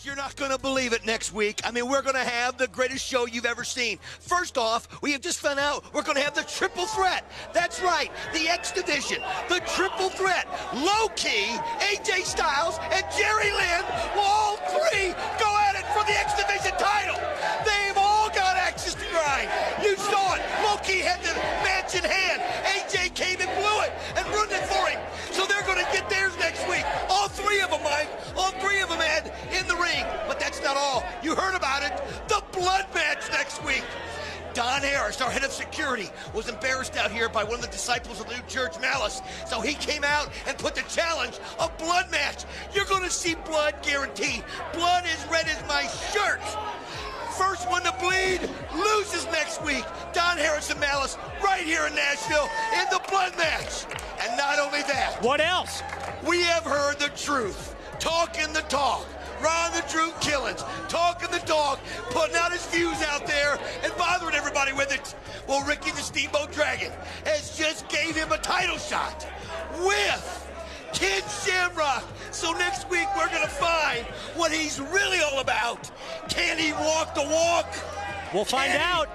You're 0.07 0.15
not 0.15 0.37
going 0.37 0.51
to 0.51 0.57
believe 0.57 0.93
it 0.93 1.05
next 1.05 1.33
week. 1.33 1.59
I 1.65 1.71
mean, 1.71 1.89
we're 1.89 2.01
going 2.01 2.15
to 2.15 2.23
have 2.23 2.57
the 2.57 2.69
greatest 2.69 3.05
show 3.05 3.25
you've 3.27 3.45
ever 3.45 3.65
seen. 3.65 3.97
First 4.21 4.57
off, 4.57 4.87
we 5.01 5.11
have 5.11 5.19
just 5.19 5.41
found 5.41 5.59
out 5.59 5.83
we're 5.93 6.01
going 6.01 6.15
to 6.15 6.23
have 6.23 6.33
the 6.33 6.43
triple 6.43 6.85
threat. 6.85 7.29
That's 7.51 7.81
right, 7.81 8.09
the 8.31 8.47
X 8.47 8.71
Division, 8.71 9.21
the 9.49 9.59
triple 9.75 10.07
threat. 10.07 10.47
Low 10.73 11.09
key, 11.17 11.51
AJ 11.83 12.23
Styles 12.23 12.79
and 12.89 13.03
Jerry 13.17 13.51
Lynn 13.51 13.83
will 14.15 14.23
all 14.23 14.55
three 14.71 15.11
go 15.43 15.51
at 15.67 15.75
it 15.75 15.83
for 15.91 16.07
the 16.07 16.15
X 16.15 16.39
Division 16.39 16.71
title. 16.79 17.19
They've 17.67 17.97
all 17.97 18.29
got 18.29 18.55
axes 18.55 18.95
to 18.95 19.05
grind. 19.11 19.49
You 19.83 19.97
saw 19.97 20.35
it. 20.35 20.41
Low 20.63 20.77
key 20.87 20.99
had 20.99 21.19
the 21.19 21.35
match 21.67 21.95
in 21.95 22.03
hand. 22.05 22.41
AJ 22.63 23.13
came 23.13 23.36
week. 26.69 26.85
All 27.09 27.27
three 27.27 27.61
of 27.61 27.71
them, 27.71 27.83
Mike. 27.83 28.09
All 28.35 28.51
three 28.51 28.81
of 28.81 28.89
them 28.89 28.99
had 28.99 29.33
in 29.51 29.67
the 29.67 29.75
ring. 29.75 30.03
But 30.27 30.39
that's 30.39 30.61
not 30.61 30.77
all. 30.77 31.03
You 31.23 31.35
heard 31.35 31.55
about 31.55 31.83
it. 31.83 31.93
The 32.27 32.43
blood 32.51 32.85
match 32.93 33.29
next 33.31 33.63
week. 33.63 33.83
Don 34.57 34.81
Harris, 34.81 35.21
our 35.21 35.29
head 35.29 35.43
of 35.43 35.51
security, 35.51 36.09
was 36.33 36.49
embarrassed 36.49 36.97
out 36.97 37.11
here 37.11 37.29
by 37.29 37.43
one 37.43 37.53
of 37.53 37.61
the 37.61 37.67
disciples 37.67 38.19
of 38.19 38.27
the 38.27 38.35
new 38.35 38.41
church, 38.47 38.79
Malice. 38.81 39.21
So 39.45 39.61
he 39.61 39.75
came 39.75 40.03
out 40.03 40.29
and 40.47 40.57
put 40.57 40.73
the 40.73 40.81
challenge 40.89 41.37
of 41.59 41.77
blood 41.77 42.09
match. 42.09 42.43
You're 42.73 42.85
going 42.85 43.03
to 43.03 43.11
see 43.11 43.35
blood 43.35 43.75
guaranteed. 43.83 44.43
Blood 44.73 45.03
as 45.05 45.27
red 45.29 45.45
as 45.47 45.61
my 45.67 45.83
shirt. 46.11 46.41
First 47.37 47.69
one 47.69 47.83
to 47.83 47.93
bleed 47.99 48.41
loses 48.73 49.25
next 49.27 49.63
week. 49.63 49.85
Don 50.13 50.37
Harris 50.37 50.71
and 50.71 50.79
Malice 50.79 51.17
right 51.43 51.63
here 51.63 51.85
in 51.85 51.93
Nashville 51.93 52.49
in 52.73 52.85
the 52.91 52.99
blood 53.09 53.37
match. 53.37 53.85
And 54.21 54.35
not 54.37 54.59
only 54.59 54.81
that. 54.83 55.17
What 55.21 55.39
else? 55.39 55.83
We 56.27 56.41
have 56.41 56.63
heard 56.63 56.97
the 56.99 57.09
truth. 57.09 57.75
Talking 57.99 58.53
the 58.53 58.61
talk. 58.61 59.05
Ron 59.43 59.71
the 59.71 59.85
Drew 59.87 60.11
Killings, 60.19 60.63
talking 60.89 61.29
the 61.29 61.45
dog, 61.45 61.77
putting 62.09 62.35
out 62.35 62.51
his 62.51 62.65
views 62.67 63.01
out 63.03 63.27
there 63.27 63.59
and 63.83 63.95
bothering 63.95 64.33
everybody 64.33 64.73
with 64.73 64.91
it. 64.91 65.13
Well, 65.47 65.63
Ricky 65.65 65.91
the 65.91 65.97
Steamboat 65.97 66.51
Dragon 66.51 66.91
has 67.25 67.55
just 67.55 67.87
gave 67.87 68.15
him 68.15 68.31
a 68.31 68.39
title 68.39 68.77
shot 68.77 69.27
with 69.79 70.46
Ken 70.93 71.21
Shamrock. 71.43 72.03
So 72.31 72.51
next 72.53 72.89
week 72.89 73.07
we're 73.15 73.29
gonna 73.29 73.47
find 73.47 74.05
what 74.35 74.51
he's 74.51 74.79
really 74.79 75.19
all 75.19 75.39
about. 75.39 75.89
Can 76.29 76.57
he 76.57 76.73
walk 76.73 77.15
the 77.15 77.23
walk? 77.23 77.67
We'll 78.33 78.45
find 78.45 78.71
Can 78.71 78.79
he? 78.79 78.85
out. 78.85 79.09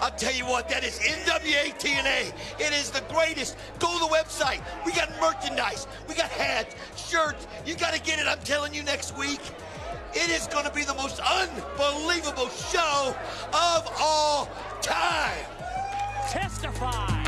I'll 0.00 0.10
tell 0.10 0.32
you 0.32 0.46
what, 0.46 0.68
that 0.70 0.82
is 0.82 0.98
NWA 0.98 1.74
TNA. 1.78 2.32
It 2.58 2.72
is 2.72 2.90
the 2.90 3.02
greatest. 3.12 3.56
Go 3.78 3.92
to 3.92 3.98
the 3.98 4.06
website. 4.06 4.62
We 4.86 4.92
got 4.92 5.10
merchandise. 5.20 5.86
We 6.08 6.14
got 6.14 6.30
hats, 6.30 6.74
shirts. 6.96 7.46
You 7.66 7.74
got 7.74 7.92
to 7.92 8.00
get 8.00 8.18
it. 8.18 8.26
I'm 8.26 8.38
telling 8.38 8.72
you 8.72 8.82
next 8.82 9.16
week. 9.18 9.40
It 10.14 10.30
is 10.30 10.46
going 10.46 10.64
to 10.64 10.72
be 10.72 10.84
the 10.84 10.94
most 10.94 11.20
unbelievable 11.20 12.48
show 12.48 13.14
of 13.52 13.88
all 14.00 14.48
time. 14.80 15.44
Testify. 16.30 17.24